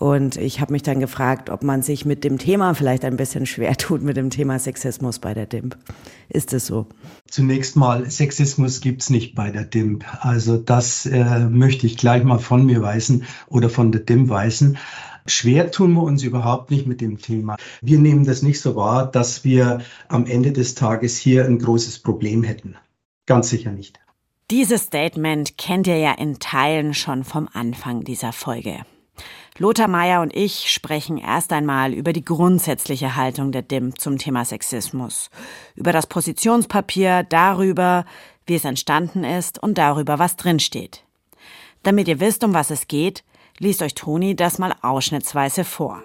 Und 0.00 0.38
ich 0.38 0.62
habe 0.62 0.72
mich 0.72 0.82
dann 0.82 0.98
gefragt, 0.98 1.50
ob 1.50 1.62
man 1.62 1.82
sich 1.82 2.06
mit 2.06 2.24
dem 2.24 2.38
Thema 2.38 2.72
vielleicht 2.72 3.04
ein 3.04 3.18
bisschen 3.18 3.44
schwer 3.44 3.76
tut, 3.76 4.02
mit 4.02 4.16
dem 4.16 4.30
Thema 4.30 4.58
Sexismus 4.58 5.18
bei 5.18 5.34
der 5.34 5.44
DIMP. 5.44 5.76
Ist 6.30 6.54
es 6.54 6.66
so? 6.66 6.86
Zunächst 7.28 7.76
mal, 7.76 8.10
Sexismus 8.10 8.80
gibt's 8.80 9.10
nicht 9.10 9.34
bei 9.34 9.50
der 9.50 9.64
DIMP. 9.64 10.06
Also 10.20 10.56
das 10.56 11.04
äh, 11.04 11.40
möchte 11.40 11.86
ich 11.86 11.98
gleich 11.98 12.24
mal 12.24 12.38
von 12.38 12.64
mir 12.64 12.80
weisen 12.80 13.24
oder 13.46 13.68
von 13.68 13.92
der 13.92 14.00
DIMP 14.00 14.30
weisen. 14.30 14.78
Schwer 15.26 15.70
tun 15.70 15.92
wir 15.92 16.02
uns 16.02 16.22
überhaupt 16.22 16.70
nicht 16.70 16.86
mit 16.86 17.02
dem 17.02 17.18
Thema. 17.18 17.58
Wir 17.82 17.98
nehmen 17.98 18.24
das 18.24 18.40
nicht 18.40 18.62
so 18.62 18.76
wahr, 18.76 19.10
dass 19.10 19.44
wir 19.44 19.82
am 20.08 20.24
Ende 20.24 20.52
des 20.52 20.74
Tages 20.74 21.18
hier 21.18 21.44
ein 21.44 21.58
großes 21.58 21.98
Problem 21.98 22.42
hätten. 22.42 22.76
Ganz 23.26 23.50
sicher 23.50 23.70
nicht. 23.70 24.00
Dieses 24.50 24.84
Statement 24.84 25.58
kennt 25.58 25.86
ihr 25.86 25.98
ja 25.98 26.12
in 26.12 26.38
Teilen 26.38 26.94
schon 26.94 27.22
vom 27.22 27.50
Anfang 27.52 28.02
dieser 28.02 28.32
Folge. 28.32 28.78
Lothar 29.60 29.88
Meyer 29.88 30.22
und 30.22 30.34
ich 30.34 30.72
sprechen 30.72 31.18
erst 31.18 31.52
einmal 31.52 31.92
über 31.92 32.14
die 32.14 32.24
grundsätzliche 32.24 33.14
Haltung 33.16 33.52
der 33.52 33.60
DIM 33.60 33.94
zum 33.94 34.16
Thema 34.16 34.46
Sexismus, 34.46 35.28
über 35.74 35.92
das 35.92 36.06
Positionspapier, 36.06 37.24
darüber, 37.24 38.06
wie 38.46 38.54
es 38.54 38.64
entstanden 38.64 39.22
ist 39.22 39.62
und 39.62 39.76
darüber, 39.76 40.18
was 40.18 40.36
drinsteht. 40.36 41.04
Damit 41.82 42.08
ihr 42.08 42.20
wisst, 42.20 42.42
um 42.42 42.54
was 42.54 42.70
es 42.70 42.88
geht, 42.88 43.22
liest 43.58 43.82
euch 43.82 43.92
Toni 43.92 44.34
das 44.34 44.58
mal 44.58 44.72
ausschnittsweise 44.80 45.64
vor. 45.64 46.02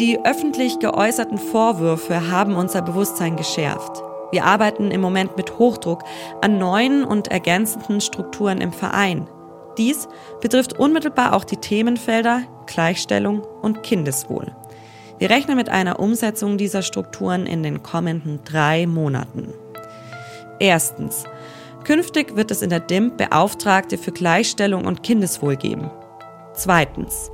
Die 0.00 0.18
öffentlich 0.24 0.80
geäußerten 0.80 1.38
Vorwürfe 1.38 2.32
haben 2.32 2.56
unser 2.56 2.82
Bewusstsein 2.82 3.36
geschärft. 3.36 4.02
Wir 4.32 4.44
arbeiten 4.44 4.90
im 4.90 5.00
Moment 5.00 5.36
mit 5.36 5.56
Hochdruck 5.56 6.02
an 6.40 6.58
neuen 6.58 7.04
und 7.04 7.28
ergänzenden 7.28 8.00
Strukturen 8.00 8.60
im 8.60 8.72
Verein, 8.72 9.28
dies 9.78 10.08
betrifft 10.40 10.78
unmittelbar 10.78 11.34
auch 11.34 11.44
die 11.44 11.56
Themenfelder 11.56 12.42
Gleichstellung 12.66 13.42
und 13.62 13.82
Kindeswohl. 13.82 14.52
Wir 15.18 15.30
rechnen 15.30 15.56
mit 15.56 15.68
einer 15.68 16.00
Umsetzung 16.00 16.58
dieser 16.58 16.82
Strukturen 16.82 17.46
in 17.46 17.62
den 17.62 17.82
kommenden 17.82 18.40
drei 18.44 18.86
Monaten. 18.86 19.52
Erstens. 20.58 21.24
Künftig 21.84 22.36
wird 22.36 22.50
es 22.50 22.62
in 22.62 22.70
der 22.70 22.80
DIMP 22.80 23.16
Beauftragte 23.16 23.98
für 23.98 24.12
Gleichstellung 24.12 24.84
und 24.84 25.02
Kindeswohl 25.02 25.56
geben. 25.56 25.90
Zweitens. 26.54 27.30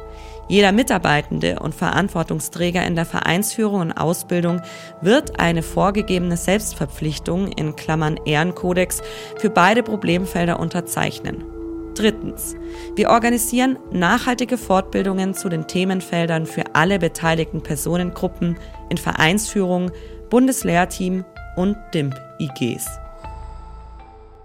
Jeder 0.48 0.72
Mitarbeitende 0.72 1.58
und 1.60 1.74
Verantwortungsträger 1.74 2.84
in 2.86 2.94
der 2.94 3.04
Vereinsführung 3.04 3.80
und 3.82 3.92
Ausbildung 3.92 4.62
wird 5.02 5.38
eine 5.38 5.62
vorgegebene 5.62 6.38
Selbstverpflichtung 6.38 7.48
in 7.48 7.76
Klammern 7.76 8.18
Ehrenkodex 8.24 9.02
für 9.36 9.50
beide 9.50 9.82
Problemfelder 9.82 10.58
unterzeichnen. 10.58 11.57
Drittens. 11.98 12.54
Wir 12.94 13.10
organisieren 13.10 13.76
nachhaltige 13.90 14.56
Fortbildungen 14.56 15.34
zu 15.34 15.48
den 15.48 15.66
Themenfeldern 15.66 16.46
für 16.46 16.76
alle 16.76 17.00
beteiligten 17.00 17.60
Personengruppen 17.60 18.56
in 18.88 18.98
Vereinsführung, 18.98 19.90
Bundeslehrteam 20.30 21.24
und 21.56 21.76
DIMP-IGs. 21.92 22.86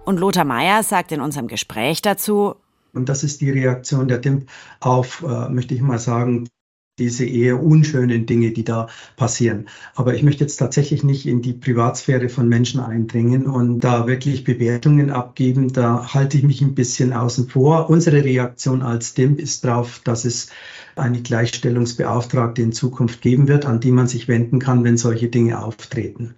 Und 0.03 0.19
Lothar 0.19 0.45
Meyer 0.45 0.81
sagt 0.81 1.11
in 1.11 1.21
unserem 1.21 1.47
Gespräch 1.47 2.01
dazu, 2.01 2.55
und 2.93 3.09
das 3.09 3.23
ist 3.23 3.41
die 3.41 3.51
Reaktion 3.51 4.07
der 4.07 4.17
DIMP 4.17 4.49
auf, 4.79 5.23
äh, 5.23 5.49
möchte 5.49 5.75
ich 5.75 5.81
mal 5.81 5.99
sagen, 5.99 6.47
diese 6.99 7.25
eher 7.25 7.61
unschönen 7.61 8.25
Dinge, 8.27 8.51
die 8.51 8.63
da 8.63 8.87
passieren. 9.15 9.67
Aber 9.95 10.13
ich 10.13 10.21
möchte 10.21 10.43
jetzt 10.43 10.57
tatsächlich 10.57 11.03
nicht 11.03 11.25
in 11.25 11.41
die 11.41 11.53
Privatsphäre 11.53 12.29
von 12.29 12.47
Menschen 12.47 12.79
eindringen 12.79 13.47
und 13.47 13.79
da 13.79 14.05
wirklich 14.05 14.43
Bewertungen 14.43 15.09
abgeben. 15.09 15.73
Da 15.73 16.13
halte 16.13 16.37
ich 16.37 16.43
mich 16.43 16.61
ein 16.61 16.75
bisschen 16.75 17.11
außen 17.11 17.49
vor. 17.49 17.89
Unsere 17.89 18.23
Reaktion 18.23 18.83
als 18.83 19.15
DIMP 19.15 19.39
ist 19.39 19.65
darauf, 19.65 20.01
dass 20.03 20.23
es 20.23 20.49
eine 20.95 21.21
Gleichstellungsbeauftragte 21.21 22.61
in 22.61 22.73
Zukunft 22.73 23.21
geben 23.21 23.47
wird, 23.47 23.65
an 23.65 23.79
die 23.79 23.91
man 23.91 24.07
sich 24.07 24.27
wenden 24.27 24.59
kann, 24.59 24.83
wenn 24.83 24.97
solche 24.97 25.29
Dinge 25.29 25.63
auftreten. 25.63 26.35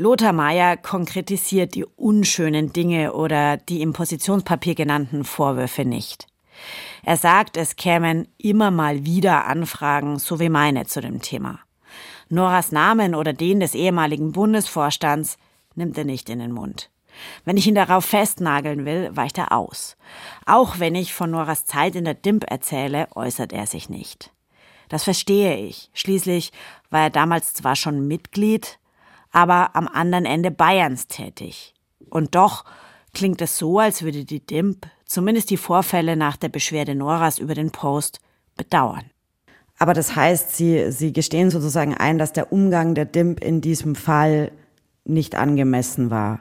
Lothar 0.00 0.32
Mayer 0.32 0.76
konkretisiert 0.76 1.74
die 1.74 1.84
unschönen 1.84 2.72
Dinge 2.72 3.14
oder 3.14 3.56
die 3.56 3.82
im 3.82 3.92
Positionspapier 3.92 4.76
genannten 4.76 5.24
Vorwürfe 5.24 5.84
nicht. 5.84 6.27
Er 7.02 7.16
sagt, 7.16 7.56
es 7.56 7.76
kämen 7.76 8.28
immer 8.38 8.70
mal 8.70 9.04
wieder 9.04 9.46
Anfragen, 9.46 10.18
so 10.18 10.40
wie 10.40 10.48
meine 10.48 10.86
zu 10.86 11.00
dem 11.00 11.22
Thema. 11.22 11.60
Noras 12.28 12.72
Namen 12.72 13.14
oder 13.14 13.32
den 13.32 13.60
des 13.60 13.74
ehemaligen 13.74 14.32
Bundesvorstands 14.32 15.38
nimmt 15.74 15.96
er 15.96 16.04
nicht 16.04 16.28
in 16.28 16.40
den 16.40 16.52
Mund. 16.52 16.90
Wenn 17.44 17.56
ich 17.56 17.66
ihn 17.66 17.74
darauf 17.74 18.04
festnageln 18.04 18.84
will, 18.84 19.10
weicht 19.14 19.38
er 19.38 19.52
aus. 19.52 19.96
Auch 20.46 20.78
wenn 20.78 20.94
ich 20.94 21.14
von 21.14 21.30
Noras 21.30 21.64
Zeit 21.64 21.96
in 21.96 22.04
der 22.04 22.14
DIMP 22.14 22.44
erzähle, 22.48 23.08
äußert 23.14 23.52
er 23.52 23.66
sich 23.66 23.88
nicht. 23.88 24.32
Das 24.88 25.04
verstehe 25.04 25.56
ich. 25.56 25.90
Schließlich 25.94 26.52
war 26.90 27.02
er 27.02 27.10
damals 27.10 27.52
zwar 27.52 27.76
schon 27.76 28.06
Mitglied, 28.06 28.78
aber 29.30 29.74
am 29.74 29.88
anderen 29.88 30.24
Ende 30.24 30.50
Bayerns 30.50 31.08
tätig. 31.08 31.74
Und 32.10 32.34
doch 32.34 32.64
klingt 33.12 33.40
es 33.42 33.58
so, 33.58 33.78
als 33.78 34.02
würde 34.02 34.24
die 34.24 34.44
DIMP 34.44 34.86
zumindest 35.08 35.50
die 35.50 35.56
Vorfälle 35.56 36.14
nach 36.14 36.36
der 36.36 36.50
Beschwerde 36.50 36.94
Noras 36.94 37.38
über 37.38 37.54
den 37.54 37.72
Post 37.72 38.20
bedauern. 38.56 39.04
Aber 39.78 39.94
das 39.94 40.14
heißt, 40.14 40.56
Sie, 40.56 40.92
Sie 40.92 41.12
gestehen 41.12 41.50
sozusagen 41.50 41.94
ein, 41.94 42.18
dass 42.18 42.32
der 42.32 42.52
Umgang 42.52 42.94
der 42.94 43.04
DIMP 43.04 43.42
in 43.42 43.60
diesem 43.60 43.94
Fall 43.94 44.52
nicht 45.04 45.34
angemessen 45.34 46.10
war. 46.10 46.40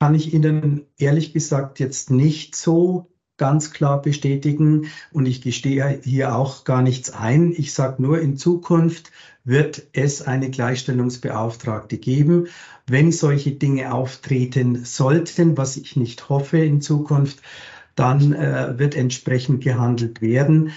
Kann 0.00 0.14
ich 0.14 0.32
Ihnen 0.32 0.86
ehrlich 0.98 1.32
gesagt 1.32 1.78
jetzt 1.78 2.10
nicht 2.10 2.54
so 2.54 3.08
ganz 3.38 3.72
klar 3.72 4.00
bestätigen 4.00 4.90
und 5.12 5.26
ich 5.26 5.42
gestehe 5.42 6.00
hier 6.02 6.34
auch 6.34 6.64
gar 6.64 6.80
nichts 6.80 7.10
ein. 7.10 7.52
Ich 7.52 7.74
sage 7.74 8.02
nur, 8.02 8.20
in 8.20 8.36
Zukunft 8.36 9.10
wird 9.44 9.82
es 9.92 10.22
eine 10.22 10.50
Gleichstellungsbeauftragte 10.50 11.98
geben. 11.98 12.48
Wenn 12.86 13.12
solche 13.12 13.52
Dinge 13.52 13.92
auftreten 13.92 14.84
sollten, 14.84 15.56
was 15.56 15.76
ich 15.76 15.96
nicht 15.96 16.28
hoffe 16.28 16.58
in 16.58 16.80
Zukunft, 16.80 17.42
dann 17.96 18.32
äh, 18.32 18.78
wird 18.78 18.94
entsprechend 18.94 19.64
gehandelt 19.64 20.22
werden. 20.22 20.70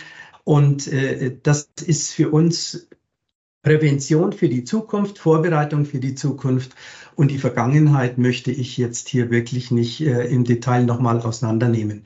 Und 0.43 0.87
äh, 0.87 1.37
das 1.43 1.69
ist 1.85 2.11
für 2.11 2.29
uns 2.31 2.89
Prävention 3.61 4.31
für 4.31 4.49
die 4.49 4.63
Zukunft, 4.63 5.19
Vorbereitung 5.19 5.85
für 5.85 5.99
die 5.99 6.15
Zukunft. 6.15 6.75
Und 7.15 7.29
die 7.29 7.37
Vergangenheit 7.37 8.17
möchte 8.17 8.51
ich 8.51 8.77
jetzt 8.77 9.09
hier 9.09 9.29
wirklich 9.29 9.69
nicht 9.69 10.01
äh, 10.01 10.23
im 10.27 10.45
Detail 10.45 10.85
nochmal 10.85 11.21
auseinandernehmen. 11.21 12.05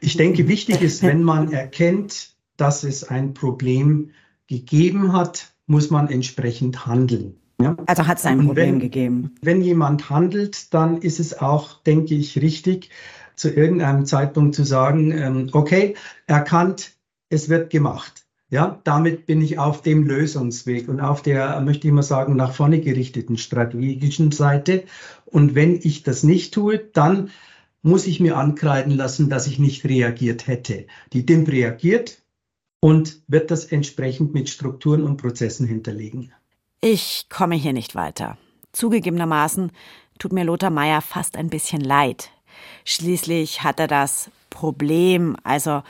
Ich 0.00 0.16
denke, 0.16 0.48
wichtig 0.48 0.82
ist, 0.82 1.02
wenn 1.02 1.22
man 1.22 1.52
erkennt, 1.52 2.34
dass 2.56 2.84
es 2.84 3.04
ein 3.04 3.34
Problem 3.34 4.10
gegeben 4.48 5.12
hat, 5.12 5.52
muss 5.66 5.90
man 5.90 6.08
entsprechend 6.08 6.86
handeln. 6.86 7.36
Ja? 7.60 7.76
Also 7.86 8.06
hat 8.06 8.18
es 8.18 8.26
ein 8.26 8.44
Problem 8.44 8.74
wenn, 8.74 8.80
gegeben. 8.80 9.34
Wenn 9.42 9.60
jemand 9.62 10.10
handelt, 10.10 10.74
dann 10.74 10.98
ist 10.98 11.20
es 11.20 11.38
auch, 11.38 11.82
denke 11.82 12.14
ich, 12.14 12.40
richtig, 12.40 12.90
zu 13.40 13.48
irgendeinem 13.48 14.04
Zeitpunkt 14.04 14.54
zu 14.54 14.64
sagen, 14.64 15.12
ähm, 15.12 15.48
okay, 15.52 15.94
erkannt, 16.26 16.92
es 17.30 17.48
wird 17.48 17.70
gemacht. 17.70 18.26
Ja, 18.50 18.80
damit 18.84 19.24
bin 19.24 19.40
ich 19.40 19.58
auf 19.58 19.80
dem 19.80 20.04
Lösungsweg 20.04 20.88
und 20.88 21.00
auf 21.00 21.22
der, 21.22 21.58
möchte 21.60 21.86
ich 21.86 21.94
mal 21.94 22.02
sagen, 22.02 22.36
nach 22.36 22.52
vorne 22.52 22.80
gerichteten 22.80 23.38
strategischen 23.38 24.30
Seite. 24.30 24.84
Und 25.24 25.54
wenn 25.54 25.76
ich 25.76 26.02
das 26.02 26.22
nicht 26.22 26.52
tue, 26.52 26.78
dann 26.78 27.30
muss 27.80 28.06
ich 28.06 28.20
mir 28.20 28.36
ankreiden 28.36 28.92
lassen, 28.92 29.30
dass 29.30 29.46
ich 29.46 29.58
nicht 29.58 29.86
reagiert 29.86 30.46
hätte. 30.46 30.86
Die 31.14 31.24
DIMP 31.24 31.48
reagiert 31.48 32.20
und 32.80 33.22
wird 33.26 33.50
das 33.50 33.64
entsprechend 33.64 34.34
mit 34.34 34.50
Strukturen 34.50 35.04
und 35.04 35.16
Prozessen 35.16 35.66
hinterlegen. 35.66 36.32
Ich 36.82 37.26
komme 37.30 37.54
hier 37.54 37.72
nicht 37.72 37.94
weiter. 37.94 38.36
Zugegebenermaßen 38.72 39.72
tut 40.18 40.32
mir 40.32 40.44
Lothar 40.44 40.70
Meyer 40.70 41.00
fast 41.00 41.36
ein 41.36 41.48
bisschen 41.48 41.80
leid, 41.80 42.30
Schließlich 42.84 43.62
hat 43.62 43.80
er 43.80 43.86
das 43.88 44.30
Problem, 44.50 45.36
also 45.44 45.82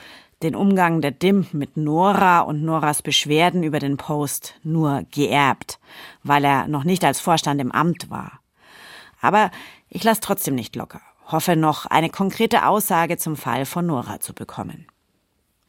den 0.43 0.55
Umgang 0.55 1.01
der 1.01 1.11
DIMP 1.11 1.53
mit 1.53 1.77
Nora 1.77 2.39
und 2.39 2.63
Noras 2.63 3.01
Beschwerden 3.01 3.63
über 3.63 3.79
den 3.79 3.97
Post 3.97 4.55
nur 4.63 5.03
geerbt, 5.11 5.79
weil 6.23 6.43
er 6.43 6.67
noch 6.67 6.83
nicht 6.83 7.03
als 7.03 7.19
Vorstand 7.19 7.61
im 7.61 7.71
Amt 7.71 8.09
war. 8.09 8.39
Aber 9.21 9.51
ich 9.89 10.03
lasse 10.03 10.21
trotzdem 10.21 10.55
nicht 10.55 10.75
locker, 10.75 11.01
hoffe 11.27 11.55
noch 11.55 11.85
eine 11.85 12.09
konkrete 12.09 12.65
Aussage 12.65 13.17
zum 13.17 13.35
Fall 13.35 13.65
von 13.65 13.85
Nora 13.85 14.19
zu 14.19 14.33
bekommen. 14.33 14.87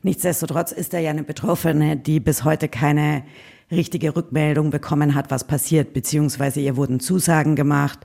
Nichtsdestotrotz 0.02 0.72
ist 0.72 0.94
er 0.94 1.00
ja 1.00 1.10
eine 1.10 1.22
Betroffene, 1.22 1.96
die 1.96 2.18
bis 2.18 2.44
heute 2.44 2.68
keine 2.68 3.24
richtige 3.70 4.16
Rückmeldung 4.16 4.70
bekommen 4.70 5.14
hat, 5.14 5.30
was 5.30 5.46
passiert, 5.46 5.92
beziehungsweise 5.92 6.60
ihr 6.60 6.76
wurden 6.76 6.98
Zusagen 6.98 7.56
gemacht 7.56 8.00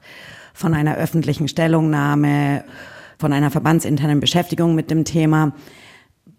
von 0.58 0.74
einer 0.74 0.96
öffentlichen 0.96 1.48
Stellungnahme, 1.48 2.64
von 3.20 3.32
einer 3.32 3.52
verbandsinternen 3.52 4.20
Beschäftigung 4.20 4.74
mit 4.74 4.90
dem 4.90 5.06
Thema. 5.06 5.54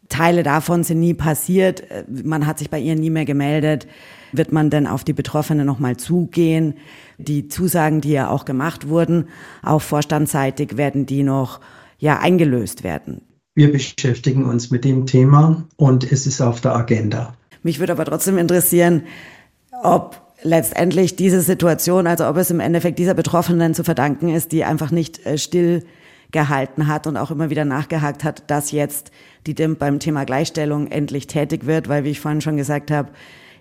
Teile 0.09 0.43
davon 0.43 0.83
sind 0.83 0.99
nie 0.99 1.15
passiert. 1.15 1.85
Man 2.09 2.45
hat 2.45 2.59
sich 2.59 2.69
bei 2.69 2.81
ihr 2.81 2.97
nie 2.97 3.11
mehr 3.11 3.25
gemeldet. 3.25 3.87
Wird 4.33 4.51
man 4.51 4.71
denn 4.71 4.89
auf 4.89 5.05
die 5.05 5.13
Betroffene 5.13 5.65
nochmal 5.65 5.99
zugehen? 5.99 6.75
Die 7.19 7.47
Zusagen, 7.47 8.01
die 8.01 8.11
ja 8.11 8.29
auch 8.29 8.45
gemacht 8.45 8.89
wurden, 8.89 9.29
auch 9.63 9.83
vorstandsseitig, 9.83 10.77
werden 10.77 11.07
die 11.07 11.23
noch 11.23 11.61
ja 11.99 12.19
eingelöst 12.19 12.83
werden? 12.83 13.23
Wir 13.55 13.71
beschäftigen 13.71 14.47
uns 14.47 14.73
mit 14.73 14.85
dem 14.85 15.07
Thema 15.07 15.65
und 15.77 16.11
es 16.11 16.27
ist 16.27 16.41
auf 16.41 16.61
der 16.61 16.75
Agenda. 16.75 17.35
Mich 17.63 17.79
würde 17.79 17.93
aber 17.93 18.05
trotzdem 18.05 18.37
interessieren, 18.37 19.05
ob 19.85 20.28
letztendlich 20.43 21.17
diese 21.17 21.41
Situation, 21.41 22.07
also 22.07 22.27
ob 22.27 22.37
es 22.37 22.51
im 22.51 22.61
Endeffekt 22.61 22.99
dieser 22.99 23.15
Betroffenen 23.15 23.75
zu 23.75 23.85
verdanken 23.85 24.29
ist, 24.29 24.53
die 24.53 24.65
einfach 24.65 24.91
nicht 24.91 25.25
äh, 25.27 25.39
still 25.39 25.85
gehalten 26.31 26.87
hat 26.87 27.07
und 27.07 27.17
auch 27.17 27.31
immer 27.31 27.51
wieder 27.51 27.65
nachgehakt 27.65 28.23
hat, 28.23 28.51
dass 28.51 28.71
jetzt 28.71 29.11
die 29.47 29.55
DIMP 29.55 29.79
beim 29.79 29.99
Thema 29.99 30.25
Gleichstellung 30.25 30.89
endlich 30.89 31.27
tätig 31.27 31.67
wird, 31.67 31.89
weil, 31.89 32.05
wie 32.05 32.11
ich 32.11 32.21
vorhin 32.21 32.43
schon 32.43 32.57
gesagt 32.57 32.91
habe, 32.91 33.11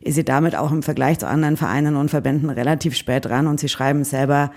ist 0.01 0.15
sie 0.15 0.25
damit 0.25 0.55
auch 0.55 0.71
im 0.71 0.83
Vergleich 0.83 1.19
zu 1.19 1.27
anderen 1.27 1.57
Vereinen 1.57 1.95
und 1.95 2.09
Verbänden 2.09 2.49
relativ 2.49 2.95
spät 2.95 3.25
dran 3.25 3.47
und 3.47 3.59
sie 3.59 3.69
schreiben 3.69 4.03
selber 4.03 4.51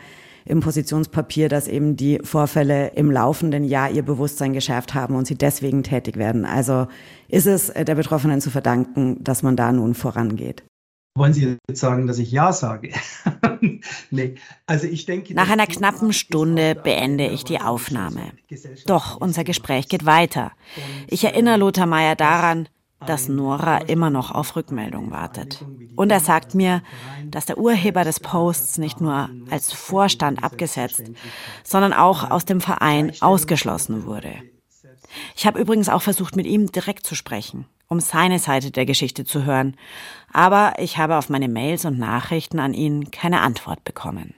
im 0.44 0.60
Positionspapier, 0.60 1.48
dass 1.48 1.68
eben 1.68 1.96
die 1.96 2.18
Vorfälle 2.22 2.88
im 2.94 3.10
laufenden 3.10 3.62
Jahr 3.62 3.90
ihr 3.90 4.02
Bewusstsein 4.02 4.52
geschärft 4.52 4.94
haben 4.94 5.14
und 5.14 5.26
sie 5.26 5.36
deswegen 5.36 5.82
tätig 5.82 6.16
werden. 6.16 6.44
Also 6.44 6.88
ist 7.28 7.46
es 7.46 7.70
äh, 7.70 7.84
der 7.84 7.94
Betroffenen 7.94 8.40
zu 8.40 8.50
verdanken, 8.50 9.22
dass 9.22 9.42
man 9.42 9.56
da 9.56 9.70
nun 9.70 9.94
vorangeht. 9.94 10.64
Wollen 11.16 11.32
Sie 11.32 11.56
jetzt 11.68 11.80
sagen, 11.80 12.06
dass 12.06 12.18
ich 12.18 12.30
Ja 12.30 12.52
sage? 12.52 12.92
nee, 14.10 14.36
also 14.66 14.86
ich 14.86 15.06
denke. 15.06 15.34
Nach 15.34 15.50
einer 15.50 15.66
knappen 15.66 16.12
Stunde 16.12 16.74
beende 16.76 17.26
ich 17.26 17.44
die 17.44 17.60
Aufnahme. 17.60 18.32
Doch 18.86 19.16
unser 19.16 19.42
Gespräch 19.42 19.88
geht 19.88 20.06
weiter. 20.06 20.52
Ich 21.08 21.24
erinnere 21.24 21.56
Lothar 21.56 21.86
Meyer 21.86 22.14
daran, 22.14 22.68
dass 23.04 23.28
Nora 23.28 23.78
immer 23.78 24.10
noch 24.10 24.30
auf 24.30 24.54
Rückmeldung 24.54 25.10
wartet. 25.10 25.64
Und 25.96 26.12
er 26.12 26.20
sagt 26.20 26.54
mir, 26.54 26.82
dass 27.26 27.46
der 27.46 27.58
Urheber 27.58 28.04
des 28.04 28.20
Posts 28.20 28.78
nicht 28.78 29.00
nur 29.00 29.30
als 29.50 29.72
Vorstand 29.72 30.44
abgesetzt, 30.44 31.02
sondern 31.64 31.92
auch 31.92 32.30
aus 32.30 32.44
dem 32.44 32.60
Verein 32.60 33.12
ausgeschlossen 33.20 34.04
wurde. 34.04 34.34
Ich 35.34 35.46
habe 35.46 35.58
übrigens 35.58 35.88
auch 35.88 36.02
versucht, 36.02 36.36
mit 36.36 36.46
ihm 36.46 36.70
direkt 36.70 37.04
zu 37.04 37.16
sprechen 37.16 37.66
um 37.90 38.00
seine 38.00 38.38
Seite 38.38 38.70
der 38.70 38.86
Geschichte 38.86 39.24
zu 39.24 39.44
hören, 39.44 39.76
aber 40.32 40.74
ich 40.78 40.96
habe 40.96 41.16
auf 41.16 41.28
meine 41.28 41.48
Mails 41.48 41.84
und 41.84 41.98
Nachrichten 41.98 42.60
an 42.60 42.72
ihn 42.72 43.10
keine 43.10 43.40
Antwort 43.40 43.84
bekommen. 43.84 44.34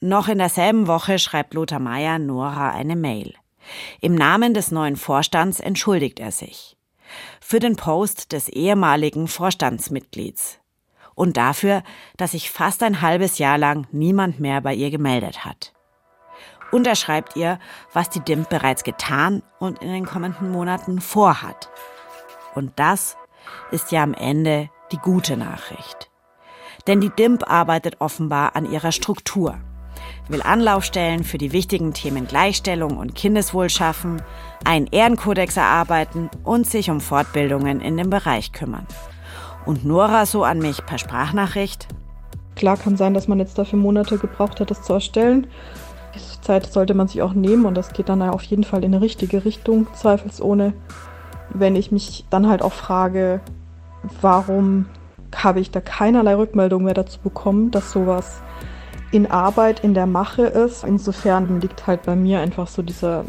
Noch 0.00 0.28
in 0.28 0.38
derselben 0.38 0.86
Woche 0.86 1.18
schreibt 1.18 1.54
Lothar 1.54 1.80
Meyer 1.80 2.20
Nora 2.20 2.70
eine 2.70 2.94
Mail. 2.94 3.34
Im 4.00 4.14
Namen 4.14 4.54
des 4.54 4.70
neuen 4.70 4.94
Vorstands 4.94 5.58
entschuldigt 5.58 6.20
er 6.20 6.30
sich. 6.30 6.76
Für 7.40 7.58
den 7.58 7.74
Post 7.74 8.32
des 8.32 8.48
ehemaligen 8.48 9.26
Vorstandsmitglieds. 9.26 10.60
Und 11.16 11.36
dafür, 11.36 11.82
dass 12.16 12.30
sich 12.30 12.52
fast 12.52 12.84
ein 12.84 13.02
halbes 13.02 13.38
Jahr 13.38 13.58
lang 13.58 13.88
niemand 13.90 14.38
mehr 14.38 14.60
bei 14.60 14.74
ihr 14.74 14.92
gemeldet 14.92 15.44
hat. 15.44 15.72
Und 16.70 16.86
er 16.86 16.96
schreibt 16.96 17.36
ihr, 17.36 17.58
was 17.92 18.10
die 18.10 18.20
DIMP 18.20 18.48
bereits 18.48 18.84
getan 18.84 19.42
und 19.58 19.82
in 19.82 19.90
den 19.90 20.06
kommenden 20.06 20.50
Monaten 20.50 21.00
vorhat. 21.00 21.70
Und 22.54 22.72
das 22.76 23.16
ist 23.70 23.92
ja 23.92 24.02
am 24.02 24.14
Ende 24.14 24.68
die 24.92 24.98
gute 24.98 25.36
Nachricht. 25.36 26.10
Denn 26.86 27.00
die 27.00 27.10
DIMP 27.10 27.50
arbeitet 27.50 28.00
offenbar 28.00 28.56
an 28.56 28.70
ihrer 28.70 28.92
Struktur. 28.92 29.58
will 30.28 30.42
Anlaufstellen 30.42 31.24
für 31.24 31.38
die 31.38 31.52
wichtigen 31.52 31.94
Themen 31.94 32.26
Gleichstellung 32.26 32.98
und 32.98 33.14
Kindeswohl 33.14 33.70
schaffen, 33.70 34.22
einen 34.64 34.86
Ehrenkodex 34.86 35.56
erarbeiten 35.56 36.30
und 36.44 36.66
sich 36.66 36.90
um 36.90 37.00
Fortbildungen 37.00 37.80
in 37.80 37.96
dem 37.96 38.10
Bereich 38.10 38.52
kümmern. 38.52 38.86
Und 39.64 39.84
Nora 39.84 40.26
so 40.26 40.44
an 40.44 40.58
mich 40.58 40.84
per 40.84 40.98
Sprachnachricht. 40.98 41.88
Klar 42.56 42.76
kann 42.76 42.96
sein, 42.96 43.14
dass 43.14 43.28
man 43.28 43.38
jetzt 43.38 43.56
dafür 43.56 43.78
Monate 43.78 44.18
gebraucht 44.18 44.60
hat, 44.60 44.70
das 44.70 44.82
zu 44.82 44.94
erstellen. 44.94 45.46
Diese 46.14 46.40
Zeit 46.40 46.66
sollte 46.72 46.94
man 46.94 47.08
sich 47.08 47.22
auch 47.22 47.34
nehmen 47.34 47.66
und 47.66 47.74
das 47.74 47.92
geht 47.92 48.08
dann 48.08 48.22
auf 48.22 48.42
jeden 48.44 48.64
Fall 48.64 48.84
in 48.84 48.94
eine 48.94 49.02
richtige 49.02 49.44
Richtung, 49.44 49.86
zweifelsohne. 49.94 50.72
Wenn 51.50 51.76
ich 51.76 51.92
mich 51.92 52.24
dann 52.30 52.48
halt 52.48 52.62
auch 52.62 52.72
frage, 52.72 53.40
warum 54.20 54.86
habe 55.34 55.60
ich 55.60 55.70
da 55.70 55.80
keinerlei 55.80 56.34
Rückmeldung 56.36 56.84
mehr 56.84 56.94
dazu 56.94 57.20
bekommen, 57.20 57.70
dass 57.70 57.92
sowas 57.92 58.40
in 59.10 59.30
Arbeit, 59.30 59.80
in 59.80 59.94
der 59.94 60.06
Mache 60.06 60.42
ist. 60.42 60.84
Insofern 60.84 61.60
liegt 61.60 61.86
halt 61.86 62.02
bei 62.02 62.16
mir 62.16 62.40
einfach 62.40 62.66
so 62.66 62.82
dieser 62.82 63.24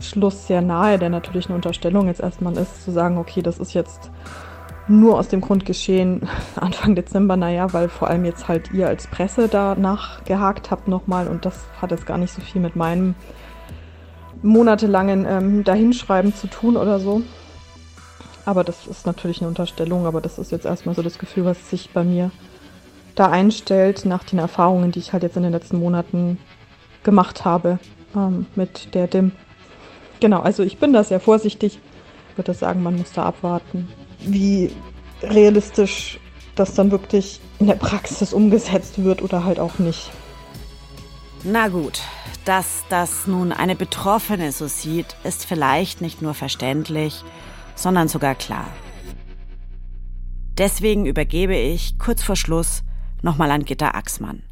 Schluss 0.00 0.46
sehr 0.46 0.62
nahe, 0.62 0.98
der 0.98 1.10
natürlich 1.10 1.46
eine 1.46 1.56
Unterstellung 1.56 2.06
jetzt 2.06 2.20
erstmal 2.20 2.56
ist, 2.56 2.84
zu 2.84 2.90
sagen, 2.90 3.18
okay, 3.18 3.42
das 3.42 3.58
ist 3.58 3.74
jetzt 3.74 4.10
nur 4.90 5.18
aus 5.18 5.28
dem 5.28 5.40
Grund 5.40 5.64
geschehen, 5.64 6.28
Anfang 6.56 6.94
Dezember, 6.94 7.36
naja, 7.36 7.72
weil 7.72 7.88
vor 7.88 8.08
allem 8.08 8.24
jetzt 8.24 8.48
halt 8.48 8.72
ihr 8.72 8.88
als 8.88 9.06
Presse 9.06 9.48
da 9.48 9.74
nachgehakt 9.74 10.70
habt 10.70 10.88
nochmal 10.88 11.28
und 11.28 11.44
das 11.44 11.64
hat 11.80 11.90
jetzt 11.90 12.06
gar 12.06 12.18
nicht 12.18 12.32
so 12.32 12.42
viel 12.42 12.60
mit 12.60 12.76
meinem 12.76 13.14
monatelangen 14.42 15.26
ähm, 15.28 15.64
Dahinschreiben 15.64 16.34
zu 16.34 16.46
tun 16.46 16.76
oder 16.76 16.98
so. 16.98 17.22
Aber 18.44 18.64
das 18.64 18.86
ist 18.86 19.06
natürlich 19.06 19.40
eine 19.40 19.48
Unterstellung, 19.48 20.06
aber 20.06 20.20
das 20.20 20.38
ist 20.38 20.50
jetzt 20.50 20.64
erstmal 20.64 20.94
so 20.94 21.02
das 21.02 21.18
Gefühl, 21.18 21.44
was 21.44 21.70
sich 21.70 21.90
bei 21.90 22.04
mir 22.04 22.30
da 23.14 23.30
einstellt, 23.30 24.06
nach 24.06 24.24
den 24.24 24.38
Erfahrungen, 24.38 24.92
die 24.92 24.98
ich 24.98 25.12
halt 25.12 25.22
jetzt 25.22 25.36
in 25.36 25.42
den 25.42 25.52
letzten 25.52 25.78
Monaten 25.78 26.38
gemacht 27.02 27.44
habe 27.44 27.78
ähm, 28.16 28.46
mit 28.54 28.94
der 28.94 29.06
DIM. 29.06 29.32
Genau, 30.20 30.40
also 30.40 30.62
ich 30.62 30.78
bin 30.78 30.92
da 30.92 31.04
sehr 31.04 31.20
vorsichtig. 31.20 31.78
Ich 32.30 32.38
würde 32.38 32.54
sagen, 32.54 32.82
man 32.82 32.96
muss 32.96 33.12
da 33.12 33.24
abwarten, 33.24 33.88
wie 34.22 34.70
realistisch 35.22 36.18
das 36.54 36.74
dann 36.74 36.90
wirklich 36.90 37.40
in 37.58 37.66
der 37.66 37.74
Praxis 37.74 38.32
umgesetzt 38.32 39.02
wird 39.02 39.22
oder 39.22 39.44
halt 39.44 39.58
auch 39.58 39.78
nicht. 39.78 40.10
Na 41.42 41.68
gut, 41.68 42.02
dass 42.44 42.84
das 42.88 43.26
nun 43.26 43.52
eine 43.52 43.76
Betroffene 43.76 44.52
so 44.52 44.66
sieht, 44.66 45.16
ist 45.24 45.46
vielleicht 45.46 46.00
nicht 46.00 46.20
nur 46.20 46.34
verständlich, 46.34 47.22
sondern 47.74 48.08
sogar 48.08 48.34
klar. 48.34 48.66
Deswegen 50.58 51.06
übergebe 51.06 51.56
ich 51.56 51.98
kurz 51.98 52.22
vor 52.22 52.36
Schluss 52.36 52.82
nochmal 53.22 53.50
an 53.50 53.64
Gitta 53.64 53.92
Axmann, 53.92 54.42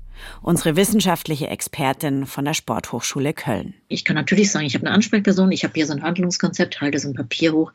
unsere 0.41 0.77
wissenschaftliche 0.77 1.49
Expertin 1.49 2.25
von 2.25 2.47
der 2.47 2.55
Sporthochschule 2.55 3.35
Köln. 3.35 3.75
Ich 3.89 4.07
kann 4.07 4.17
natürlich 4.17 4.51
sagen, 4.51 4.65
ich 4.65 4.75
habe 4.75 4.87
eine 4.87 4.95
Ansprechperson, 4.95 5.53
ich 5.53 5.65
habe 5.65 5.75
hier 5.75 5.87
so 5.87 5.93
ein 5.93 6.03
Handlungskonzept, 6.03 6.81
halte 6.81 6.99
so 6.99 7.09
ein 7.09 7.15
Papier 7.15 7.53
hoch. 7.53 7.73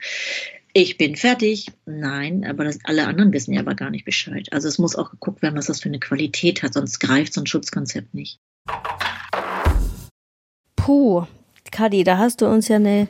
Ich 0.75 0.97
bin 0.97 1.15
fertig. 1.15 1.67
Nein, 1.85 2.45
aber 2.45 2.63
das, 2.63 2.79
alle 2.83 3.05
anderen 3.05 3.31
wissen 3.31 3.53
ja 3.53 3.61
aber 3.61 3.75
gar 3.75 3.91
nicht 3.91 4.05
Bescheid. 4.05 4.47
Also 4.51 4.67
es 4.67 4.79
muss 4.79 4.95
auch 4.95 5.11
geguckt 5.11 5.43
werden, 5.43 5.55
was 5.55 5.67
das 5.67 5.81
für 5.81 5.89
eine 5.89 5.99
Qualität 5.99 6.63
hat, 6.63 6.73
sonst 6.73 6.99
greift 6.99 7.33
so 7.33 7.41
ein 7.41 7.45
Schutzkonzept 7.45 8.15
nicht. 8.15 8.39
Puh, 10.75 11.25
Kadi, 11.71 12.03
da 12.03 12.17
hast 12.17 12.41
du 12.41 12.47
uns 12.47 12.67
ja 12.69 12.77
eine 12.77 13.07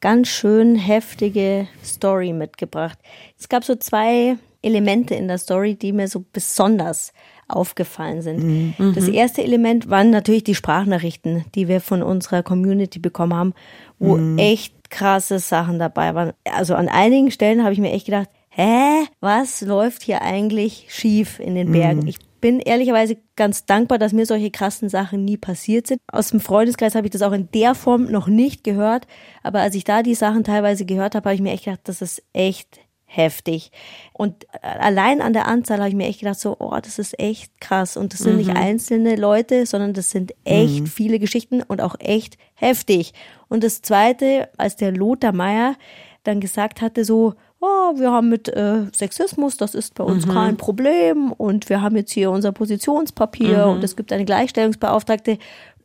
ganz 0.00 0.28
schön 0.28 0.74
heftige 0.74 1.68
Story 1.84 2.32
mitgebracht. 2.32 2.98
Es 3.38 3.48
gab 3.48 3.64
so 3.64 3.76
zwei 3.76 4.36
Elemente 4.62 5.14
in 5.14 5.28
der 5.28 5.38
Story, 5.38 5.76
die 5.76 5.92
mir 5.92 6.08
so 6.08 6.24
besonders 6.32 7.12
aufgefallen 7.46 8.22
sind. 8.22 8.78
Mhm. 8.78 8.94
Das 8.94 9.06
erste 9.06 9.42
Element 9.44 9.88
waren 9.88 10.10
natürlich 10.10 10.44
die 10.44 10.54
Sprachnachrichten, 10.54 11.44
die 11.54 11.68
wir 11.68 11.80
von 11.80 12.02
unserer 12.02 12.42
Community 12.42 12.98
bekommen 12.98 13.34
haben, 13.34 13.54
wo 13.98 14.16
mhm. 14.16 14.38
echt 14.38 14.74
krasse 14.94 15.40
Sachen 15.40 15.78
dabei 15.78 16.14
waren. 16.14 16.32
Also 16.44 16.74
an 16.74 16.88
einigen 16.88 17.32
Stellen 17.32 17.64
habe 17.64 17.72
ich 17.72 17.80
mir 17.80 17.92
echt 17.92 18.06
gedacht, 18.06 18.30
hä, 18.48 19.04
was 19.20 19.60
läuft 19.60 20.02
hier 20.02 20.22
eigentlich 20.22 20.86
schief 20.88 21.40
in 21.40 21.56
den 21.56 21.72
Bergen? 21.72 22.02
Mhm. 22.02 22.06
Ich 22.06 22.18
bin 22.40 22.60
ehrlicherweise 22.60 23.16
ganz 23.36 23.66
dankbar, 23.66 23.98
dass 23.98 24.12
mir 24.12 24.26
solche 24.26 24.50
krassen 24.50 24.88
Sachen 24.88 25.24
nie 25.24 25.36
passiert 25.36 25.88
sind. 25.88 26.00
Aus 26.12 26.28
dem 26.28 26.40
Freundeskreis 26.40 26.94
habe 26.94 27.06
ich 27.06 27.10
das 27.10 27.22
auch 27.22 27.32
in 27.32 27.48
der 27.52 27.74
Form 27.74 28.04
noch 28.04 28.28
nicht 28.28 28.62
gehört. 28.62 29.06
Aber 29.42 29.60
als 29.60 29.74
ich 29.74 29.82
da 29.82 30.02
die 30.02 30.14
Sachen 30.14 30.44
teilweise 30.44 30.84
gehört 30.84 31.14
habe, 31.14 31.30
habe 31.30 31.34
ich 31.34 31.42
mir 31.42 31.52
echt 31.52 31.64
gedacht, 31.64 31.80
das 31.84 32.00
ist 32.00 32.22
echt 32.32 32.80
heftig. 33.16 33.70
Und 34.12 34.46
allein 34.62 35.20
an 35.20 35.32
der 35.32 35.46
Anzahl 35.46 35.78
habe 35.78 35.88
ich 35.88 35.94
mir 35.94 36.06
echt 36.06 36.20
gedacht, 36.20 36.38
so, 36.38 36.56
oh, 36.58 36.76
das 36.82 36.98
ist 36.98 37.18
echt 37.18 37.60
krass. 37.60 37.96
Und 37.96 38.12
das 38.12 38.20
sind 38.20 38.32
mhm. 38.32 38.38
nicht 38.38 38.56
einzelne 38.56 39.16
Leute, 39.16 39.66
sondern 39.66 39.92
das 39.92 40.10
sind 40.10 40.34
echt 40.44 40.80
mhm. 40.80 40.86
viele 40.86 41.18
Geschichten 41.18 41.62
und 41.62 41.80
auch 41.80 41.96
echt 41.98 42.38
heftig. 42.54 43.12
Und 43.48 43.64
das 43.64 43.82
Zweite, 43.82 44.48
als 44.56 44.76
der 44.76 44.92
Lothar 44.92 45.32
Meier 45.32 45.76
dann 46.24 46.40
gesagt 46.40 46.80
hatte, 46.80 47.04
so, 47.04 47.34
oh, 47.60 47.98
wir 47.98 48.10
haben 48.10 48.28
mit 48.28 48.48
äh, 48.48 48.86
Sexismus, 48.92 49.56
das 49.56 49.74
ist 49.74 49.94
bei 49.94 50.04
uns 50.04 50.26
mhm. 50.26 50.32
kein 50.32 50.56
Problem 50.56 51.32
und 51.32 51.68
wir 51.68 51.80
haben 51.82 51.96
jetzt 51.96 52.12
hier 52.12 52.30
unser 52.30 52.52
Positionspapier 52.52 53.66
mhm. 53.66 53.72
und 53.72 53.84
es 53.84 53.96
gibt 53.96 54.12
eine 54.12 54.24
Gleichstellungsbeauftragte. 54.24 55.38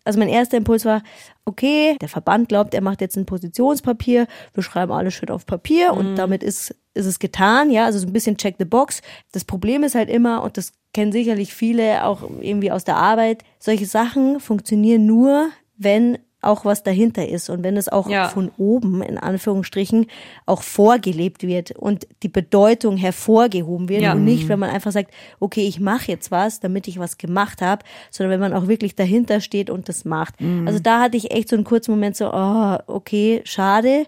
Also 0.10 0.18
mein 0.18 0.30
erster 0.30 0.58
Impuls 0.58 0.86
war, 0.86 1.04
okay, 1.46 1.96
der 2.02 2.10
Verband 2.10 2.50
glaubt, 2.50 2.74
er 2.74 2.82
macht 2.82 3.00
jetzt 3.00 3.16
ein 3.16 3.28
Positionspapier, 3.28 4.26
wir 4.56 4.64
schreiben 4.64 4.92
alles 4.92 5.14
schön 5.14 5.30
auf 5.30 5.46
Papier 5.46 5.92
mhm. 5.94 6.00
und 6.00 6.16
damit 6.16 6.42
ist, 6.42 6.74
ist 6.96 7.06
es 7.06 7.20
getan, 7.20 7.70
ja, 7.70 7.86
also 7.86 8.00
so 8.00 8.08
ein 8.08 8.14
bisschen 8.14 8.36
check 8.36 8.56
the 8.58 8.66
box. 8.66 9.04
Das 9.34 9.46
Problem 9.46 9.84
ist 9.84 9.94
halt 9.94 10.10
immer, 10.10 10.42
und 10.42 10.58
das 10.58 10.74
kennen 10.96 11.12
sicherlich 11.12 11.54
viele 11.54 12.06
auch 12.06 12.24
irgendwie 12.42 12.72
aus 12.72 12.86
der 12.86 12.96
Arbeit, 12.96 13.44
solche 13.60 13.86
Sachen 13.86 14.40
funktionieren 14.40 15.06
nur, 15.06 15.50
wenn 15.78 16.18
auch 16.42 16.64
was 16.64 16.84
dahinter 16.84 17.28
ist 17.28 17.50
und 17.50 17.64
wenn 17.64 17.76
es 17.76 17.90
auch 17.90 18.10
ja. 18.10 18.30
von 18.30 18.50
oben 18.58 19.02
in 19.02 19.18
Anführungsstrichen 19.18 20.08
auch 20.46 20.64
vorgelebt 20.64 21.44
wird 21.44 21.72
und 21.72 22.08
die 22.24 22.30
Bedeutung 22.30 22.96
hervorgehoben 22.96 23.90
wird 23.90 24.04
ja. 24.04 24.14
und 24.14 24.24
nicht, 24.24 24.48
wenn 24.48 24.60
man 24.60 24.70
einfach 24.70 24.92
sagt, 24.92 25.12
okay, 25.40 25.68
ich 25.68 25.80
mache 25.82 26.12
jetzt 26.12 26.32
was, 26.32 26.62
damit 26.62 26.88
ich 26.88 26.98
was 26.98 27.18
gemacht 27.18 27.62
habe, 27.62 27.84
sondern 28.10 28.32
wenn 28.32 28.40
man 28.40 28.54
auch 28.54 28.68
wirklich 28.68 28.96
dahinter 28.96 29.42
steht 29.42 29.70
und 29.70 29.90
das 29.90 30.06
macht. 30.06 30.40
Mhm. 30.40 30.66
Also 30.66 30.80
da 30.80 31.02
hatte 31.02 31.18
ich 31.18 31.32
echt 31.32 31.50
so 31.50 31.58
einen 31.58 31.66
kurzen 31.66 31.92
Moment 31.92 32.16
so, 32.16 32.32
oh, 32.32 32.78
okay, 32.88 33.42
schade. 33.44 34.06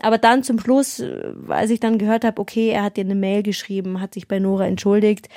Aber 0.00 0.18
dann 0.18 0.42
zum 0.42 0.58
Schluss, 0.58 1.02
als 1.48 1.70
ich 1.70 1.80
dann 1.80 1.98
gehört 1.98 2.24
habe, 2.24 2.40
okay, 2.40 2.70
er 2.70 2.82
hat 2.82 2.96
dir 2.96 3.04
eine 3.04 3.14
Mail 3.14 3.42
geschrieben, 3.42 4.00
hat 4.00 4.14
sich 4.14 4.26
bei 4.26 4.38
Nora 4.38 4.66
entschuldigt, 4.66 5.28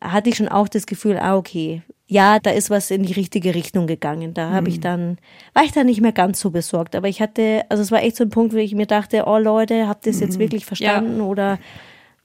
hatte 0.00 0.30
ich 0.30 0.36
schon 0.36 0.48
auch 0.48 0.68
das 0.68 0.86
Gefühl, 0.86 1.18
ah, 1.18 1.36
okay, 1.36 1.82
ja, 2.06 2.38
da 2.38 2.50
ist 2.50 2.70
was 2.70 2.90
in 2.90 3.02
die 3.02 3.12
richtige 3.12 3.54
Richtung 3.54 3.86
gegangen. 3.86 4.34
Da 4.34 4.50
habe 4.50 4.68
ich 4.68 4.76
mhm. 4.76 4.82
dann, 4.82 5.18
war 5.54 5.64
ich 5.64 5.72
dann 5.72 5.86
nicht 5.86 6.00
mehr 6.00 6.12
ganz 6.12 6.38
so 6.38 6.50
besorgt. 6.50 6.94
Aber 6.94 7.08
ich 7.08 7.20
hatte, 7.20 7.64
also 7.70 7.82
es 7.82 7.90
war 7.90 8.02
echt 8.02 8.16
so 8.16 8.24
ein 8.24 8.30
Punkt, 8.30 8.52
wo 8.52 8.58
ich 8.58 8.74
mir 8.74 8.86
dachte, 8.86 9.24
oh 9.26 9.38
Leute, 9.38 9.88
habt 9.88 10.06
ihr 10.06 10.10
es 10.10 10.20
jetzt 10.20 10.36
mhm. 10.36 10.40
wirklich 10.40 10.66
verstanden 10.66 11.18
ja. 11.18 11.24
oder 11.24 11.58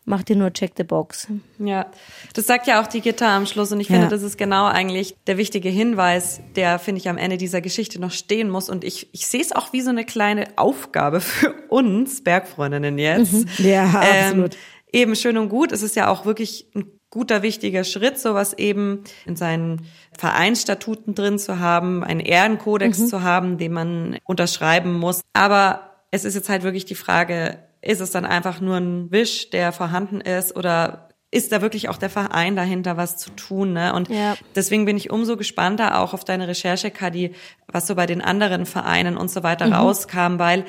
macht 0.09 0.29
ihr 0.29 0.35
nur 0.35 0.51
Check 0.51 0.73
the 0.75 0.83
Box? 0.83 1.27
Ja, 1.59 1.85
das 2.33 2.47
sagt 2.47 2.67
ja 2.67 2.81
auch 2.81 2.87
die 2.87 2.99
Gitter 2.99 3.27
am 3.27 3.45
Schluss 3.45 3.71
und 3.71 3.79
ich 3.79 3.87
finde, 3.87 4.03
ja. 4.03 4.09
das 4.09 4.23
ist 4.23 4.37
genau 4.37 4.65
eigentlich 4.65 5.15
der 5.27 5.37
wichtige 5.37 5.69
Hinweis, 5.69 6.41
der, 6.55 6.79
finde 6.79 6.99
ich, 6.99 7.07
am 7.07 7.17
Ende 7.17 7.37
dieser 7.37 7.61
Geschichte 7.61 8.01
noch 8.01 8.11
stehen 8.11 8.49
muss. 8.49 8.69
Und 8.69 8.83
ich, 8.83 9.07
ich 9.13 9.27
sehe 9.27 9.41
es 9.41 9.51
auch 9.51 9.71
wie 9.71 9.81
so 9.81 9.91
eine 9.91 10.03
kleine 10.03 10.47
Aufgabe 10.57 11.21
für 11.21 11.53
uns 11.69 12.23
Bergfreundinnen 12.23 12.97
jetzt. 12.97 13.33
Mhm. 13.33 13.45
Ja, 13.59 14.01
ähm, 14.03 14.25
absolut. 14.25 14.57
Eben 14.91 15.15
schön 15.15 15.37
und 15.37 15.49
gut. 15.49 15.71
Es 15.71 15.83
ist 15.83 15.95
ja 15.95 16.09
auch 16.09 16.25
wirklich 16.25 16.65
ein 16.75 16.85
guter, 17.11 17.43
wichtiger 17.43 17.83
Schritt, 17.83 18.19
sowas 18.19 18.53
eben 18.53 19.03
in 19.27 19.35
seinen 19.35 19.85
Vereinsstatuten 20.17 21.13
drin 21.13 21.37
zu 21.37 21.59
haben, 21.59 22.03
einen 22.03 22.19
Ehrenkodex 22.19 22.97
mhm. 22.97 23.07
zu 23.07 23.21
haben, 23.21 23.57
den 23.59 23.73
man 23.73 24.17
unterschreiben 24.25 24.93
muss. 24.93 25.21
Aber 25.33 25.91
es 26.09 26.25
ist 26.25 26.33
jetzt 26.33 26.49
halt 26.49 26.63
wirklich 26.63 26.85
die 26.85 26.95
Frage, 26.95 27.59
ist 27.81 28.01
es 28.01 28.11
dann 28.11 28.25
einfach 28.25 28.59
nur 28.61 28.77
ein 28.77 29.11
Wisch, 29.11 29.49
der 29.49 29.71
vorhanden 29.71 30.21
ist 30.21 30.55
oder 30.55 31.09
ist 31.31 31.51
da 31.51 31.61
wirklich 31.61 31.89
auch 31.89 31.97
der 31.97 32.09
Verein 32.09 32.55
dahinter, 32.55 32.97
was 32.97 33.17
zu 33.17 33.29
tun. 33.31 33.73
Ne? 33.73 33.93
Und 33.93 34.09
ja. 34.09 34.35
deswegen 34.55 34.85
bin 34.85 34.97
ich 34.97 35.11
umso 35.11 35.37
gespannter 35.37 35.99
auch 35.99 36.13
auf 36.13 36.23
deine 36.23 36.47
Recherche, 36.47 36.89
Kadi, 36.89 37.35
was 37.67 37.85
so 37.85 37.95
bei 37.95 38.07
den 38.07 38.21
anderen 38.21 38.65
Vereinen 38.65 39.15
und 39.15 39.29
so 39.29 39.43
weiter 39.43 39.67
mhm. 39.67 39.73
rauskam, 39.73 40.39
weil 40.39 40.65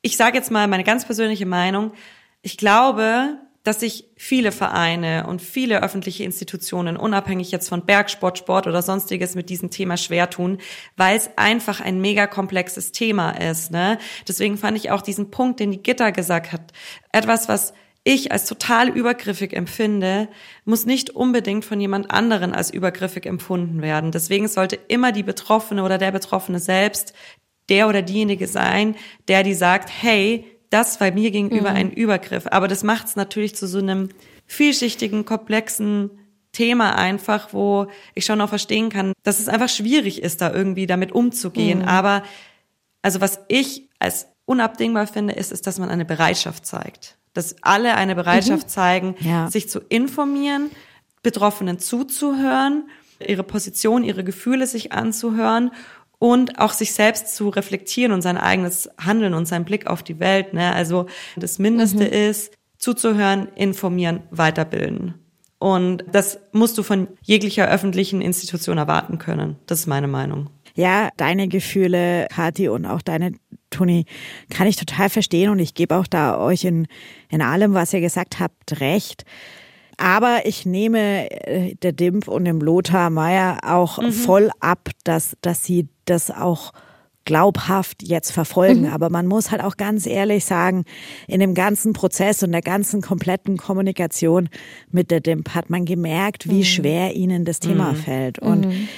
ich 0.00 0.16
sage 0.16 0.36
jetzt 0.36 0.52
mal 0.52 0.68
meine 0.68 0.84
ganz 0.84 1.04
persönliche 1.04 1.46
Meinung, 1.46 1.92
ich 2.42 2.56
glaube, 2.56 3.38
dass 3.68 3.80
sich 3.80 4.08
viele 4.16 4.50
Vereine 4.50 5.26
und 5.26 5.42
viele 5.42 5.82
öffentliche 5.82 6.24
Institutionen, 6.24 6.96
unabhängig 6.96 7.50
jetzt 7.50 7.68
von 7.68 7.84
Bergsport, 7.84 8.38
Sport 8.38 8.66
oder 8.66 8.80
sonstiges, 8.80 9.34
mit 9.34 9.50
diesem 9.50 9.68
Thema 9.68 9.98
schwer 9.98 10.30
tun, 10.30 10.56
weil 10.96 11.18
es 11.18 11.28
einfach 11.36 11.82
ein 11.82 12.00
mega 12.00 12.26
komplexes 12.26 12.92
Thema 12.92 13.32
ist. 13.32 13.70
Ne? 13.70 13.98
Deswegen 14.26 14.56
fand 14.56 14.78
ich 14.78 14.90
auch 14.90 15.02
diesen 15.02 15.30
Punkt, 15.30 15.60
den 15.60 15.70
die 15.70 15.82
Gitter 15.82 16.12
gesagt 16.12 16.50
hat, 16.50 16.72
etwas, 17.12 17.50
was 17.50 17.74
ich 18.04 18.32
als 18.32 18.46
total 18.46 18.88
übergriffig 18.88 19.52
empfinde, 19.52 20.28
muss 20.64 20.86
nicht 20.86 21.10
unbedingt 21.10 21.66
von 21.66 21.78
jemand 21.78 22.10
anderen 22.10 22.54
als 22.54 22.70
übergriffig 22.70 23.26
empfunden 23.26 23.82
werden. 23.82 24.12
Deswegen 24.12 24.48
sollte 24.48 24.76
immer 24.88 25.12
die 25.12 25.22
Betroffene 25.22 25.84
oder 25.84 25.98
der 25.98 26.12
Betroffene 26.12 26.58
selbst 26.58 27.12
der 27.68 27.86
oder 27.86 28.00
diejenige 28.00 28.46
sein, 28.46 28.96
der 29.28 29.42
die 29.42 29.52
sagt, 29.52 29.90
hey, 29.90 30.57
das 30.70 31.00
war 31.00 31.10
mir 31.10 31.30
gegenüber 31.30 31.70
mhm. 31.70 31.76
ein 31.76 31.90
Übergriff. 31.92 32.46
Aber 32.50 32.68
das 32.68 32.82
macht 32.82 33.06
es 33.06 33.16
natürlich 33.16 33.54
zu 33.54 33.66
so 33.66 33.78
einem 33.78 34.08
vielschichtigen, 34.46 35.24
komplexen 35.24 36.10
Thema 36.52 36.96
einfach, 36.96 37.52
wo 37.52 37.86
ich 38.14 38.24
schon 38.24 38.40
auch 38.40 38.48
verstehen 38.48 38.88
kann, 38.88 39.12
dass 39.22 39.38
es 39.38 39.48
einfach 39.48 39.68
schwierig 39.68 40.22
ist, 40.22 40.40
da 40.40 40.52
irgendwie 40.52 40.86
damit 40.86 41.12
umzugehen. 41.12 41.80
Mhm. 41.80 41.88
Aber 41.88 42.22
also 43.02 43.20
was 43.20 43.40
ich 43.48 43.88
als 43.98 44.26
unabdingbar 44.44 45.06
finde, 45.06 45.34
ist, 45.34 45.52
ist, 45.52 45.66
dass 45.66 45.78
man 45.78 45.90
eine 45.90 46.04
Bereitschaft 46.04 46.66
zeigt. 46.66 47.18
Dass 47.34 47.56
alle 47.62 47.94
eine 47.94 48.14
Bereitschaft 48.14 48.66
Mhm. 48.66 48.70
zeigen, 48.70 49.14
Ja. 49.20 49.50
sich 49.50 49.68
zu 49.68 49.80
informieren, 49.80 50.70
Betroffenen 51.22 51.78
zuzuhören, 51.78 52.88
ihre 53.26 53.42
Position, 53.42 54.04
ihre 54.04 54.24
Gefühle 54.24 54.66
sich 54.66 54.92
anzuhören 54.92 55.70
und 56.18 56.58
auch 56.58 56.72
sich 56.72 56.92
selbst 56.92 57.34
zu 57.36 57.48
reflektieren 57.48 58.12
und 58.12 58.22
sein 58.22 58.36
eigenes 58.36 58.90
Handeln 58.98 59.34
und 59.34 59.46
seinen 59.46 59.64
Blick 59.64 59.86
auf 59.86 60.02
die 60.02 60.18
Welt. 60.20 60.52
Ne? 60.54 60.72
Also 60.72 61.06
das 61.36 61.58
Mindeste 61.58 62.04
Mhm. 62.04 62.12
ist, 62.12 62.52
zuzuhören, 62.78 63.48
informieren, 63.56 64.20
weiterbilden. 64.30 65.14
Und 65.58 66.04
das 66.12 66.38
musst 66.52 66.78
du 66.78 66.82
von 66.84 67.08
jeglicher 67.22 67.68
öffentlichen 67.68 68.20
Institution 68.20 68.78
erwarten 68.78 69.18
können. 69.18 69.56
Das 69.66 69.80
ist 69.80 69.86
meine 69.88 70.06
Meinung. 70.06 70.50
Ja, 70.74 71.08
deine 71.16 71.48
Gefühle, 71.48 72.28
Kathi, 72.30 72.68
und 72.68 72.86
auch 72.86 73.02
deine, 73.02 73.32
Toni, 73.70 74.04
kann 74.50 74.68
ich 74.68 74.76
total 74.76 75.10
verstehen 75.10 75.50
und 75.50 75.58
ich 75.58 75.74
gebe 75.74 75.96
auch 75.96 76.06
da 76.06 76.38
euch 76.38 76.64
in, 76.64 76.86
in 77.28 77.42
allem, 77.42 77.74
was 77.74 77.92
ihr 77.92 78.00
gesagt 78.00 78.38
habt, 78.38 78.80
recht. 78.80 79.24
Aber 79.96 80.42
ich 80.46 80.64
nehme 80.64 81.28
äh, 81.48 81.74
der 81.82 81.90
Dimp 81.90 82.28
und 82.28 82.44
dem 82.44 82.60
Lothar 82.60 83.10
Meier 83.10 83.58
auch 83.64 83.98
Mhm. 84.00 84.12
voll 84.12 84.50
ab, 84.60 84.90
dass, 85.02 85.36
dass 85.42 85.64
sie 85.64 85.88
das 86.10 86.30
auch 86.30 86.72
glaubhaft 87.24 88.02
jetzt 88.02 88.30
verfolgen. 88.30 88.82
Mhm. 88.82 88.92
Aber 88.92 89.10
man 89.10 89.26
muss 89.26 89.50
halt 89.50 89.62
auch 89.62 89.76
ganz 89.76 90.06
ehrlich 90.06 90.46
sagen, 90.46 90.84
in 91.26 91.40
dem 91.40 91.52
ganzen 91.52 91.92
Prozess 91.92 92.42
und 92.42 92.52
der 92.52 92.62
ganzen 92.62 93.02
kompletten 93.02 93.58
Kommunikation 93.58 94.48
mit 94.90 95.10
der 95.10 95.20
DIMP 95.20 95.54
hat 95.54 95.68
man 95.68 95.84
gemerkt, 95.84 96.48
wie 96.48 96.60
Mhm. 96.60 96.64
schwer 96.64 97.14
ihnen 97.14 97.44
das 97.44 97.60
Thema 97.60 97.92
Mhm. 97.92 97.96
fällt. 97.96 98.38
Und 98.38 98.66
Mhm. 98.68 98.88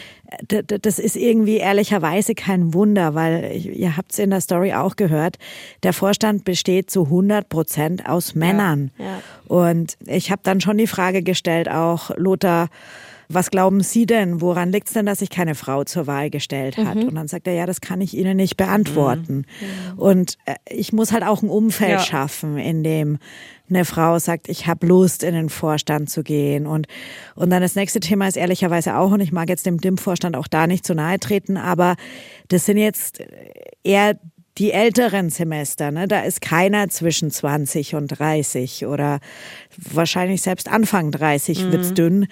d- 0.48 0.62
das 0.80 1.00
ist 1.00 1.16
irgendwie 1.16 1.56
ehrlicherweise 1.56 2.36
kein 2.36 2.72
Wunder, 2.72 3.16
weil 3.16 3.50
ihr 3.56 3.96
habt 3.96 4.12
es 4.12 4.20
in 4.20 4.30
der 4.30 4.40
Story 4.40 4.74
auch 4.74 4.94
gehört, 4.94 5.38
der 5.82 5.92
Vorstand 5.92 6.44
besteht 6.44 6.88
zu 6.88 7.10
100 7.10 7.48
Prozent 7.48 8.08
aus 8.08 8.36
Männern. 8.36 8.92
Ja. 8.96 9.20
Und 9.48 9.96
ich 10.06 10.30
habe 10.30 10.42
dann 10.44 10.60
schon 10.60 10.78
die 10.78 10.86
Frage 10.86 11.24
gestellt, 11.24 11.68
auch 11.68 12.12
Lothar, 12.16 12.68
was 13.32 13.50
glauben 13.50 13.80
Sie 13.80 14.06
denn, 14.06 14.40
woran 14.40 14.72
liegt 14.72 14.88
es 14.88 14.94
denn, 14.94 15.06
dass 15.06 15.20
sich 15.20 15.30
keine 15.30 15.54
Frau 15.54 15.84
zur 15.84 16.06
Wahl 16.06 16.30
gestellt 16.30 16.76
hat? 16.76 16.96
Mhm. 16.96 17.04
Und 17.08 17.14
dann 17.14 17.28
sagt 17.28 17.46
er, 17.46 17.54
ja, 17.54 17.64
das 17.64 17.80
kann 17.80 18.00
ich 18.00 18.14
Ihnen 18.14 18.36
nicht 18.36 18.56
beantworten. 18.56 19.46
Und 19.96 20.36
äh, 20.46 20.54
ich 20.68 20.92
muss 20.92 21.12
halt 21.12 21.22
auch 21.24 21.42
ein 21.42 21.48
Umfeld 21.48 21.90
Ja. 21.90 21.98
schaffen, 22.00 22.58
in 22.58 22.82
dem 22.82 23.18
eine 23.68 23.84
Frau 23.84 24.18
sagt, 24.18 24.48
ich 24.48 24.66
habe 24.66 24.84
Lust, 24.86 25.22
in 25.22 25.32
den 25.32 25.48
Vorstand 25.48 26.10
zu 26.10 26.24
gehen. 26.24 26.66
Und, 26.66 26.88
und 27.36 27.50
dann 27.50 27.62
das 27.62 27.76
nächste 27.76 28.00
Thema 28.00 28.26
ist 28.26 28.36
ehrlicherweise 28.36 28.96
auch, 28.96 29.12
und 29.12 29.20
ich 29.20 29.30
mag 29.30 29.48
jetzt 29.48 29.64
dem 29.64 29.78
DIM-Vorstand 29.80 30.36
auch 30.36 30.48
da 30.48 30.66
nicht 30.66 30.84
zu 30.84 30.94
nahe 30.94 31.20
treten, 31.20 31.56
aber 31.56 31.94
das 32.48 32.66
sind 32.66 32.78
jetzt 32.78 33.22
eher 33.84 34.18
die 34.58 34.72
älteren 34.72 35.30
Semester, 35.30 35.92
ne? 35.92 36.08
da 36.08 36.20
ist 36.22 36.40
keiner 36.42 36.88
zwischen 36.88 37.30
20 37.30 37.94
und 37.94 38.08
30 38.08 38.84
oder 38.86 39.20
wahrscheinlich 39.76 40.42
selbst 40.42 40.68
Anfang 40.68 41.12
30 41.12 41.64
Mhm. 41.66 41.72
wird's 41.72 41.94
dünn. 41.94 42.26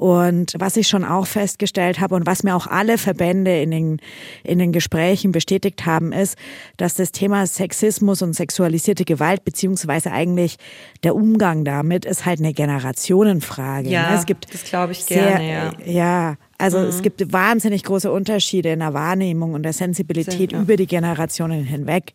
Und 0.00 0.54
was 0.58 0.78
ich 0.78 0.88
schon 0.88 1.04
auch 1.04 1.26
festgestellt 1.26 2.00
habe 2.00 2.14
und 2.14 2.24
was 2.24 2.42
mir 2.42 2.56
auch 2.56 2.66
alle 2.66 2.96
Verbände 2.96 3.60
in 3.60 3.70
den, 3.70 4.00
in 4.44 4.58
den 4.58 4.72
Gesprächen 4.72 5.30
bestätigt 5.30 5.84
haben, 5.84 6.12
ist, 6.12 6.38
dass 6.78 6.94
das 6.94 7.12
Thema 7.12 7.46
Sexismus 7.46 8.22
und 8.22 8.32
sexualisierte 8.32 9.04
Gewalt 9.04 9.44
beziehungsweise 9.44 10.10
eigentlich 10.10 10.56
der 11.02 11.14
Umgang 11.14 11.66
damit 11.66 12.06
ist 12.06 12.24
halt 12.24 12.38
eine 12.38 12.54
Generationenfrage. 12.54 13.90
Ja, 13.90 14.12
ne? 14.12 14.16
es 14.16 14.24
gibt 14.24 14.54
das 14.54 14.64
glaube 14.64 14.92
ich 14.92 15.04
sehr, 15.04 15.38
gerne, 15.38 15.74
ja. 15.84 15.92
ja, 15.92 16.34
also 16.56 16.78
Mhm. 16.78 16.84
es 16.86 17.02
gibt 17.02 17.30
wahnsinnig 17.30 17.84
große 17.84 18.10
Unterschiede 18.10 18.70
in 18.70 18.78
der 18.78 18.94
Wahrnehmung 18.94 19.52
und 19.52 19.64
der 19.64 19.74
Sensibilität 19.74 20.32
Sind, 20.32 20.52
ja. 20.52 20.62
über 20.62 20.76
die 20.76 20.86
Generationen 20.86 21.62
hinweg. 21.64 22.14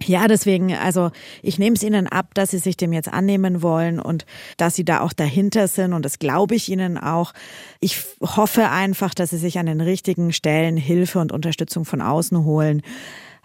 Ja, 0.00 0.26
deswegen, 0.26 0.74
also 0.74 1.10
ich 1.42 1.58
nehme 1.58 1.76
es 1.76 1.82
Ihnen 1.82 2.06
ab, 2.06 2.34
dass 2.34 2.50
Sie 2.50 2.58
sich 2.58 2.76
dem 2.76 2.92
jetzt 2.92 3.12
annehmen 3.12 3.62
wollen 3.62 4.00
und 4.00 4.24
dass 4.56 4.74
Sie 4.74 4.84
da 4.84 5.00
auch 5.00 5.12
dahinter 5.12 5.68
sind 5.68 5.92
und 5.92 6.04
das 6.04 6.18
glaube 6.18 6.54
ich 6.54 6.68
Ihnen 6.70 6.98
auch. 6.98 7.32
Ich 7.80 8.02
hoffe 8.20 8.70
einfach, 8.70 9.14
dass 9.14 9.30
Sie 9.30 9.38
sich 9.38 9.58
an 9.58 9.66
den 9.66 9.80
richtigen 9.80 10.32
Stellen 10.32 10.76
Hilfe 10.76 11.18
und 11.18 11.32
Unterstützung 11.32 11.84
von 11.84 12.00
außen 12.00 12.44
holen, 12.44 12.82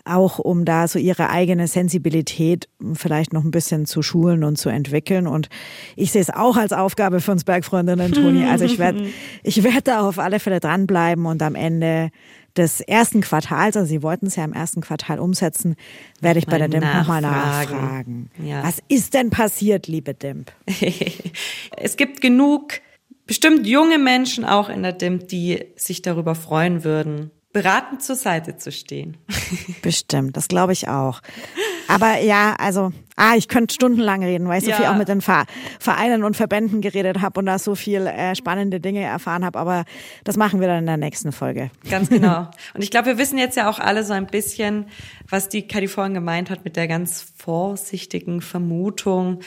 auch 0.06 0.40
um 0.40 0.66
da 0.66 0.88
so 0.88 1.00
Ihre 1.00 1.30
eigene 1.30 1.68
Sensibilität 1.68 2.70
vielleicht 2.94 3.34
noch 3.34 3.44
ein 3.44 3.52
bisschen 3.52 3.86
zu 3.86 4.02
schulen 4.02 4.44
und 4.44 4.58
zu 4.58 4.70
entwickeln. 4.70 5.28
Und 5.28 5.50
ich 5.96 6.12
sehe 6.12 6.22
es 6.22 6.30
auch 6.30 6.58
als 6.58 6.74
Aufgabe 6.74 7.20
für 7.20 7.32
uns 7.32 7.44
Bergfreundinnen, 7.44 8.14
Toni. 8.14 8.46
Also 8.46 8.66
ich 8.66 8.80
werde 8.80 9.08
ich 9.44 9.64
werde 9.64 9.82
da 9.84 10.08
auf 10.08 10.18
alle 10.18 10.40
Fälle 10.40 10.60
dranbleiben 10.60 11.26
und 11.26 11.42
am 11.42 11.56
Ende 11.56 12.10
des 12.58 12.82
ersten 12.82 13.22
Quartals, 13.22 13.78
also 13.78 13.88
Sie 13.88 14.04
wollten 14.04 14.28
es 14.28 14.36
ja 14.36 14.44
im 14.44 14.54
ersten 14.54 14.82
Quartal 14.82 15.20
umsetzen, 15.20 15.76
werde 16.20 16.40
ich 16.40 16.46
bei 16.46 16.58
der 16.58 16.68
Mal 16.68 16.80
DIMP 16.80 16.94
nochmal 16.94 17.22
nachfragen. 17.22 17.82
nachfragen. 17.82 18.30
Ja. 18.44 18.64
Was 18.64 18.82
ist 18.88 19.14
denn 19.14 19.30
passiert, 19.30 19.88
liebe 19.88 20.14
DIMP? 20.14 20.52
es 21.78 21.98
gibt 21.98 22.22
genug, 22.22 22.74
bestimmt 23.26 23.68
junge 23.68 23.98
Menschen 23.98 24.46
auch 24.46 24.70
in 24.70 24.84
der 24.84 24.94
DIMP, 24.94 25.28
die 25.28 25.66
sich 25.76 26.02
darüber 26.02 26.36
freuen 26.36 26.84
würden, 26.84 27.32
beratend 27.54 28.04
zur 28.04 28.16
Seite 28.16 28.58
zu 28.58 28.72
stehen. 28.72 29.18
Bestimmt, 29.82 30.38
das 30.38 30.48
glaube 30.48 30.74
ich 30.74 30.88
auch. 30.90 31.22
Aber 31.88 32.20
ja, 32.20 32.54
also, 32.60 32.92
ah, 33.16 33.36
ich 33.38 33.48
könnte 33.48 33.74
stundenlang 33.74 34.22
reden, 34.24 34.48
weil 34.48 34.60
ich 34.60 34.66
so 34.66 34.72
Ja. 34.72 34.76
viel 34.78 34.86
auch 34.88 34.98
mit 34.98 35.08
den 35.08 35.22
Ver 35.22 35.46
Vereinen 35.80 36.24
und 36.26 36.36
Verbänden 36.36 36.82
geredet 36.82 37.22
habe 37.22 37.40
und 37.40 37.46
da 37.46 37.58
so 37.58 37.76
viel 37.76 38.06
äh, 38.06 38.36
spannende 38.36 38.80
Dinge 38.82 39.02
erfahren 39.04 39.46
habe. 39.46 39.58
Aber 39.58 39.86
das 40.26 40.36
machen 40.36 40.60
wir 40.60 40.68
dann 40.68 40.80
in 40.80 40.86
der 40.86 40.98
nächsten 40.98 41.32
Folge. 41.32 41.72
Ganz 41.90 42.10
genau. 42.10 42.50
Und 42.74 42.84
ich 42.84 42.92
glaube, 42.92 43.08
wir 43.08 43.18
wissen 43.18 43.38
jetzt 43.38 43.56
ja 43.56 43.70
auch 43.70 43.80
alle 43.80 44.04
so 44.04 44.12
ein 44.14 44.28
bisschen, 44.28 44.88
was 45.30 45.48
die 45.50 45.66
Kadi 45.68 45.88
vorhin 45.88 46.14
gemeint 46.14 46.50
hat 46.50 46.66
mit 46.66 46.76
der 46.76 46.88
ganz 46.90 47.34
vorsichtigen 47.38 48.42
Vermutung, 48.42 49.40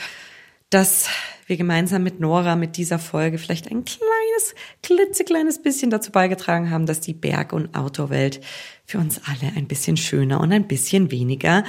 dass 0.71 1.09
wir 1.47 1.57
gemeinsam 1.57 2.05
mit 2.05 2.21
Nora 2.21 2.55
mit 2.55 2.77
dieser 2.77 2.99
Folge 3.01 3.39
vielleicht 3.39 3.71
ein 3.71 3.85
kleines, 3.85 4.55
klitzekleines 4.83 5.61
bisschen 5.63 5.91
dazu 5.91 6.13
beigetragen 6.13 6.71
haben, 6.71 6.87
dass 6.87 7.01
die 7.01 7.13
Berg- 7.13 7.53
und 7.53 7.75
Outdoor-Welt 7.77 8.41
für 8.87 8.99
uns 8.99 9.21
alle 9.27 9.53
ein 9.57 9.67
bisschen 9.67 9.97
schöner 9.97 10.41
und 10.41 10.53
ein 10.53 10.69
bisschen 10.69 11.11
weniger 11.11 11.65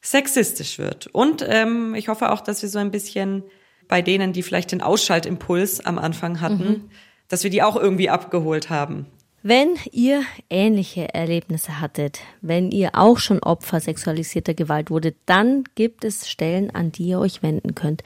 sexistisch 0.00 0.78
wird. 0.78 1.06
Und 1.08 1.44
ähm, 1.48 1.94
ich 1.94 2.08
hoffe 2.08 2.32
auch, 2.32 2.40
dass 2.40 2.62
wir 2.62 2.68
so 2.68 2.78
ein 2.80 2.90
bisschen 2.90 3.44
bei 3.86 4.02
denen, 4.02 4.32
die 4.32 4.42
vielleicht 4.42 4.72
den 4.72 4.82
Ausschaltimpuls 4.82 5.84
am 5.84 5.98
Anfang 5.98 6.40
hatten, 6.40 6.68
Mhm. 6.68 6.90
dass 7.28 7.44
wir 7.44 7.50
die 7.50 7.62
auch 7.62 7.76
irgendwie 7.76 8.10
abgeholt 8.10 8.70
haben. 8.70 9.06
Wenn 9.42 9.78
ihr 9.90 10.22
ähnliche 10.50 11.14
Erlebnisse 11.14 11.80
hattet, 11.80 12.20
wenn 12.42 12.70
ihr 12.70 12.90
auch 12.92 13.16
schon 13.16 13.42
Opfer 13.42 13.80
sexualisierter 13.80 14.52
Gewalt 14.52 14.90
wurdet, 14.90 15.16
dann 15.24 15.64
gibt 15.76 16.04
es 16.04 16.28
Stellen, 16.28 16.68
an 16.74 16.92
die 16.92 17.04
ihr 17.04 17.20
euch 17.20 17.42
wenden 17.42 17.74
könnt. 17.74 18.02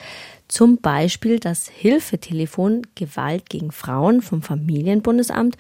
Zum 0.46 0.78
Beispiel 0.78 1.40
das 1.40 1.68
Hilfetelefon 1.68 2.82
Gewalt 2.94 3.50
gegen 3.50 3.72
Frauen 3.72 4.22
vom 4.22 4.42
Familienbundesamt 4.42 5.56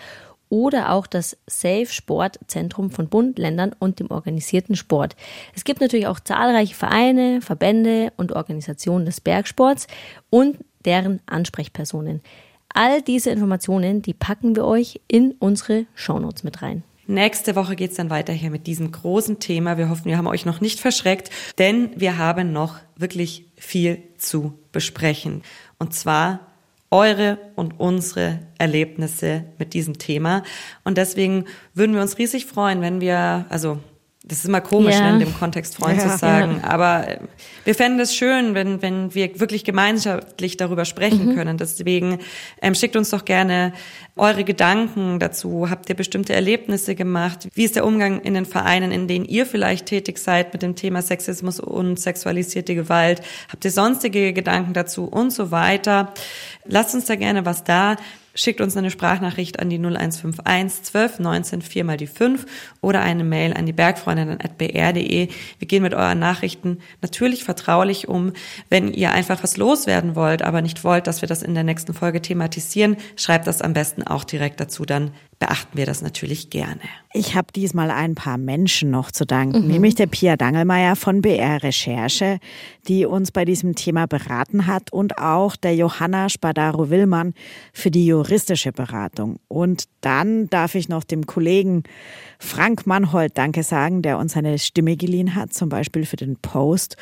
oder 0.48 0.92
auch 0.92 1.08
das 1.08 1.36
Safe 1.48 1.86
Sport 1.86 2.38
Zentrum 2.46 2.92
von 2.92 3.08
Bund, 3.08 3.36
Ländern 3.40 3.74
und 3.76 3.98
dem 3.98 4.12
organisierten 4.12 4.76
Sport. 4.76 5.16
Es 5.56 5.64
gibt 5.64 5.80
natürlich 5.80 6.06
auch 6.06 6.20
zahlreiche 6.20 6.76
Vereine, 6.76 7.40
Verbände 7.40 8.12
und 8.16 8.30
Organisationen 8.30 9.06
des 9.06 9.20
Bergsports 9.20 9.88
und 10.30 10.58
deren 10.84 11.20
Ansprechpersonen. 11.26 12.20
All 12.76 13.02
diese 13.02 13.30
Informationen, 13.30 14.02
die 14.02 14.14
packen 14.14 14.56
wir 14.56 14.64
euch 14.64 15.00
in 15.06 15.36
unsere 15.38 15.86
Shownotes 15.94 16.42
mit 16.42 16.60
rein. 16.60 16.82
Nächste 17.06 17.54
Woche 17.54 17.76
geht's 17.76 17.96
dann 17.96 18.10
weiter 18.10 18.32
hier 18.32 18.50
mit 18.50 18.66
diesem 18.66 18.90
großen 18.90 19.38
Thema. 19.38 19.78
Wir 19.78 19.90
hoffen, 19.90 20.06
wir 20.06 20.18
haben 20.18 20.26
euch 20.26 20.44
noch 20.44 20.60
nicht 20.60 20.80
verschreckt, 20.80 21.30
denn 21.58 21.90
wir 21.94 22.18
haben 22.18 22.52
noch 22.52 22.76
wirklich 22.96 23.44
viel 23.56 24.02
zu 24.18 24.54
besprechen. 24.72 25.42
Und 25.78 25.94
zwar 25.94 26.40
eure 26.90 27.38
und 27.54 27.78
unsere 27.78 28.40
Erlebnisse 28.58 29.44
mit 29.58 29.72
diesem 29.72 29.98
Thema. 29.98 30.42
Und 30.82 30.98
deswegen 30.98 31.44
würden 31.74 31.94
wir 31.94 32.02
uns 32.02 32.18
riesig 32.18 32.46
freuen, 32.46 32.80
wenn 32.80 33.00
wir, 33.00 33.46
also 33.50 33.78
das 34.26 34.38
ist 34.38 34.46
immer 34.46 34.62
komisch, 34.62 34.94
Ja. 34.94 35.02
ne, 35.02 35.12
in 35.14 35.18
dem 35.20 35.38
Kontext 35.38 35.76
Freund 35.76 35.98
Ja. 36.00 36.08
zu 36.08 36.16
sagen, 36.16 36.60
Ja. 36.62 36.70
aber 36.70 37.18
wir 37.64 37.74
fänden 37.74 38.00
es 38.00 38.14
schön, 38.16 38.54
wenn, 38.54 38.80
wenn 38.80 39.14
wir 39.14 39.38
wirklich 39.38 39.64
gemeinschaftlich 39.64 40.56
darüber 40.56 40.86
sprechen 40.86 41.26
Mhm. 41.26 41.34
können. 41.34 41.58
Deswegen 41.58 42.18
ähm, 42.62 42.74
schickt 42.74 42.96
uns 42.96 43.10
doch 43.10 43.26
gerne 43.26 43.74
eure 44.16 44.44
Gedanken 44.44 45.18
dazu. 45.18 45.68
Habt 45.68 45.90
ihr 45.90 45.94
bestimmte 45.94 46.32
Erlebnisse 46.32 46.94
gemacht? 46.94 47.48
Wie 47.54 47.64
ist 47.64 47.76
der 47.76 47.84
Umgang 47.84 48.20
in 48.22 48.32
den 48.32 48.46
Vereinen, 48.46 48.92
in 48.92 49.08
denen 49.08 49.26
ihr 49.26 49.44
vielleicht 49.44 49.86
tätig 49.86 50.16
seid 50.18 50.54
mit 50.54 50.62
dem 50.62 50.74
Thema 50.74 51.02
Sexismus 51.02 51.60
und 51.60 52.00
sexualisierte 52.00 52.74
Gewalt? 52.74 53.20
Habt 53.52 53.64
ihr 53.66 53.70
sonstige 53.72 54.32
Gedanken 54.32 54.72
dazu 54.72 55.04
und 55.04 55.32
so 55.34 55.50
weiter? 55.50 56.14
Lasst 56.64 56.94
uns 56.94 57.04
da 57.04 57.14
gerne 57.16 57.44
was 57.44 57.62
da. 57.64 57.96
Schickt 58.34 58.60
uns 58.60 58.76
eine 58.76 58.90
Sprachnachricht 58.90 59.60
an 59.60 59.70
die 59.70 59.78
0151 59.78 60.82
12 60.82 61.18
19 61.20 61.62
4 61.62 61.84
mal 61.84 61.96
die 61.96 62.06
5 62.06 62.46
oder 62.80 63.00
eine 63.00 63.24
Mail 63.24 63.54
an 63.54 63.66
die 63.66 63.72
bergfreundinnen.br.de. 63.72 65.28
Wir 65.58 65.68
gehen 65.68 65.82
mit 65.82 65.94
euren 65.94 66.18
Nachrichten 66.18 66.78
natürlich 67.00 67.44
vertraulich 67.44 68.08
um. 68.08 68.32
Wenn 68.68 68.92
ihr 68.92 69.12
einfach 69.12 69.42
was 69.42 69.56
loswerden 69.56 70.16
wollt, 70.16 70.42
aber 70.42 70.62
nicht 70.62 70.84
wollt, 70.84 71.06
dass 71.06 71.20
wir 71.20 71.28
das 71.28 71.42
in 71.42 71.54
der 71.54 71.64
nächsten 71.64 71.94
Folge 71.94 72.20
thematisieren, 72.20 72.96
schreibt 73.16 73.46
das 73.46 73.62
am 73.62 73.72
besten 73.72 74.02
auch 74.02 74.24
direkt 74.24 74.60
dazu, 74.60 74.84
dann 74.84 75.12
beachten 75.38 75.76
wir 75.76 75.86
das 75.86 76.02
natürlich 76.02 76.50
gerne. 76.50 76.80
Ich 77.16 77.36
habe 77.36 77.52
diesmal 77.54 77.92
ein 77.92 78.16
paar 78.16 78.38
Menschen 78.38 78.90
noch 78.90 79.12
zu 79.12 79.24
danken, 79.24 79.62
Mhm. 79.62 79.68
nämlich 79.68 79.94
der 79.94 80.08
Pia 80.08 80.36
Dangelmeier 80.36 80.96
von 80.96 81.22
BR 81.22 81.62
Recherche, 81.62 82.40
die 82.88 83.06
uns 83.06 83.30
bei 83.30 83.44
diesem 83.44 83.76
Thema 83.76 84.06
beraten 84.06 84.66
hat 84.66 84.92
und 84.92 85.16
auch 85.18 85.54
der 85.54 85.76
Johanna 85.76 86.28
Spadaro-Willmann 86.28 87.34
für 87.72 87.92
die 87.92 88.06
juristische 88.06 88.72
Beratung. 88.72 89.38
Und 89.46 89.84
dann 90.00 90.50
darf 90.50 90.74
ich 90.74 90.88
noch 90.88 91.04
dem 91.04 91.24
Kollegen 91.24 91.84
Frank 92.40 92.84
Mannhold 92.84 93.38
Danke 93.38 93.62
sagen, 93.62 94.02
der 94.02 94.18
uns 94.18 94.32
seine 94.32 94.58
Stimme 94.58 94.96
geliehen 94.96 95.36
hat, 95.36 95.54
zum 95.54 95.68
Beispiel 95.68 96.06
für 96.06 96.16
den 96.16 96.34
Post, 96.36 96.96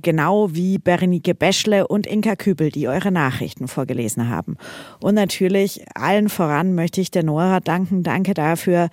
genau 0.00 0.54
wie 0.54 0.78
Berenike 0.78 1.34
Beschle 1.34 1.86
und 1.86 2.06
Inka 2.06 2.34
Kübel, 2.34 2.70
die 2.70 2.88
eure 2.88 3.12
Nachrichten 3.12 3.68
vorgelesen 3.68 4.30
haben. 4.30 4.56
Und 5.02 5.16
natürlich 5.16 5.84
allen 5.94 6.30
voran 6.30 6.74
möchte 6.74 7.02
ich 7.02 7.10
der 7.10 7.24
Nora 7.24 7.60
danken. 7.60 8.02
Danke 8.02 8.32
dafür, 8.32 8.88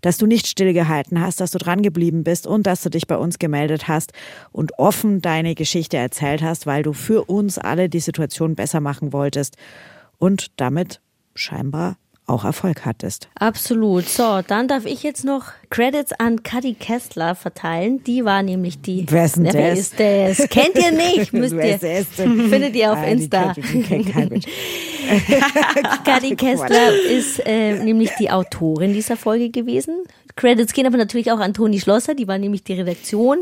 dass 0.00 0.18
du 0.18 0.26
nicht 0.26 0.46
stillgehalten 0.46 1.20
hast, 1.20 1.40
dass 1.40 1.50
du 1.50 1.58
dran 1.58 1.82
geblieben 1.82 2.24
bist 2.24 2.46
und 2.46 2.66
dass 2.66 2.82
du 2.82 2.90
dich 2.90 3.06
bei 3.06 3.16
uns 3.16 3.38
gemeldet 3.38 3.88
hast 3.88 4.12
und 4.52 4.78
offen 4.78 5.20
deine 5.20 5.54
Geschichte 5.54 5.96
erzählt 5.96 6.42
hast, 6.42 6.66
weil 6.66 6.82
du 6.82 6.92
für 6.92 7.24
uns 7.24 7.58
alle 7.58 7.88
die 7.88 8.00
Situation 8.00 8.54
besser 8.54 8.80
machen 8.80 9.12
wolltest 9.12 9.56
und 10.18 10.48
damit 10.56 11.00
scheinbar 11.34 11.96
auch 12.30 12.44
Erfolg 12.44 12.84
hattest. 12.86 13.28
Absolut. 13.34 14.08
So, 14.08 14.40
dann 14.46 14.68
darf 14.68 14.86
ich 14.86 15.02
jetzt 15.02 15.24
noch 15.24 15.46
Credits 15.68 16.12
an 16.12 16.42
Kadi 16.42 16.74
Kessler 16.74 17.34
verteilen. 17.34 18.02
Die 18.04 18.24
war 18.24 18.42
nämlich 18.42 18.80
die. 18.80 19.06
Wer 19.08 19.24
ist 19.26 19.36
Na, 19.36 19.52
wer 19.52 19.70
das? 19.70 19.78
ist 19.78 20.00
das? 20.00 20.48
Kennt 20.48 20.76
ihr 20.76 20.92
nicht? 20.92 21.32
Müsst 21.32 21.54
ihr. 21.54 21.78
Findet 21.78 22.74
ihr 22.76 22.92
auf 22.92 22.98
Ah, 22.98 23.04
Insta. 23.06 23.54
Kadi 26.04 26.34
Kessler 26.36 26.92
ist 27.10 27.40
äh, 27.46 27.82
nämlich 27.82 28.10
die 28.18 28.30
Autorin 28.30 28.92
dieser 28.92 29.16
Folge 29.16 29.50
gewesen. 29.50 30.04
Credits 30.36 30.72
gehen 30.72 30.86
aber 30.86 30.96
natürlich 30.96 31.32
auch 31.32 31.40
an 31.40 31.54
Toni 31.54 31.80
Schlosser, 31.80 32.14
die 32.14 32.28
war 32.28 32.38
nämlich 32.38 32.62
die 32.64 32.74
Redaktion. 32.74 33.40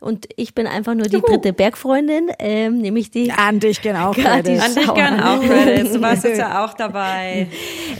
Und 0.00 0.28
ich 0.36 0.54
bin 0.54 0.68
einfach 0.68 0.94
nur 0.94 1.06
die 1.06 1.20
dritte 1.20 1.52
Bergfreundin, 1.52 2.30
ähm, 2.38 2.78
nämlich 2.78 3.10
die. 3.10 3.32
An 3.32 3.58
dich 3.58 3.82
gehen 3.82 3.96
auch 3.96 4.14
Credits. 4.14 4.62
An 4.62 4.74
dich 4.74 4.94
gern 4.94 5.20
auch 5.20 5.40
Credits. 5.40 5.92
Du 5.92 6.00
warst 6.00 6.24
jetzt 6.24 6.38
ja 6.38 6.64
auch 6.64 6.74
dabei. 6.74 7.48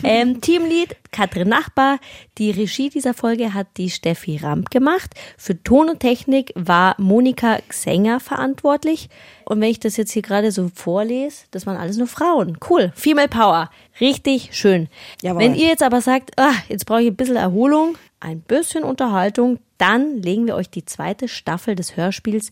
Ähm, 0.05 0.41
Teamlead 0.41 0.97
Katrin 1.11 1.49
Nachbar. 1.49 1.99
Die 2.39 2.53
Regie 2.53 2.89
dieser 2.89 3.15
Folge 3.15 3.53
hat 3.53 3.67
die 3.77 3.91
Steffi 3.91 4.37
Ramp 4.37 4.71
gemacht. 4.71 5.11
Für 5.37 5.61
Ton 5.61 5.89
und 5.89 5.99
Technik 5.99 6.53
war 6.55 6.95
Monika 6.99 7.59
Xenger 7.69 8.21
verantwortlich. 8.21 9.09
Und 9.45 9.61
wenn 9.61 9.71
ich 9.71 9.81
das 9.81 9.97
jetzt 9.97 10.13
hier 10.13 10.23
gerade 10.23 10.53
so 10.53 10.71
vorlese, 10.73 11.47
das 11.51 11.67
waren 11.67 11.77
alles 11.77 11.97
nur 11.97 12.07
Frauen. 12.07 12.59
Cool. 12.69 12.93
Female 12.95 13.29
Power. 13.29 13.71
Richtig 14.01 14.51
schön. 14.53 14.89
Jawohl. 15.23 15.43
Wenn 15.43 15.55
ihr 15.55 15.67
jetzt 15.67 15.83
aber 15.83 16.01
sagt, 16.01 16.31
ah, 16.37 16.53
jetzt 16.69 16.87
brauche 16.87 17.03
ich 17.03 17.09
ein 17.09 17.17
bisschen 17.17 17.37
Erholung, 17.37 17.97
ein 18.21 18.41
bisschen 18.41 18.85
Unterhaltung, 18.85 19.59
dann 19.79 20.20
legen 20.22 20.47
wir 20.47 20.55
euch 20.55 20.70
die 20.70 20.85
zweite 20.85 21.29
Staffel 21.29 21.74
des 21.74 21.97
Hörspiels 21.97 22.51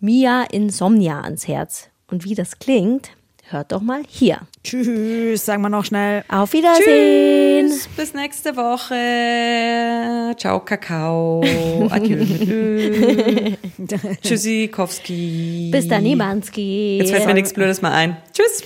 Mia 0.00 0.44
Insomnia 0.44 1.22
ans 1.22 1.48
Herz. 1.48 1.88
Und 2.08 2.24
wie 2.24 2.34
das 2.34 2.58
klingt, 2.58 3.10
hört 3.48 3.72
doch 3.72 3.80
mal 3.80 4.02
hier. 4.08 4.40
Tschüss, 4.62 5.44
sagen 5.44 5.62
wir 5.62 5.68
noch 5.68 5.84
schnell. 5.84 6.24
Auf 6.28 6.52
Wiedersehen. 6.52 7.68
Tschüss, 7.68 7.88
bis 7.96 8.14
nächste 8.14 8.56
Woche. 8.56 10.34
Ciao, 10.36 10.60
Kakao. 10.60 11.42
Adieu. 11.90 12.24
Tschüssikowski. 14.22 15.70
Bis 15.72 15.88
dann, 15.88 16.02
Niemanski. 16.02 16.98
Jetzt 16.98 17.10
fällt 17.10 17.26
mir 17.26 17.34
nichts 17.34 17.52
Blödes 17.52 17.82
mal 17.82 17.92
ein. 17.92 18.16
Tschüss. 18.32 18.62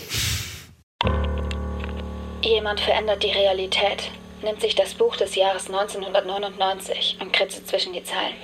Jemand 2.42 2.80
verändert 2.80 3.22
die 3.22 3.30
Realität, 3.30 4.10
nimmt 4.42 4.60
sich 4.60 4.74
das 4.74 4.94
Buch 4.94 5.16
des 5.16 5.34
Jahres 5.34 5.66
1999 5.66 7.18
und 7.20 7.32
kritzelt 7.32 7.68
zwischen 7.68 7.92
die 7.92 8.04
Zeilen. 8.04 8.34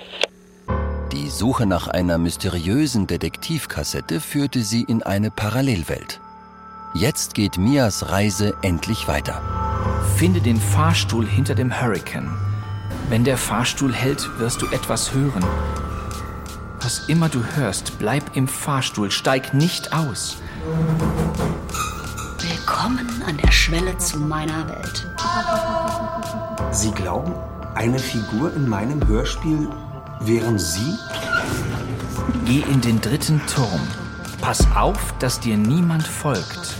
Die 1.11 1.29
Suche 1.29 1.65
nach 1.65 1.87
einer 1.87 2.17
mysteriösen 2.17 3.07
Detektivkassette 3.07 4.19
führte 4.19 4.61
sie 4.61 4.83
in 4.83 5.03
eine 5.03 5.31
Parallelwelt. 5.31 6.19
Jetzt 6.93 7.33
geht 7.33 7.57
Mias 7.57 8.09
Reise 8.09 8.55
endlich 8.61 9.07
weiter. 9.07 9.41
Finde 10.17 10.41
den 10.41 10.59
Fahrstuhl 10.59 11.27
hinter 11.27 11.55
dem 11.55 11.81
Hurricane. 11.81 12.33
Wenn 13.09 13.23
der 13.23 13.37
Fahrstuhl 13.37 13.93
hält, 13.93 14.27
wirst 14.39 14.61
du 14.61 14.67
etwas 14.67 15.13
hören. 15.13 15.43
Was 16.81 17.07
immer 17.07 17.29
du 17.29 17.43
hörst, 17.55 17.99
bleib 17.99 18.35
im 18.35 18.47
Fahrstuhl, 18.47 19.11
steig 19.11 19.53
nicht 19.53 19.93
aus. 19.93 20.37
Willkommen 22.87 23.23
an 23.27 23.37
der 23.37 23.51
Schwelle 23.51 23.97
zu 23.97 24.17
meiner 24.17 24.65
Welt. 24.69 25.05
Sie 26.71 26.91
glauben, 26.91 27.33
eine 27.75 27.99
Figur 27.99 28.53
in 28.53 28.69
meinem 28.69 29.05
Hörspiel 29.05 29.67
wären 30.21 30.57
Sie? 30.57 30.95
Geh 32.45 32.61
in 32.61 32.79
den 32.79 33.01
dritten 33.01 33.41
Turm. 33.53 33.81
Pass 34.39 34.65
auf, 34.73 35.13
dass 35.19 35.37
dir 35.41 35.57
niemand 35.57 36.07
folgt. 36.07 36.77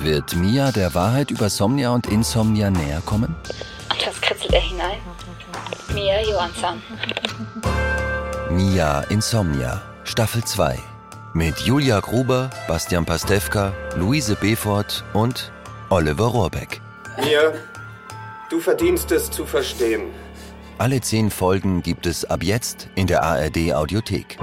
Wird 0.00 0.34
Mia 0.36 0.72
der 0.72 0.94
Wahrheit 0.94 1.30
über 1.30 1.50
Somnia 1.50 1.90
und 1.90 2.06
Insomnia 2.06 2.70
näher 2.70 3.02
kommen? 3.04 3.36
Und 3.90 4.06
was 4.06 4.18
kritzelt 4.22 4.54
er 4.54 4.62
hinein? 4.62 4.96
Mia 5.92 6.22
Johansson. 6.22 6.80
Mia 8.50 9.00
Insomnia, 9.10 9.82
Staffel 10.04 10.42
2. 10.42 10.89
Mit 11.32 11.60
Julia 11.60 12.00
Gruber, 12.00 12.50
Bastian 12.66 13.04
Pastewka, 13.04 13.72
Luise 13.94 14.34
Befort 14.34 15.04
und 15.12 15.52
Oliver 15.88 16.24
Rohrbeck. 16.24 16.80
Mia, 17.22 17.52
du 18.50 18.58
verdienst 18.58 19.12
es 19.12 19.30
zu 19.30 19.46
verstehen. 19.46 20.10
Alle 20.78 21.00
zehn 21.00 21.30
Folgen 21.30 21.82
gibt 21.82 22.06
es 22.06 22.24
ab 22.24 22.42
jetzt 22.42 22.88
in 22.96 23.06
der 23.06 23.22
ARD 23.22 23.72
Audiothek. 23.74 24.38